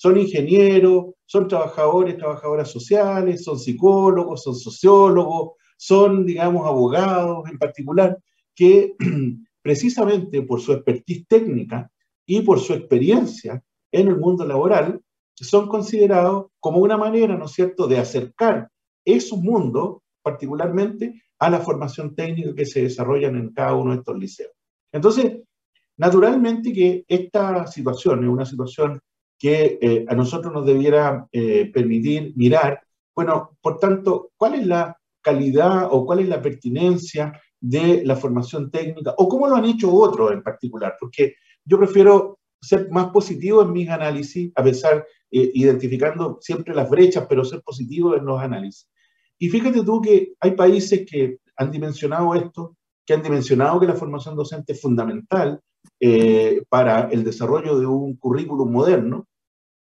son 0.03 0.17
ingenieros, 0.17 1.13
son 1.25 1.47
trabajadores, 1.47 2.17
trabajadoras 2.17 2.69
sociales, 2.69 3.41
son 3.41 3.57
psicólogos, 3.57 4.43
son 4.43 4.53
sociólogos, 4.53 5.51
son, 5.77 6.25
digamos, 6.25 6.67
abogados 6.67 7.49
en 7.49 7.57
particular, 7.57 8.19
que 8.53 8.95
precisamente 9.61 10.41
por 10.41 10.59
su 10.59 10.73
expertise 10.73 11.25
técnica 11.25 11.89
y 12.25 12.41
por 12.41 12.59
su 12.59 12.73
experiencia 12.73 13.63
en 13.93 14.09
el 14.09 14.17
mundo 14.17 14.45
laboral, 14.45 14.99
son 15.35 15.69
considerados 15.69 16.47
como 16.59 16.79
una 16.79 16.97
manera, 16.97 17.37
¿no 17.37 17.45
es 17.45 17.53
cierto?, 17.53 17.87
de 17.87 17.99
acercar 17.99 18.69
esos 19.05 19.39
mundos, 19.39 19.99
particularmente 20.21 21.23
a 21.39 21.49
la 21.49 21.61
formación 21.61 22.13
técnica 22.13 22.53
que 22.53 22.65
se 22.65 22.81
desarrollan 22.81 23.37
en 23.37 23.53
cada 23.53 23.73
uno 23.73 23.91
de 23.91 23.99
estos 23.99 24.19
liceos. 24.19 24.51
Entonces, 24.91 25.43
naturalmente 25.95 26.73
que 26.73 27.05
esta 27.07 27.65
situación 27.67 28.25
es 28.25 28.29
una 28.29 28.45
situación 28.45 28.99
que 29.43 29.77
eh, 29.81 30.05
a 30.07 30.15
nosotros 30.15 30.53
nos 30.53 30.65
debiera 30.65 31.27
eh, 31.29 31.69
permitir 31.73 32.31
mirar, 32.37 32.81
bueno, 33.13 33.57
por 33.61 33.77
tanto, 33.77 34.31
¿cuál 34.37 34.53
es 34.53 34.65
la 34.65 34.97
calidad 35.21 35.89
o 35.91 36.05
cuál 36.05 36.21
es 36.21 36.29
la 36.29 36.41
pertinencia 36.41 37.37
de 37.59 38.05
la 38.05 38.15
formación 38.15 38.71
técnica 38.71 39.13
o 39.17 39.27
cómo 39.27 39.49
lo 39.49 39.57
han 39.57 39.65
hecho 39.65 39.93
otros 39.93 40.31
en 40.31 40.41
particular? 40.41 40.95
Porque 40.97 41.35
yo 41.65 41.77
prefiero 41.77 42.39
ser 42.61 42.89
más 42.89 43.07
positivo 43.07 43.61
en 43.63 43.73
mis 43.73 43.89
análisis, 43.89 44.49
a 44.55 44.63
pesar, 44.63 45.05
eh, 45.29 45.51
identificando 45.53 46.37
siempre 46.39 46.73
las 46.73 46.89
brechas, 46.89 47.25
pero 47.27 47.43
ser 47.43 47.61
positivo 47.63 48.15
en 48.15 48.23
los 48.23 48.39
análisis. 48.39 48.89
Y 49.37 49.49
fíjate 49.49 49.83
tú 49.83 49.99
que 49.99 50.35
hay 50.39 50.51
países 50.51 51.05
que 51.05 51.39
han 51.57 51.69
dimensionado 51.69 52.33
esto, 52.33 52.77
que 53.05 53.13
han 53.13 53.21
dimensionado 53.21 53.77
que 53.77 53.87
la 53.87 53.95
formación 53.95 54.37
docente 54.37 54.71
es 54.71 54.81
fundamental 54.81 55.59
para 56.69 57.09
el 57.11 57.23
desarrollo 57.23 57.79
de 57.79 57.85
un 57.85 58.15
currículum 58.17 58.71
moderno, 58.71 59.27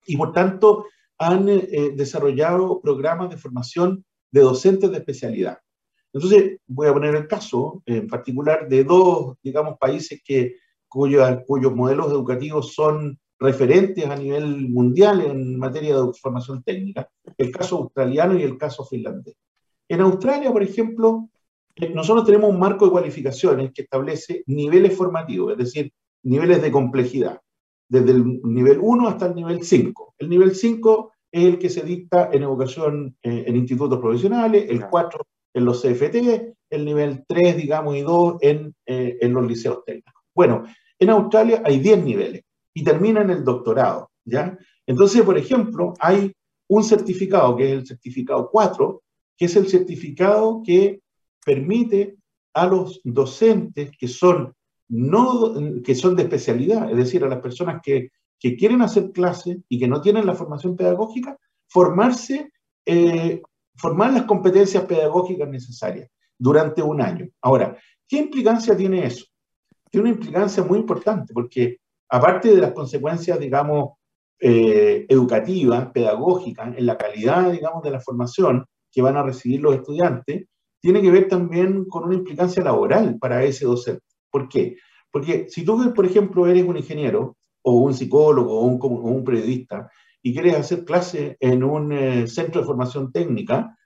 y 0.05 0.17
por 0.17 0.33
tanto 0.33 0.85
han 1.17 1.47
eh, 1.49 1.67
eh, 1.71 1.91
desarrollado 1.95 2.81
programas 2.81 3.29
de 3.29 3.37
formación 3.37 4.03
de 4.31 4.41
docentes 4.41 4.91
de 4.91 4.97
especialidad. 4.97 5.59
Entonces, 6.13 6.57
voy 6.67 6.87
a 6.87 6.93
poner 6.93 7.15
el 7.15 7.27
caso 7.27 7.83
en 7.85 8.07
particular 8.07 8.67
de 8.67 8.83
dos, 8.83 9.35
digamos, 9.41 9.77
países 9.77 10.21
que, 10.23 10.55
cuyos 10.89 11.73
modelos 11.73 12.11
educativos 12.11 12.73
son 12.73 13.17
referentes 13.39 14.05
a 14.05 14.15
nivel 14.15 14.69
mundial 14.69 15.21
en 15.21 15.57
materia 15.57 15.95
de 15.95 16.13
formación 16.13 16.61
técnica, 16.63 17.09
el 17.37 17.51
caso 17.51 17.77
australiano 17.77 18.37
y 18.37 18.43
el 18.43 18.57
caso 18.57 18.85
finlandés. 18.85 19.35
En 19.89 20.01
Australia, 20.01 20.51
por 20.51 20.61
ejemplo, 20.61 21.29
eh, 21.75 21.89
nosotros 21.89 22.25
tenemos 22.25 22.51
un 22.51 22.59
marco 22.59 22.85
de 22.85 22.91
cualificaciones 22.91 23.71
que 23.73 23.81
establece 23.81 24.43
niveles 24.45 24.95
formativos, 24.95 25.53
es 25.53 25.57
decir, 25.57 25.91
niveles 26.23 26.61
de 26.61 26.71
complejidad. 26.71 27.41
Desde 27.91 28.11
el 28.11 28.39
nivel 28.43 28.79
1 28.81 29.07
hasta 29.09 29.25
el 29.25 29.35
nivel 29.35 29.63
5. 29.63 30.15
El 30.17 30.29
nivel 30.29 30.55
5 30.55 31.11
es 31.29 31.43
el 31.43 31.59
que 31.59 31.69
se 31.69 31.81
dicta 31.81 32.29
en 32.31 32.43
educación 32.43 33.17
eh, 33.21 33.43
en 33.47 33.57
institutos 33.57 33.99
profesionales, 33.99 34.65
el 34.69 34.87
4 34.87 35.27
en 35.53 35.65
los 35.65 35.81
CFT, 35.81 36.15
el 36.69 36.85
nivel 36.85 37.25
3, 37.27 37.57
digamos, 37.57 37.97
y 37.97 38.01
2 38.01 38.37
en, 38.39 38.73
eh, 38.85 39.17
en 39.19 39.33
los 39.33 39.45
liceos 39.45 39.83
técnicos. 39.85 40.23
Bueno, 40.33 40.63
en 40.97 41.09
Australia 41.09 41.61
hay 41.65 41.79
10 41.79 42.05
niveles 42.05 42.43
y 42.73 42.81
termina 42.81 43.23
en 43.23 43.31
el 43.31 43.43
doctorado, 43.43 44.09
¿ya? 44.23 44.57
Entonces, 44.87 45.21
por 45.23 45.37
ejemplo, 45.37 45.93
hay 45.99 46.31
un 46.69 46.85
certificado, 46.85 47.57
que 47.57 47.65
es 47.65 47.71
el 47.73 47.85
certificado 47.85 48.49
4, 48.49 49.03
que 49.37 49.45
es 49.45 49.55
el 49.57 49.67
certificado 49.67 50.61
que 50.65 51.01
permite 51.45 52.15
a 52.53 52.67
los 52.67 53.01
docentes 53.03 53.91
que 53.99 54.07
son, 54.07 54.53
no, 54.91 55.53
que 55.83 55.95
son 55.95 56.17
de 56.17 56.23
especialidad, 56.23 56.91
es 56.91 56.97
decir, 56.97 57.23
a 57.23 57.29
las 57.29 57.39
personas 57.39 57.81
que, 57.81 58.09
quieren 58.39 58.81
hacer 58.81 59.11
clases 59.11 59.57
y 59.69 59.79
que 59.79 59.87
no 59.87 60.01
tienen 60.01 60.25
la 60.25 60.33
formación 60.33 60.75
pedagógica, 60.75 61.37
formarse, 61.67 62.51
eh, 62.85 63.39
formar 63.75 64.13
las 64.13 64.23
competencias 64.23 64.83
pedagógicas 64.85 65.47
necesarias 65.47 66.09
durante 66.37 66.81
un 66.81 67.01
año. 67.01 67.27
Ahora, 67.41 67.77
¿qué 68.07 68.17
implicancia 68.17 68.75
tiene 68.75 69.05
eso? 69.05 69.25
Tiene 69.91 70.09
una 70.09 70.17
implicancia 70.17 70.63
muy 70.63 70.79
importante 70.79 71.33
porque 71.35 71.77
aparte 72.09 72.49
de 72.49 72.61
las 72.61 72.71
consecuencias, 72.71 73.39
digamos, 73.39 73.91
eh, 74.39 75.05
educativas, 75.07 75.91
pedagógicas, 75.91 76.75
en 76.75 76.85
la 76.87 76.97
calidad, 76.97 77.51
digamos, 77.51 77.83
de 77.83 77.91
la 77.91 77.99
formación 77.99 78.65
que 78.91 79.03
van 79.03 79.17
a 79.17 79.23
recibir 79.23 79.61
los 79.61 79.75
estudiantes, 79.75 80.47
tiene 80.81 80.99
que 80.99 81.11
ver 81.11 81.27
también 81.27 81.85
con 81.85 82.05
una 82.05 82.15
implicancia 82.15 82.63
laboral 82.63 83.19
para 83.19 83.43
ese 83.43 83.65
docente. 83.65 84.10
¿Por 84.31 84.47
qué? 84.47 84.77
Porque 85.11 85.47
si 85.49 85.63
tú, 85.63 85.93
por 85.93 86.05
ejemplo, 86.05 86.47
eres 86.47 86.63
un 86.63 86.77
ingeniero 86.77 87.37
o 87.63 87.73
un 87.73 87.93
psicólogo 87.93 88.59
o 88.59 88.65
un, 88.65 89.23
periodista 89.23 89.91
y 90.23 90.33
quieres 90.33 90.55
hacer 90.55 90.85
clase 90.85 91.37
en 91.39 91.63
un 91.63 91.91
eh, 91.91 92.27
centro 92.27 92.61
de 92.61 92.67
formación 92.67 93.11
técnica, 93.11 93.77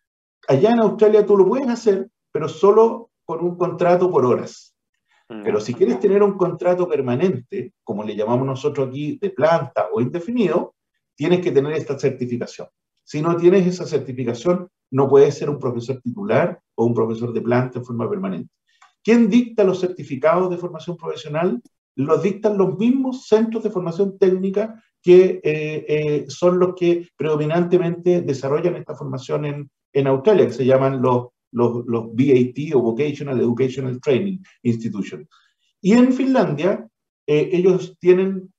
allá 0.48 0.72
en 0.72 0.80
Australia 0.80 1.26
tú 1.26 1.36
lo 1.36 1.48
puedes 1.48 1.68
hacer, 1.68 2.10
pero 2.32 2.48
solo 2.48 3.10
con 3.26 3.44
un 3.44 3.58
contrato 3.58 4.10
por 4.10 4.26
horas. 4.26 4.76
Mm. 5.30 5.44
Pero 5.44 5.60
si 5.60 5.74
quieres 5.74 6.00
tener 6.00 6.22
un 6.22 6.38
contrato 6.38 6.88
permanente, 6.88 7.74
como 7.84 8.04
le 8.04 8.16
llamamos 8.16 8.46
nosotros 8.46 8.90
aquí, 8.90 9.18
de 9.20 9.32
planta 9.32 9.88
o 9.92 10.02
indefinido, 10.02 10.76
tienes 11.16 11.42
que 11.42 11.52
tener 11.52 11.74
esta 11.74 11.98
certificación. 11.98 12.68
Si 13.04 13.22
no 13.22 13.36
tienes 13.36 13.66
esa 13.66 13.86
certificación, 13.86 14.70
no 14.92 15.08
puedes 15.10 15.38
ser 15.38 15.50
un 15.50 15.60
profesor 15.60 16.00
titular 16.02 16.60
o 16.76 16.86
un 16.86 16.94
profesor 16.94 17.34
de 17.34 17.42
planta 17.42 17.80
en 17.80 17.86
forma 17.86 18.10
permanente. 18.10 18.54
¿Quién 19.06 19.30
dicta 19.30 19.64
los 19.64 19.80
certificados 19.80 20.50
de 20.50 20.58
formación 20.58 20.98
profesional? 20.98 21.62
Los 21.96 22.24
dictan 22.24 22.58
los 22.58 22.76
mismos 22.78 23.28
centros 23.28 23.64
de 23.64 23.70
formación 23.70 24.18
técnica 24.18 24.84
que 25.02 25.40
eh, 25.44 25.86
eh, 25.88 26.26
son 26.28 26.58
los 26.58 26.74
que 26.74 27.08
predominantemente 27.16 28.22
desarrollan 28.22 28.76
esta 28.76 28.96
formación 28.96 29.46
en, 29.46 29.70
en 29.94 30.08
Australia, 30.08 30.48
que 30.48 30.54
se 30.54 30.66
llaman 30.66 31.04
los, 31.04 31.28
los, 31.52 31.86
los 31.86 32.08
BAT 32.16 32.74
o 32.74 32.82
Vocational 32.82 33.40
Educational 33.40 34.02
Training 34.02 34.40
Institution. 34.64 35.30
Y 35.82 35.94
en 35.94 36.12
Finlandia, 36.12 36.88
eh, 37.28 37.50
ellos 37.54 37.96
tienen 38.00 38.52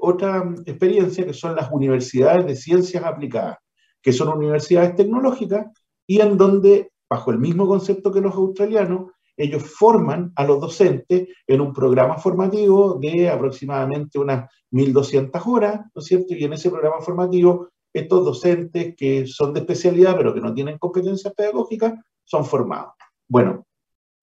otra 0.00 0.54
experiencia 0.66 1.24
que 1.24 1.32
son 1.32 1.56
las 1.56 1.70
universidades 1.72 2.44
de 2.44 2.56
ciencias 2.56 3.02
aplicadas 3.02 3.56
que 4.04 4.12
son 4.12 4.28
universidades 4.28 4.94
tecnológicas 4.94 5.66
y 6.06 6.20
en 6.20 6.36
donde, 6.36 6.92
bajo 7.08 7.30
el 7.30 7.38
mismo 7.38 7.66
concepto 7.66 8.12
que 8.12 8.20
los 8.20 8.34
australianos, 8.34 9.12
ellos 9.36 9.62
forman 9.62 10.32
a 10.36 10.44
los 10.44 10.60
docentes 10.60 11.28
en 11.46 11.60
un 11.60 11.72
programa 11.72 12.18
formativo 12.18 12.98
de 13.00 13.28
aproximadamente 13.28 14.18
unas 14.18 14.50
1.200 14.70 15.42
horas, 15.46 15.80
¿no 15.94 16.00
es 16.00 16.04
cierto? 16.04 16.34
Y 16.34 16.44
en 16.44 16.52
ese 16.52 16.70
programa 16.70 17.00
formativo, 17.00 17.68
estos 17.92 18.24
docentes 18.24 18.94
que 18.96 19.26
son 19.26 19.52
de 19.52 19.60
especialidad 19.60 20.16
pero 20.16 20.34
que 20.34 20.40
no 20.40 20.54
tienen 20.54 20.78
competencias 20.78 21.32
pedagógicas, 21.34 21.94
son 22.24 22.44
formados. 22.44 22.94
Bueno, 23.28 23.66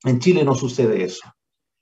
en 0.04 0.20
Chile 0.20 0.44
no 0.44 0.56
sucede 0.56 1.04
eso. 1.04 1.32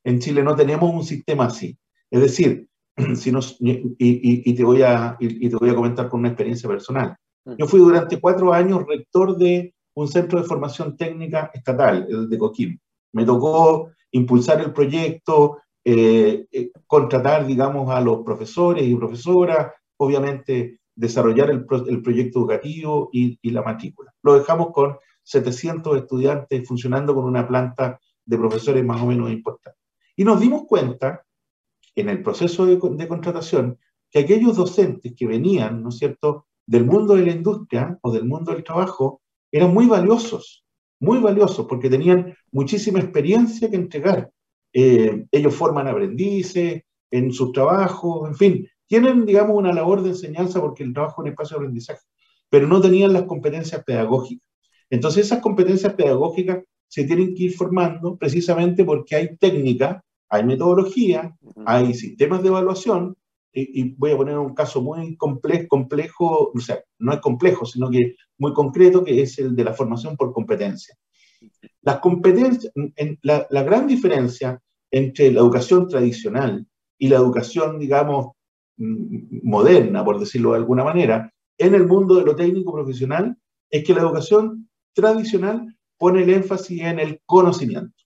En 0.04 0.20
Chile 0.20 0.44
no 0.44 0.56
tenemos 0.56 0.94
un 0.94 1.04
sistema 1.04 1.46
así. 1.46 1.78
Es 2.12 2.22
decir, 2.22 2.68
si 3.16 3.32
nos, 3.32 3.58
y, 3.60 4.54
te 4.54 4.64
voy 4.64 4.82
a, 4.82 5.18
y 5.20 5.50
te 5.50 5.56
voy 5.56 5.70
a 5.70 5.76
comentar 5.76 6.10
con 6.10 6.22
una 6.22 6.30
experiencia 6.30 6.68
personal. 6.70 7.16
Yo 7.58 7.68
fui 7.68 7.80
durante 7.80 8.20
cuatro 8.20 8.54
años 8.54 8.86
rector 8.88 9.38
de 9.38 9.74
un 9.96 10.08
centro 10.08 10.40
de 10.40 10.48
formación 10.48 10.96
técnica 10.96 11.50
estatal, 11.54 12.06
el 12.10 12.30
de 12.30 12.38
Coquim. 12.38 12.78
Me 13.14 13.26
tocó 13.26 13.92
impulsar 14.12 14.62
el 14.62 14.74
proyecto, 14.74 15.60
eh, 15.84 16.46
eh, 16.52 16.72
contratar, 16.86 17.46
digamos, 17.46 17.90
a 17.90 18.02
los 18.02 18.22
profesores 18.24 18.86
y 18.86 18.96
profesoras, 18.96 19.74
obviamente 19.98 20.80
desarrollar 20.96 21.50
el, 21.50 21.66
proyecto 21.66 22.40
educativo 22.40 23.10
y, 23.14 23.38
la 23.52 23.62
matrícula. 23.62 24.14
Lo 24.22 24.38
dejamos 24.38 24.72
con 24.72 24.98
700 25.24 25.98
estudiantes 25.98 26.68
funcionando 26.68 27.16
con 27.16 27.24
una 27.24 27.48
planta 27.48 28.00
de 28.26 28.38
profesores 28.38 28.84
más 28.84 29.02
o 29.02 29.06
menos 29.06 29.32
importante. 29.32 29.80
Y 30.16 30.24
nos 30.26 30.40
dimos 30.40 30.64
cuenta, 30.68 31.24
en 31.96 32.10
el 32.10 32.22
proceso 32.22 32.66
de, 32.66 32.78
de 32.78 33.08
contratación, 33.08 33.78
que 34.12 34.20
aquellos 34.20 34.58
docentes 34.58 35.14
que 35.16 35.28
venían, 35.28 35.82
¿no 35.82 35.90
es 35.90 35.98
cierto?, 35.98 36.48
del 36.66 36.86
mundo 36.86 37.16
de 37.16 37.26
la 37.26 37.32
industria 37.32 37.98
o 38.02 38.12
del 38.12 38.26
mundo 38.26 38.52
del 38.52 38.64
trabajo 38.64 39.22
eran 39.52 39.74
muy 39.74 39.88
valiosos, 39.88 40.66
muy 41.00 41.20
valiosos, 41.20 41.66
porque 41.68 41.90
tenían 41.90 42.36
muchísima 42.52 43.00
experiencia 43.00 43.70
que 43.70 43.76
entregar. 43.76 44.30
Eh, 44.74 45.26
ellos 45.32 45.56
forman 45.56 45.88
aprendices 45.88 46.84
en 47.12 47.34
sus 47.34 47.52
trabajos, 47.52 48.28
en 48.28 48.36
fin, 48.36 48.68
tienen, 48.88 49.26
digamos, 49.26 49.56
una 49.56 49.74
labor 49.74 50.02
de 50.02 50.10
enseñanza 50.10 50.60
porque 50.60 50.84
el 50.84 50.94
trabajo 50.94 51.22
es 51.22 51.26
un 51.26 51.32
espacio 51.32 51.58
de 51.58 51.64
aprendizaje, 51.64 52.02
pero 52.50 52.68
no 52.68 52.82
tenían 52.82 53.14
las 53.14 53.24
competencias 53.24 53.84
pedagógicas. 53.84 54.48
Entonces 54.90 55.28
esas 55.28 55.40
competencias 55.40 55.94
pedagógicas 55.94 56.64
se 56.88 57.04
tienen 57.04 57.36
que 57.36 57.44
ir 57.44 57.54
formando 57.54 58.18
precisamente 58.18 58.84
porque 58.84 59.16
hay 59.16 59.38
técnica, 59.38 60.04
hay 60.28 60.44
metodología, 60.44 61.36
hay 61.66 61.94
sistemas 61.94 62.42
de 62.42 62.50
evaluación 62.50 63.16
y, 63.54 63.96
voy 63.96 64.12
a 64.12 64.18
poner 64.18 64.38
un 64.38 64.54
caso 64.54 64.82
muy 64.82 65.16
complejo, 65.18 66.52
o 66.54 66.60
sea, 66.60 66.82
no 67.00 67.14
es 67.14 67.20
complejo, 67.20 67.66
sino 67.66 67.90
que 67.90 68.16
muy 68.38 68.54
concreto, 68.54 69.04
que 69.04 69.22
es 69.22 69.38
el 69.40 69.56
de 69.56 69.64
la 69.64 69.74
formación 69.74 70.16
por 70.16 70.34
competencia. 70.34 70.96
Las 71.82 72.00
competencias, 72.00 72.72
en, 72.76 73.18
la, 73.24 73.48
la, 73.50 73.64
gran 73.64 73.88
diferencia 73.88 74.62
entre 74.92 75.32
la 75.32 75.40
educación 75.40 75.88
tradicional 75.88 76.66
y 76.98 77.08
la 77.08 77.18
educación, 77.18 77.80
digamos, 77.80 78.34
mm, 78.78 79.40
moderna, 79.44 80.04
por 80.04 80.20
decirlo 80.20 80.52
de 80.52 80.58
alguna 80.58 80.84
manera, 80.84 81.32
en 81.58 81.76
el 81.76 81.88
mundo 81.88 82.16
de 82.16 82.26
lo 82.26 82.36
técnico 82.36 82.74
profesional, 82.74 83.36
es 83.70 83.84
que 83.84 83.94
la 83.94 84.02
educación 84.02 84.70
tradicional 84.94 85.76
pone 85.98 86.24
el 86.24 86.30
énfasis 86.30 86.82
en 86.82 87.00
el 87.00 87.22
conocimiento 87.26 88.00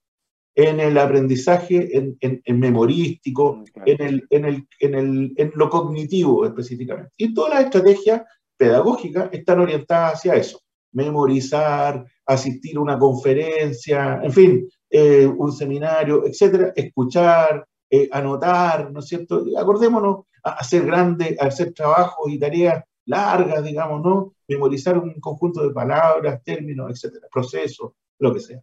en 0.55 0.79
el 0.79 0.97
aprendizaje 0.97 1.97
en, 1.97 2.17
en, 2.19 2.59
memorístico, 2.59 3.63
en, 3.85 4.01
el, 4.01 4.27
en, 4.29 4.45
el, 4.45 4.67
en, 4.79 4.95
el, 4.95 5.33
en 5.37 5.51
lo 5.55 5.69
cognitivo 5.69 6.45
específicamente. 6.45 7.11
Y 7.17 7.33
todas 7.33 7.55
las 7.55 7.63
estrategias 7.65 8.21
pedagógicas 8.55 9.29
están 9.31 9.59
orientadas 9.59 10.13
hacia 10.13 10.35
eso. 10.35 10.59
Memorizar, 10.91 12.05
asistir 12.25 12.77
a 12.77 12.81
una 12.81 12.99
conferencia, 12.99 14.19
en 14.23 14.31
fin, 14.31 14.69
eh, 14.89 15.25
un 15.25 15.51
seminario, 15.51 16.23
etcétera, 16.25 16.71
escuchar, 16.75 17.65
eh, 17.89 18.07
anotar, 18.11 18.91
¿no 18.91 18.99
es 18.99 19.07
cierto? 19.07 19.43
Acordémonos 19.57 20.25
a 20.43 20.51
hacer 20.51 20.85
grandes, 20.85 21.39
a 21.41 21.45
hacer 21.45 21.73
trabajos 21.73 22.31
y 22.31 22.37
tareas 22.37 22.83
largas, 23.05 23.63
digamos, 23.63 24.03
¿no? 24.03 24.35
Memorizar 24.47 24.99
un 24.99 25.19
conjunto 25.19 25.67
de 25.67 25.73
palabras, 25.73 26.43
términos, 26.43 26.91
etcétera, 26.91 27.27
procesos, 27.31 27.93
lo 28.19 28.33
que 28.33 28.39
sea 28.39 28.61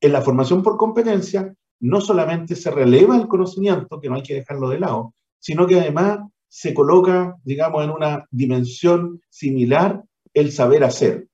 en 0.00 0.12
la 0.12 0.22
formación 0.22 0.62
por 0.62 0.76
competencia 0.76 1.54
no 1.80 2.00
solamente 2.00 2.56
se 2.56 2.70
releva 2.70 3.16
el 3.16 3.26
conocimiento, 3.26 4.00
que 4.00 4.08
no 4.08 4.16
hay 4.16 4.22
que 4.22 4.34
dejarlo 4.34 4.68
de 4.68 4.80
lado, 4.80 5.14
sino 5.38 5.66
que 5.66 5.80
además 5.80 6.20
se 6.48 6.74
coloca, 6.74 7.36
digamos, 7.44 7.84
en 7.84 7.90
una 7.90 8.26
dimensión 8.30 9.20
similar 9.30 10.02
el 10.34 10.52
saber 10.52 10.84
hacer. 10.84 11.28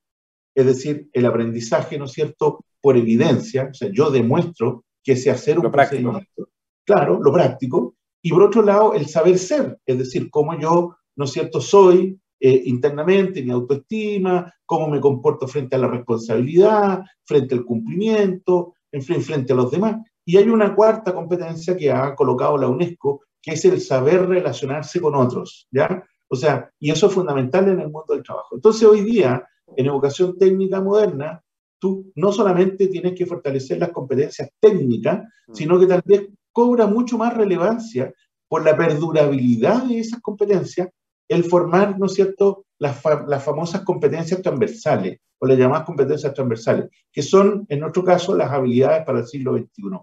Es 0.54 0.66
decir, 0.66 1.08
el 1.12 1.26
aprendizaje, 1.26 1.98
¿no 1.98 2.04
es 2.04 2.12
cierto?, 2.12 2.64
por 2.80 2.96
evidencia, 2.96 3.68
o 3.70 3.74
sea, 3.74 3.90
yo 3.92 4.10
demuestro 4.10 4.84
que 5.02 5.16
sé 5.16 5.30
hacer 5.30 5.58
un 5.58 5.70
procedimiento. 5.70 6.48
Claro, 6.84 7.18
lo 7.20 7.32
práctico. 7.32 7.94
Y 8.22 8.30
por 8.30 8.42
otro 8.42 8.62
lado, 8.62 8.94
el 8.94 9.06
saber 9.06 9.38
ser, 9.38 9.78
es 9.84 9.98
decir, 9.98 10.30
cómo 10.30 10.58
yo, 10.58 10.96
¿no 11.16 11.24
es 11.24 11.32
cierto?, 11.32 11.60
soy, 11.60 12.20
eh, 12.38 12.62
internamente, 12.66 13.42
mi 13.42 13.50
autoestima, 13.50 14.52
cómo 14.64 14.88
me 14.88 15.00
comporto 15.00 15.46
frente 15.48 15.76
a 15.76 15.78
la 15.78 15.88
responsabilidad, 15.88 17.02
frente 17.24 17.54
al 17.54 17.64
cumplimiento, 17.64 18.74
en 18.92 19.02
fin, 19.02 19.22
frente 19.22 19.52
a 19.52 19.56
los 19.56 19.70
demás. 19.70 19.96
Y 20.24 20.36
hay 20.36 20.48
una 20.48 20.74
cuarta 20.74 21.14
competencia 21.14 21.76
que 21.76 21.90
ha 21.90 22.14
colocado 22.14 22.58
la 22.58 22.68
UNESCO, 22.68 23.22
que 23.40 23.52
es 23.52 23.64
el 23.64 23.80
saber 23.80 24.26
relacionarse 24.26 25.00
con 25.00 25.14
otros, 25.14 25.68
¿ya? 25.70 26.04
O 26.28 26.34
sea, 26.34 26.70
y 26.80 26.90
eso 26.90 27.06
es 27.06 27.12
fundamental 27.12 27.68
en 27.68 27.80
el 27.80 27.90
mundo 27.90 28.12
del 28.12 28.22
trabajo. 28.22 28.56
Entonces, 28.56 28.82
hoy 28.84 29.02
día, 29.02 29.46
en 29.76 29.86
educación 29.86 30.36
técnica 30.36 30.80
moderna, 30.80 31.42
tú 31.78 32.10
no 32.16 32.32
solamente 32.32 32.88
tienes 32.88 33.14
que 33.14 33.26
fortalecer 33.26 33.78
las 33.78 33.90
competencias 33.90 34.50
técnicas, 34.60 35.22
mm. 35.46 35.54
sino 35.54 35.78
que 35.78 35.86
tal 35.86 36.02
vez 36.04 36.28
cobra 36.52 36.86
mucho 36.86 37.18
más 37.18 37.36
relevancia 37.36 38.12
por 38.48 38.64
la 38.64 38.76
perdurabilidad 38.76 39.84
de 39.84 40.00
esas 40.00 40.20
competencias, 40.20 40.88
el 41.28 41.44
formar, 41.44 41.98
¿no 41.98 42.06
es 42.06 42.14
cierto?, 42.14 42.66
las, 42.78 43.02
las 43.26 43.42
famosas 43.42 43.82
competencias 43.82 44.42
transversales 44.42 45.18
o 45.38 45.46
las 45.46 45.58
llamadas 45.58 45.84
competencias 45.86 46.32
transversales, 46.34 46.90
que 47.12 47.22
son, 47.22 47.66
en 47.68 47.80
nuestro 47.80 48.04
caso, 48.04 48.36
las 48.36 48.50
habilidades 48.50 49.04
para 49.04 49.20
el 49.20 49.26
siglo 49.26 49.56
XXI. 49.56 49.98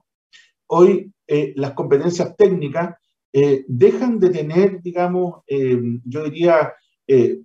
Hoy, 0.67 1.11
eh, 1.27 1.53
las 1.55 1.73
competencias 1.73 2.35
técnicas 2.35 2.95
eh, 3.31 3.65
dejan 3.67 4.19
de 4.19 4.29
tener, 4.29 4.81
digamos, 4.81 5.41
eh, 5.47 5.79
yo 6.05 6.23
diría, 6.23 6.73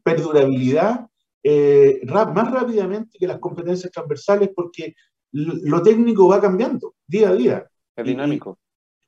perdurabilidad 0.02 1.08
más 1.42 2.50
rápidamente 2.52 3.18
que 3.18 3.26
las 3.26 3.38
competencias 3.38 3.90
transversales 3.90 4.50
porque 4.54 4.94
lo 5.32 5.82
técnico 5.82 6.28
va 6.28 6.40
cambiando 6.40 6.94
día 7.06 7.30
a 7.30 7.34
día. 7.34 7.70
Es 7.96 8.06
dinámico. 8.06 8.58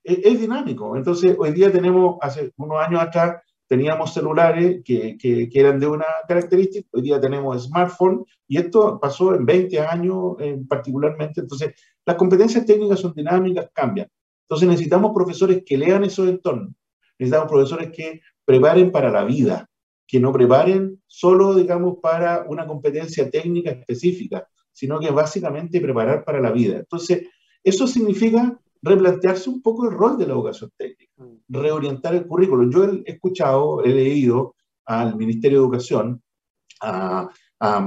es, 0.03 0.41
dinámico. 0.41 0.97
Entonces, 0.97 1.37
hoy 1.39 1.53
día 1.53 1.71
tenemos, 1.71 2.17
hace 2.21 2.53
unos 2.57 2.85
años 2.85 3.01
atrás, 3.01 3.43
teníamos 3.71 4.13
celulares 4.13 4.83
que, 4.85 5.17
que, 5.17 5.49
eran 5.55 5.79
de 5.79 5.87
una 5.87 6.05
característica, 6.27 6.89
hoy 6.91 7.03
día 7.03 7.21
tenemos 7.21 7.67
smartphones, 7.67 8.27
y 8.49 8.59
esto 8.59 8.99
pasó 8.99 9.33
en 9.33 9.47
20 9.47 9.79
años 9.79 10.35
particularmente. 10.69 11.41
Entonces, 11.41 11.75
las 12.05 12.17
competencias 12.17 12.67
técnicas 12.67 12.99
son 12.99 13.15
dinámicas, 13.15 13.71
cambian. 13.73 14.09
Entonces, 14.43 14.69
necesitamos 14.69 15.13
profesores 15.15 15.63
que 15.65 15.79
lean 15.79 16.03
esos 16.03 16.29
entornos, 16.29 16.75
necesitamos 17.17 17.49
profesores 17.49 17.93
que 17.93 18.21
preparen 18.45 18.91
para 18.91 19.09
la 19.09 19.23
vida, 19.23 19.71
que 20.05 20.19
no 20.19 20.33
preparen 20.33 21.01
solo, 21.07 21.55
digamos, 21.55 21.99
para 22.03 22.47
una 22.49 22.67
competencia 22.67 23.31
técnica 23.31 23.71
específica, 23.71 24.49
sino 24.73 24.99
que 24.99 25.13
básicamente 25.13 25.81
preparar 25.81 26.25
para 26.25 26.41
la 26.41 26.51
vida. 26.51 26.79
Entonces, 26.79 27.29
eso 27.63 27.87
significa 27.87 28.59
replantearse 28.83 29.51
un 29.51 29.63
poco 29.63 29.89
el 29.89 29.97
rol 29.97 30.19
de 30.19 30.27
la 30.27 30.33
educación 30.35 30.71
técnica, 30.77 31.13
mm. 31.17 31.37
reorientar 31.49 32.15
el 32.15 32.27
currículo. 32.27 32.71
Yo 32.71 32.85
he 32.85 33.13
escuchado, 33.13 33.85
he 33.85 33.89
leído 33.89 34.55
al 34.87 35.17
Ministerio 35.17 35.59
de 35.59 35.65
Educación, 35.65 36.23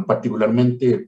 particularmente 0.07 1.07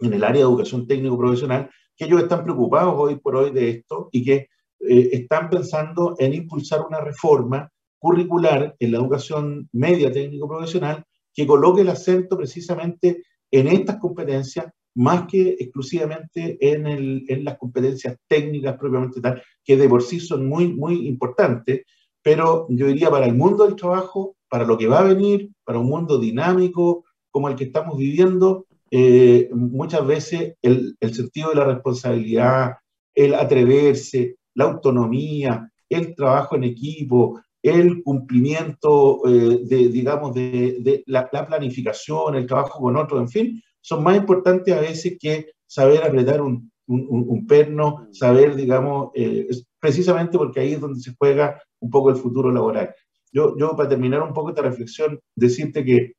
en 0.00 0.12
el 0.12 0.22
área 0.22 0.42
de 0.42 0.48
educación 0.48 0.86
técnico-profesional, 0.86 1.70
que 1.96 2.04
ellos 2.04 2.22
están 2.22 2.44
preocupados 2.44 2.94
hoy 2.96 3.16
por 3.16 3.36
hoy 3.36 3.50
de 3.50 3.70
esto 3.70 4.08
y 4.12 4.22
que 4.22 4.48
eh, 4.80 5.08
están 5.12 5.48
pensando 5.48 6.14
en 6.18 6.34
impulsar 6.34 6.82
una 6.86 7.00
reforma 7.00 7.70
curricular 7.98 8.76
en 8.78 8.92
la 8.92 8.98
educación 8.98 9.68
media 9.72 10.12
técnico-profesional 10.12 11.02
que 11.34 11.46
coloque 11.46 11.80
el 11.80 11.88
acento 11.88 12.36
precisamente 12.36 13.22
en 13.50 13.68
estas 13.68 13.96
competencias 13.96 14.66
más 14.96 15.26
que 15.26 15.56
exclusivamente 15.58 16.56
en, 16.60 16.86
el, 16.86 17.24
en, 17.28 17.44
las 17.44 17.58
competencias 17.58 18.16
técnicas 18.26 18.76
propiamente 18.78 19.20
tal, 19.20 19.42
que 19.62 19.76
de 19.76 19.88
por 19.88 20.02
sí 20.02 20.20
son 20.20 20.48
muy, 20.48 20.72
muy 20.72 21.06
importantes, 21.06 21.82
pero 22.22 22.66
yo 22.70 22.86
diría 22.86 23.10
para 23.10 23.26
el 23.26 23.34
mundo 23.34 23.64
del 23.64 23.76
trabajo, 23.76 24.36
para 24.48 24.64
lo 24.64 24.78
que 24.78 24.88
va 24.88 25.00
a 25.00 25.04
venir, 25.04 25.50
para 25.64 25.78
un 25.78 25.88
mundo 25.88 26.18
dinámico 26.18 27.04
como 27.30 27.48
el 27.48 27.56
que 27.56 27.64
estamos 27.64 27.98
viviendo, 27.98 28.66
eh, 28.90 29.50
muchas 29.52 30.06
veces 30.06 30.54
el, 30.62 30.96
el, 30.98 31.14
sentido 31.14 31.50
de 31.50 31.56
la 31.56 31.64
responsabilidad, 31.64 32.76
el 33.14 33.34
atreverse, 33.34 34.36
la 34.54 34.64
autonomía, 34.64 35.70
el 35.90 36.14
trabajo 36.14 36.56
en 36.56 36.64
equipo, 36.64 37.40
el 37.62 38.02
cumplimiento, 38.02 39.20
eh, 39.26 39.60
de, 39.64 39.88
digamos, 39.88 40.32
de, 40.34 40.76
de 40.80 41.02
la, 41.06 41.28
la, 41.32 41.46
planificación, 41.46 42.36
el 42.36 42.46
trabajo 42.46 42.80
con 42.80 42.96
otros, 42.96 43.20
en 43.20 43.28
fin, 43.28 43.62
son 43.86 44.02
más 44.02 44.16
importantes 44.16 44.74
a 44.74 44.80
veces 44.80 45.16
que 45.16 45.52
saber 45.64 46.02
apretar 46.02 46.40
un, 46.40 46.72
un, 46.88 47.46
perno, 47.46 48.08
saber, 48.10 48.56
digamos, 48.56 49.12
eh, 49.14 49.46
precisamente 49.78 50.36
porque 50.36 50.58
ahí 50.58 50.72
es 50.72 50.80
donde 50.80 50.98
se 50.98 51.14
juega 51.16 51.62
un 51.78 51.88
poco 51.88 52.10
el 52.10 52.16
futuro 52.16 52.50
laboral. 52.50 52.92
Yo, 53.30 53.56
yo 53.56 53.76
para 53.76 53.88
terminar 53.88 54.22
un 54.22 54.32
poco 54.32 54.48
esta 54.48 54.62
reflexión, 54.62 55.20
decirte 55.36 55.84
que 55.84 56.14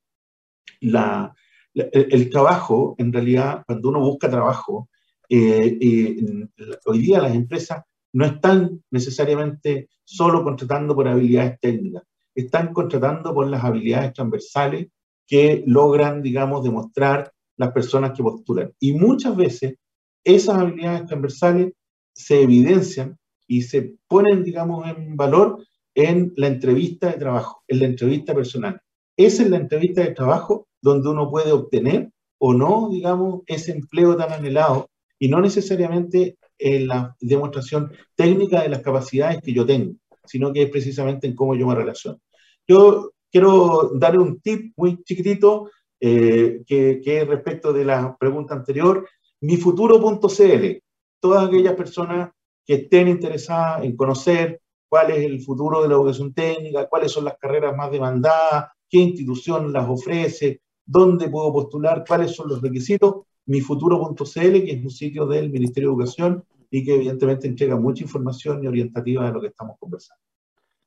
la, 0.79 1.35
el, 1.73 2.29
trabajo, 2.29 2.95
en 2.99 3.11
realidad, 3.11 3.63
cuando 3.67 3.89
uno 3.89 3.99
busca 3.99 4.29
trabajo, 4.29 4.87
eh, 5.27 5.77
eh, 5.81 6.47
hoy 6.85 6.99
día 6.99 7.19
las 7.19 7.35
empresas 7.35 7.83
no 8.13 8.23
están 8.23 8.81
necesariamente 8.91 9.89
solo 10.05 10.41
contratando 10.41 10.95
por 10.95 11.05
habilidades 11.09 11.59
técnicas, 11.59 12.03
están 12.33 12.71
contratando 12.71 13.33
por 13.33 13.45
las 13.47 13.61
habilidades 13.61 14.13
transversales 14.13 14.87
que 15.27 15.65
logran, 15.67 16.21
digamos, 16.21 16.63
demostrar 16.63 17.33
las 17.57 17.71
personas 17.71 18.11
que 18.15 18.23
postulan. 18.23 18.71
Y 18.79 18.93
muchas 18.93 19.35
veces 19.35 19.75
esas 20.23 20.57
habilidades 20.57 21.05
transversales 21.05 21.73
se 22.13 22.41
evidencian 22.41 23.17
y 23.47 23.61
se 23.61 23.95
ponen, 24.07 24.43
digamos, 24.43 24.87
en 24.87 25.15
valor 25.15 25.63
en 25.95 26.33
la 26.35 26.47
entrevista 26.47 27.11
de 27.11 27.17
trabajo, 27.17 27.63
en 27.67 27.79
la 27.79 27.85
entrevista 27.85 28.33
personal. 28.33 28.79
Esa 29.17 29.43
es 29.43 29.49
la 29.49 29.57
entrevista 29.57 30.01
de 30.01 30.13
trabajo 30.13 30.67
donde 30.81 31.09
uno 31.09 31.29
puede 31.29 31.51
obtener 31.51 32.11
o 32.39 32.53
no, 32.53 32.89
digamos, 32.91 33.41
ese 33.47 33.71
empleo 33.71 34.15
tan 34.15 34.31
anhelado 34.31 34.89
y 35.17 35.27
no 35.27 35.41
necesariamente 35.41 36.37
en 36.59 36.87
la 36.87 37.15
demostración 37.19 37.91
técnica 38.15 38.61
de 38.61 38.69
las 38.69 38.81
capacidades 38.81 39.41
que 39.41 39.53
yo 39.53 39.65
tengo, 39.65 39.95
sino 40.25 40.53
que 40.53 40.63
es 40.63 40.69
precisamente 40.69 41.27
en 41.27 41.35
cómo 41.35 41.55
yo 41.55 41.65
me 41.65 41.75
relaciono. 41.75 42.19
Yo 42.67 43.11
quiero 43.31 43.91
dar 43.95 44.19
un 44.19 44.39
tip 44.39 44.73
muy 44.77 45.01
chiquitito 45.03 45.71
eh, 45.99 46.63
que, 46.65 47.01
que 47.03 47.25
respecto 47.25 47.73
de 47.73 47.85
la 47.85 48.15
pregunta 48.17 48.53
anterior, 48.53 49.07
mifuturo.cl. 49.41 50.83
Todas 51.19 51.47
aquellas 51.47 51.73
personas 51.73 52.31
que 52.65 52.75
estén 52.75 53.07
interesadas 53.07 53.83
en 53.83 53.95
conocer 53.95 54.61
cuál 54.89 55.11
es 55.11 55.25
el 55.25 55.41
futuro 55.41 55.81
de 55.81 55.87
la 55.87 55.95
educación 55.95 56.33
técnica, 56.33 56.87
cuáles 56.87 57.11
son 57.11 57.25
las 57.25 57.37
carreras 57.37 57.75
más 57.75 57.91
demandadas, 57.91 58.67
qué 58.89 58.99
institución 58.99 59.71
las 59.73 59.87
ofrece, 59.89 60.61
dónde 60.85 61.29
puedo 61.29 61.51
postular, 61.51 62.03
cuáles 62.07 62.35
son 62.35 62.49
los 62.49 62.61
requisitos, 62.61 63.25
mifuturo.cl, 63.45 64.25
que 64.33 64.71
es 64.71 64.83
un 64.83 64.89
sitio 64.89 65.25
del 65.25 65.49
Ministerio 65.49 65.89
de 65.89 65.93
Educación 65.95 66.43
y 66.69 66.83
que 66.83 66.95
evidentemente 66.95 67.47
entrega 67.47 67.77
mucha 67.77 68.03
información 68.03 68.63
y 68.63 68.67
orientativa 68.67 69.25
de 69.25 69.31
lo 69.31 69.41
que 69.41 69.47
estamos 69.47 69.77
conversando. 69.79 70.26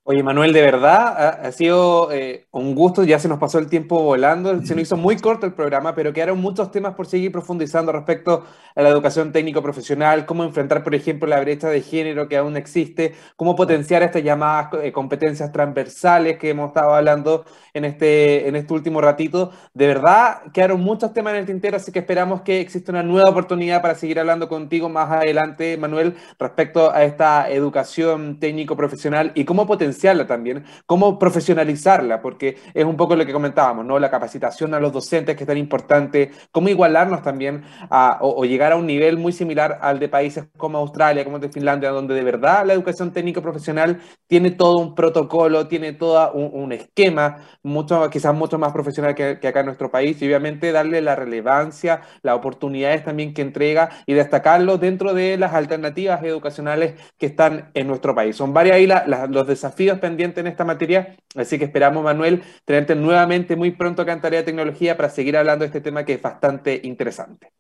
Oye, 0.03 0.22
Manuel, 0.22 0.55
de 0.55 0.62
verdad 0.62 1.44
ha, 1.46 1.53
sido 1.53 2.11
eh, 2.11 2.46
un 2.53 2.74
gusto, 2.74 3.05
ya 3.05 3.18
se 3.18 3.28
nos 3.28 3.38
pasó 3.38 3.59
el 3.59 3.68
tiempo 3.68 4.03
volando, 4.03 4.51
se 4.64 4.74
nos 4.74 4.82
hizo 4.82 4.96
muy 4.96 5.16
corto 5.18 5.44
el 5.44 5.53
programa, 5.53 5.94
pero 5.94 6.12
quedaron 6.14 6.40
muchos 6.40 6.70
temas 6.70 6.94
por 6.94 7.07
seguir 7.07 7.30
profundizando 7.30 7.92
respecto 7.92 8.44
a 8.74 8.82
la 8.82 8.88
educación 8.88 9.30
técnico-profesional, 9.30 10.24
cómo 10.24 10.42
enfrentar, 10.42 10.82
por 10.82 10.94
ejemplo, 10.94 11.28
la 11.28 11.38
brecha 11.38 11.68
de 11.68 11.82
género 11.82 12.28
que 12.28 12.38
aún 12.38 12.57
existe, 12.57 13.14
cómo 13.36 13.55
potenciar 13.55 14.03
estas 14.03 14.24
llamadas 14.24 14.70
eh, 14.82 14.90
competencias 14.90 15.53
transversales 15.53 16.38
que 16.38 16.48
hemos 16.48 16.68
estado 16.68 16.94
hablando 16.94 17.44
en 17.74 17.84
este, 17.84 18.48
en 18.48 18.57
este 18.57 18.72
último 18.72 19.03
ratito. 19.03 19.53
De 19.74 19.86
verdad, 19.86 20.51
quedaron 20.53 20.80
muchos 20.80 21.12
temas 21.12 21.34
en 21.34 21.40
el 21.40 21.46
tintero, 21.46 21.76
así 21.76 21.92
que 21.92 21.98
esperamos 22.01 22.40
que 22.40 22.61
exista 22.61 22.90
una 22.90 23.03
nueva 23.03 23.28
oportunidad 23.28 23.82
para 23.82 23.94
seguir 23.94 24.18
hablando 24.18 24.48
contigo 24.48 24.88
más 24.88 25.11
adelante, 25.11 25.76
Manuel, 25.76 26.16
respecto 26.38 26.90
a 26.90 27.05
esta 27.05 27.51
educación 27.51 28.40
técnico-profesional 28.40 29.32
y 29.34 29.44
cómo 29.44 29.66
potenciar 29.66 29.89
también, 30.26 30.64
cómo 30.86 31.18
profesionalizarla, 31.18 32.20
porque 32.20 32.57
es 32.74 32.84
un 32.84 32.97
poco 32.97 33.16
lo 33.16 33.26
que 33.26 33.32
comentábamos, 33.32 33.84
¿no? 33.84 33.99
La 33.99 34.11
capacitación 34.11 34.74
a 34.74 34.80
los 34.80 34.93
docentes 34.93 35.36
que 35.36 35.45
es 35.45 35.49
tan 35.49 35.59
importante, 35.59 36.30
cómo 36.51 36.68
igualarnos 36.68 37.22
también 37.22 37.62
a, 37.91 38.18
o, 38.20 38.45
llegar 38.45 38.72
a 38.72 38.76
un 38.76 38.86
nivel 38.86 39.18
muy 39.18 39.32
similar 39.32 39.78
al 39.82 39.99
de 39.99 40.09
países 40.09 40.45
como 40.57 40.78
Australia, 40.78 41.24
como 41.24 41.38
de 41.38 41.49
Finlandia, 41.49 41.91
donde 41.91 42.14
de 42.14 42.22
verdad 42.22 42.66
la 42.66 42.72
educación 42.72 43.12
técnico 43.12 43.43
profesional 43.43 44.01
tiene 44.26 44.51
todo 44.51 44.78
un 44.78 44.95
protocolo, 44.95 45.66
tiene 45.66 45.93
todo 45.93 46.32
un, 46.32 46.72
esquema, 46.72 47.38
mucho, 47.62 48.09
quizás 48.11 48.34
mucho 48.34 48.59
más 48.59 48.72
profesional 48.72 49.14
que, 49.14 49.38
que 49.41 49.49
acá 49.49 49.61
en 49.61 49.66
nuestro 49.66 49.91
país, 49.91 50.20
y 50.22 50.26
obviamente 50.26 50.72
darle 50.72 51.01
la 51.03 51.16
relevancia, 51.16 52.03
las 52.22 52.36
oportunidades 52.36 53.05
también 53.05 53.34
que 53.34 53.43
entrega 53.43 53.91
y 54.07 54.14
destacarlo 54.14 54.78
dentro 54.78 55.14
de 55.14 55.36
las 55.36 55.55
alternativas 55.55 56.22
educacionales 56.22 56.95
que 57.18 57.26
están 57.26 57.70
en 57.74 57.86
nuestro 57.86 58.14
país. 58.14 58.36
Son 58.36 58.53
varias 58.53 58.76
ahí 58.76 58.88
los 59.28 59.47
desafíos 59.47 59.80
pendientes 60.01 60.39
en 60.39 60.47
esta 60.47 60.64
materia, 60.64 61.16
así 61.35 61.59
que 61.59 61.64
esperamos, 61.64 62.05
Manuel, 62.05 62.43
tenerte 62.64 62.95
nuevamente 62.95 63.57
muy 63.57 63.70
pronto 63.70 64.03
acá 64.03 64.12
en 64.12 64.20
Tarea 64.20 64.41
de 64.41 64.47
Tecnología 64.47 64.97
para 64.97 65.09
seguir 65.09 65.37
hablando 65.37 65.62
de 65.62 65.66
este 65.66 65.81
tema 65.81 66.05
que 66.05 66.14
es 66.14 66.22
bastante 66.22 66.81
interesante. 66.85 67.53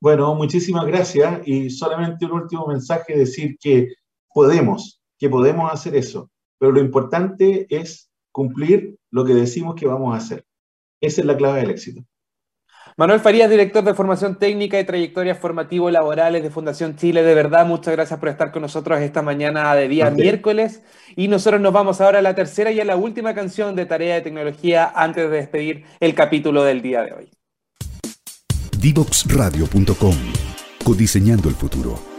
Bueno, 0.00 0.34
muchísimas 0.34 0.86
gracias 0.86 1.40
y 1.44 1.70
solamente 1.70 2.24
un 2.26 2.32
último 2.32 2.66
mensaje, 2.66 3.16
decir 3.16 3.56
que 3.58 3.88
podemos, 4.32 5.02
que 5.18 5.28
podemos 5.28 5.72
hacer 5.72 5.96
eso, 5.96 6.30
pero 6.58 6.70
lo 6.72 6.80
importante 6.80 7.66
es 7.68 8.08
cumplir 8.30 8.96
lo 9.10 9.24
que 9.24 9.34
decimos 9.34 9.74
que 9.74 9.86
vamos 9.86 10.14
a 10.14 10.18
hacer. 10.18 10.44
Esa 11.00 11.20
es 11.22 11.26
la 11.26 11.36
clave 11.36 11.60
del 11.60 11.70
éxito. 11.70 12.02
Manuel 12.98 13.20
Farías, 13.20 13.48
director 13.48 13.84
de 13.84 13.94
formación 13.94 14.40
técnica 14.40 14.80
y 14.80 14.82
trayectorias 14.82 15.38
formativo 15.38 15.88
laborales 15.88 16.42
de 16.42 16.50
Fundación 16.50 16.96
Chile, 16.96 17.22
de 17.22 17.32
verdad, 17.32 17.64
muchas 17.64 17.94
gracias 17.94 18.18
por 18.18 18.28
estar 18.28 18.50
con 18.50 18.62
nosotros 18.62 18.98
esta 18.98 19.22
mañana 19.22 19.72
de 19.76 19.86
día 19.86 20.10
miércoles. 20.10 20.82
Y 21.14 21.28
nosotros 21.28 21.60
nos 21.60 21.72
vamos 21.72 22.00
ahora 22.00 22.18
a 22.18 22.22
la 22.22 22.34
tercera 22.34 22.72
y 22.72 22.80
a 22.80 22.84
la 22.84 22.96
última 22.96 23.34
canción 23.34 23.76
de 23.76 23.86
Tarea 23.86 24.16
de 24.16 24.22
Tecnología 24.22 24.92
antes 24.96 25.30
de 25.30 25.36
despedir 25.36 25.84
el 26.00 26.12
capítulo 26.16 26.64
del 26.64 26.82
día 26.82 27.02
de 27.02 27.12
hoy. 27.12 27.30
Divoxradio.com 28.80 30.16
Codiseñando 30.82 31.48
el 31.48 31.54
futuro. 31.54 32.17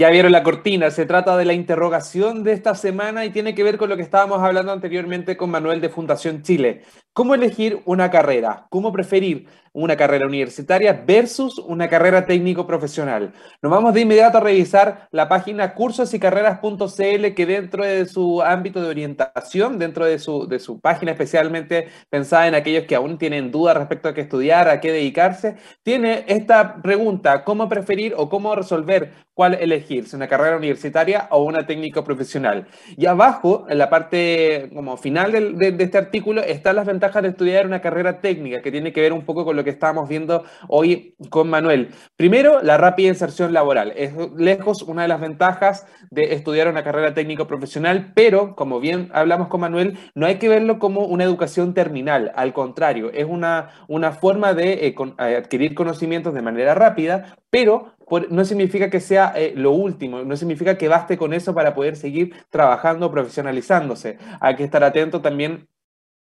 Ya 0.00 0.08
vieron 0.08 0.32
la 0.32 0.42
cortina, 0.42 0.90
se 0.90 1.04
trata 1.04 1.36
de 1.36 1.44
la 1.44 1.52
interrogación 1.52 2.42
de 2.42 2.54
esta 2.54 2.74
semana 2.74 3.26
y 3.26 3.30
tiene 3.32 3.54
que 3.54 3.62
ver 3.62 3.76
con 3.76 3.90
lo 3.90 3.98
que 3.98 4.02
estábamos 4.02 4.40
hablando 4.40 4.72
anteriormente 4.72 5.36
con 5.36 5.50
Manuel 5.50 5.82
de 5.82 5.90
Fundación 5.90 6.42
Chile. 6.42 6.84
¿Cómo 7.12 7.34
elegir 7.34 7.82
una 7.84 8.10
carrera? 8.10 8.66
¿Cómo 8.70 8.92
preferir 8.92 9.46
una 9.72 9.96
carrera 9.96 10.26
universitaria 10.26 11.04
versus 11.06 11.58
una 11.58 11.88
carrera 11.88 12.24
técnico 12.24 12.66
profesional? 12.66 13.34
Nos 13.60 13.70
vamos 13.70 13.92
de 13.92 14.00
inmediato 14.00 14.38
a 14.38 14.40
revisar 14.40 15.08
la 15.10 15.28
página 15.28 15.74
cursosycarreras.cl 15.74 17.34
que 17.34 17.46
dentro 17.46 17.84
de 17.84 18.06
su 18.06 18.40
ámbito 18.40 18.80
de 18.80 18.88
orientación, 18.88 19.78
dentro 19.78 20.06
de 20.06 20.18
su, 20.18 20.48
de 20.48 20.60
su 20.60 20.80
página 20.80 21.12
especialmente 21.12 21.88
pensada 22.08 22.48
en 22.48 22.54
aquellos 22.54 22.86
que 22.86 22.94
aún 22.94 23.18
tienen 23.18 23.50
dudas 23.50 23.76
respecto 23.76 24.08
a 24.08 24.14
qué 24.14 24.22
estudiar, 24.22 24.68
a 24.68 24.80
qué 24.80 24.92
dedicarse, 24.92 25.56
tiene 25.82 26.24
esta 26.26 26.80
pregunta, 26.80 27.44
¿cómo 27.44 27.68
preferir 27.68 28.14
o 28.16 28.30
cómo 28.30 28.54
resolver 28.54 29.12
cuál 29.40 29.54
elegir, 29.54 30.06
si 30.06 30.16
una 30.16 30.28
carrera 30.28 30.58
universitaria 30.58 31.26
o 31.30 31.42
una 31.44 31.66
técnico 31.66 32.04
profesional? 32.04 32.66
Y 32.98 33.06
abajo, 33.06 33.64
en 33.70 33.78
la 33.78 33.88
parte 33.88 34.68
como 34.74 34.98
final 34.98 35.32
de, 35.32 35.72
de 35.72 35.82
este 35.82 35.96
artículo, 35.96 36.42
están 36.42 36.76
las 36.76 36.84
ventajas 36.84 37.22
de 37.22 37.30
estudiar 37.30 37.64
una 37.64 37.80
carrera 37.80 38.20
técnica 38.20 38.60
que 38.60 38.70
tiene 38.70 38.92
que 38.92 39.00
ver 39.00 39.14
un 39.14 39.24
poco 39.24 39.46
con 39.46 39.56
lo 39.56 39.64
que 39.64 39.70
estábamos 39.70 40.10
viendo 40.10 40.44
hoy 40.68 41.14
con 41.30 41.48
Manuel. 41.48 41.88
Primero, 42.16 42.60
la 42.62 42.76
rápida 42.76 43.08
inserción 43.08 43.54
laboral. 43.54 43.94
Es 43.96 44.12
lejos 44.36 44.82
una 44.82 45.02
de 45.02 45.08
las 45.08 45.22
ventajas 45.22 45.86
de 46.10 46.34
estudiar 46.34 46.68
una 46.68 46.84
carrera 46.84 47.14
técnico 47.14 47.46
profesional, 47.46 48.12
pero 48.14 48.54
como 48.54 48.78
bien 48.78 49.08
hablamos 49.14 49.48
con 49.48 49.62
Manuel, 49.62 49.96
no 50.14 50.26
hay 50.26 50.34
que 50.34 50.50
verlo 50.50 50.78
como 50.78 51.06
una 51.06 51.24
educación 51.24 51.72
terminal, 51.72 52.30
al 52.34 52.52
contrario, 52.52 53.10
es 53.14 53.24
una, 53.24 53.70
una 53.88 54.12
forma 54.12 54.52
de 54.52 54.88
eh, 54.88 54.94
eh, 54.98 55.36
adquirir 55.36 55.74
conocimientos 55.74 56.34
de 56.34 56.42
manera 56.42 56.74
rápida, 56.74 57.36
pero 57.50 57.94
no 58.30 58.44
significa 58.44 58.90
que 58.90 59.00
sea 59.00 59.32
eh, 59.36 59.52
lo 59.56 59.72
último, 59.72 60.22
no 60.24 60.36
significa 60.36 60.76
que 60.78 60.88
baste 60.88 61.16
con 61.16 61.32
eso 61.32 61.54
para 61.54 61.74
poder 61.74 61.96
seguir 61.96 62.34
trabajando, 62.50 63.10
profesionalizándose. 63.10 64.18
Hay 64.40 64.56
que 64.56 64.64
estar 64.64 64.82
atento 64.82 65.20
también 65.20 65.68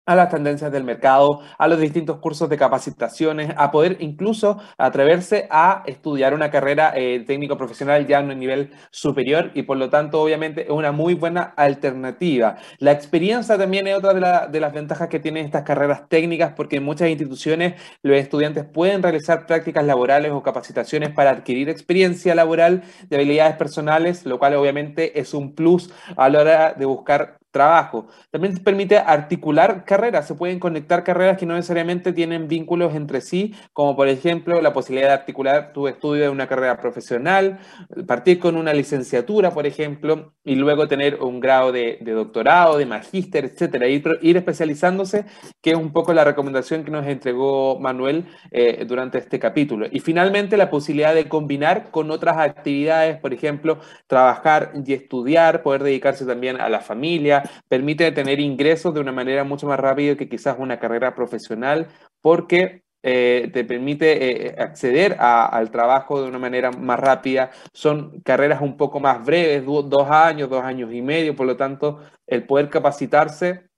a 0.06 0.16
las 0.16 0.30
tendencias 0.30 0.72
del 0.72 0.84
mercado, 0.84 1.42
a 1.58 1.68
los 1.68 1.80
distintos 1.80 2.18
cursos 2.20 2.50
de 2.50 2.58
capacitaciones, 2.58 3.54
a 3.58 3.72
poder 3.72 3.98
incluso 4.00 4.62
atreverse 4.78 5.48
a 5.50 5.84
estudiar 5.86 6.34
una 6.34 6.52
carrera 6.52 6.94
eh, 6.96 7.24
técnico 7.26 7.58
profesional 7.58 8.06
ya 8.06 8.20
en 8.20 8.30
un 8.30 8.40
nivel 8.40 8.72
superior 8.92 9.52
y 9.54 9.64
por 9.64 9.78
lo 9.78 9.90
tanto 9.90 10.22
obviamente 10.22 10.64
es 10.64 10.70
una 10.70 10.92
muy 10.92 11.16
buena 11.16 11.42
alternativa. 11.56 12.58
La 12.80 12.92
experiencia 12.92 13.58
también 13.58 13.88
es 13.88 13.96
otra 13.98 14.14
de, 14.14 14.52
de 14.52 14.60
las 14.60 14.74
ventajas 14.74 15.10
que 15.10 15.20
tienen 15.20 15.46
estas 15.46 15.64
carreras 15.64 16.08
técnicas 16.08 16.54
porque 16.56 16.78
en 16.78 16.84
muchas 16.84 17.10
instituciones 17.10 17.76
los 18.04 18.18
estudiantes 18.18 18.66
pueden 18.66 19.02
realizar 19.02 19.46
prácticas 19.46 19.86
laborales 19.86 20.32
o 20.32 20.44
capacitaciones 20.44 21.10
para 21.10 21.32
adquirir 21.32 21.70
experiencia 21.70 22.36
laboral 22.36 22.84
de 23.10 23.16
habilidades 23.16 23.56
personales, 23.56 24.26
lo 24.26 24.40
cual 24.40 24.56
obviamente 24.56 25.20
es 25.20 25.34
un 25.34 25.56
plus 25.56 25.92
a 26.16 26.30
la 26.30 26.42
hora 26.42 26.74
de 26.74 26.86
buscar 26.86 27.40
trabajo. 27.56 28.08
También 28.32 28.58
permite 28.58 28.98
articular 28.98 29.86
carreras, 29.86 30.28
se 30.28 30.36
pueden 30.36 30.60
conectar 30.60 31.06
carreras 31.06 31.38
que 31.38 31.46
no 31.46 31.54
necesariamente 31.54 32.12
tienen 32.12 32.50
vínculos 32.50 32.94
entre 32.96 33.22
sí, 33.22 33.56
como 33.72 33.96
por 33.96 34.10
ejemplo 34.10 34.62
la 34.62 34.74
posibilidad 34.74 35.08
de 35.08 35.14
articular 35.14 35.72
tu 35.72 35.88
estudio 35.88 36.24
de 36.24 36.30
una 36.30 36.48
carrera 36.48 36.78
profesional, 36.82 37.60
partir 38.06 38.40
con 38.40 38.58
una 38.58 38.74
licenciatura, 38.74 39.52
por 39.52 39.66
ejemplo, 39.66 40.34
y 40.44 40.56
luego 40.56 40.90
tener 40.90 41.22
un 41.22 41.40
grado 41.40 41.72
de, 41.72 41.98
doctorado, 42.02 42.78
de 42.78 42.86
magíster, 42.86 43.46
etcétera, 43.46 43.88
ir, 43.88 44.04
ir, 44.22 44.36
especializándose, 44.36 45.24
que 45.62 45.72
es 45.72 45.78
un 45.78 45.94
poco 45.94 46.14
la 46.14 46.26
recomendación 46.26 46.84
que 46.84 46.92
nos 46.92 47.08
entregó 47.08 47.80
Manuel 47.80 48.26
eh, 48.52 48.84
durante 48.86 49.18
este 49.20 49.40
capítulo. 49.40 49.88
Y 49.90 50.02
finalmente 50.02 50.58
la 50.58 50.70
posibilidad 50.70 51.16
de 51.16 51.30
combinar 51.30 51.90
con 51.90 52.12
otras 52.12 52.38
actividades, 52.38 53.18
por 53.18 53.34
ejemplo, 53.34 53.80
trabajar 54.08 54.74
y 54.86 54.92
estudiar, 54.92 55.64
poder 55.64 55.84
dedicarse 55.84 56.26
también 56.26 56.60
a 56.60 56.68
la 56.68 56.82
familia, 56.82 57.45
permite 57.68 58.12
tener 58.12 58.40
ingresos 58.40 58.94
de 58.94 59.00
una 59.00 59.12
manera 59.12 59.44
mucho 59.44 59.68
más 59.68 59.80
rápida 59.80 60.16
que 60.16 60.30
quizás 60.30 60.58
una 60.60 60.80
carrera 60.80 61.16
profesional, 61.16 61.88
porque 62.22 62.84
eh, 63.08 63.52
te 63.54 63.64
permite 63.64 64.48
eh, 64.48 64.56
acceder 64.58 65.16
al 65.20 65.70
trabajo 65.70 66.24
de 66.24 66.28
una 66.28 66.40
manera 66.40 66.72
más 66.72 67.00
rápida. 67.00 67.52
Son 67.72 68.20
carreras 68.22 68.62
un 68.62 68.78
poco 68.78 69.00
más 69.00 69.24
breves, 69.24 69.64
dos 69.66 70.10
años, 70.10 70.50
dos 70.50 70.64
años 70.64 70.92
y 70.92 71.04
medio, 71.04 71.36
por 71.36 71.46
lo 71.46 71.56
tanto, 71.56 72.00
el 72.26 72.48
poder 72.48 72.70
capacitarse 72.70 73.70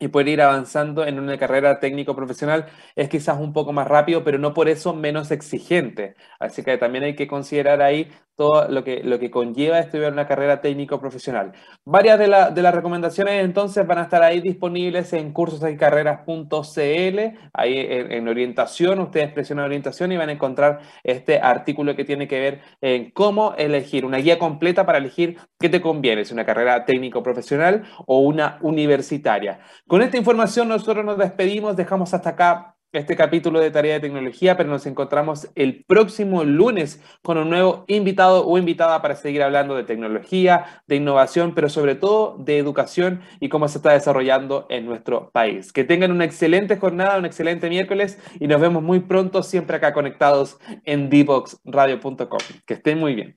y 0.00 0.08
poder 0.08 0.28
ir 0.28 0.42
avanzando 0.42 1.06
en 1.06 1.20
una 1.20 1.38
carrera 1.38 1.78
técnico 1.78 2.16
profesional 2.16 2.66
es 2.96 3.08
quizás 3.08 3.38
un 3.38 3.52
poco 3.52 3.72
más 3.72 3.86
rápido, 3.86 4.24
pero 4.24 4.38
no 4.38 4.52
por 4.54 4.68
eso 4.68 4.92
menos 4.92 5.30
exigente. 5.30 6.16
Así 6.40 6.64
que 6.64 6.76
también 6.76 7.04
hay 7.04 7.14
que 7.14 7.28
considerar 7.28 7.80
ahí 7.80 8.10
todo 8.36 8.68
lo 8.68 8.82
que, 8.82 9.02
lo 9.04 9.18
que 9.18 9.30
conlleva 9.30 9.78
estudiar 9.78 10.12
una 10.12 10.26
carrera 10.26 10.60
técnico 10.60 11.00
profesional. 11.00 11.52
Varias 11.84 12.18
de, 12.18 12.26
de 12.26 12.62
las 12.62 12.74
recomendaciones 12.74 13.44
entonces 13.44 13.86
van 13.86 13.98
a 13.98 14.02
estar 14.02 14.22
ahí 14.22 14.40
disponibles 14.40 15.12
en 15.12 15.32
cursosaycarreras.cl, 15.32 17.38
ahí 17.52 17.86
en, 17.88 18.28
orientación, 18.28 18.98
ustedes 19.00 19.32
presionan 19.32 19.66
orientación 19.66 20.12
y 20.12 20.16
van 20.16 20.30
a 20.30 20.32
encontrar 20.32 20.80
este 21.02 21.40
artículo 21.40 21.94
que 21.94 22.04
tiene 22.04 22.26
que 22.26 22.40
ver 22.40 22.60
en 22.80 23.10
cómo 23.10 23.54
elegir, 23.56 24.04
una 24.04 24.18
guía 24.18 24.38
completa 24.38 24.84
para 24.84 24.98
elegir 24.98 25.38
qué 25.58 25.68
te 25.68 25.80
conviene, 25.80 26.24
si 26.24 26.34
una 26.34 26.44
carrera 26.44 26.84
técnico 26.84 27.22
profesional 27.22 27.84
o 28.06 28.20
una 28.20 28.58
universitaria. 28.62 29.60
Con 29.86 30.02
esta 30.02 30.16
información 30.16 30.68
nosotros 30.68 31.04
nos 31.04 31.18
despedimos, 31.18 31.76
dejamos 31.76 32.12
hasta 32.14 32.30
acá 32.30 32.73
este 32.94 33.16
capítulo 33.16 33.60
de 33.60 33.70
Tarea 33.70 33.94
de 33.94 34.00
Tecnología, 34.00 34.56
pero 34.56 34.70
nos 34.70 34.86
encontramos 34.86 35.48
el 35.54 35.84
próximo 35.84 36.44
lunes 36.44 37.02
con 37.22 37.38
un 37.38 37.50
nuevo 37.50 37.84
invitado 37.88 38.46
o 38.46 38.56
invitada 38.58 39.02
para 39.02 39.16
seguir 39.16 39.42
hablando 39.42 39.74
de 39.74 39.84
tecnología, 39.84 40.82
de 40.86 40.96
innovación, 40.96 41.54
pero 41.54 41.68
sobre 41.68 41.94
todo 41.94 42.36
de 42.38 42.58
educación 42.58 43.20
y 43.40 43.48
cómo 43.48 43.68
se 43.68 43.78
está 43.78 43.92
desarrollando 43.92 44.66
en 44.68 44.86
nuestro 44.86 45.30
país. 45.30 45.72
Que 45.72 45.84
tengan 45.84 46.12
una 46.12 46.24
excelente 46.24 46.76
jornada, 46.76 47.18
un 47.18 47.26
excelente 47.26 47.68
miércoles 47.68 48.18
y 48.38 48.46
nos 48.46 48.60
vemos 48.60 48.82
muy 48.82 49.00
pronto 49.00 49.42
siempre 49.42 49.76
acá 49.76 49.92
conectados 49.92 50.58
en 50.84 51.10
dboxradio.com. 51.10 52.38
Que 52.66 52.74
estén 52.74 52.98
muy 52.98 53.14
bien. 53.14 53.36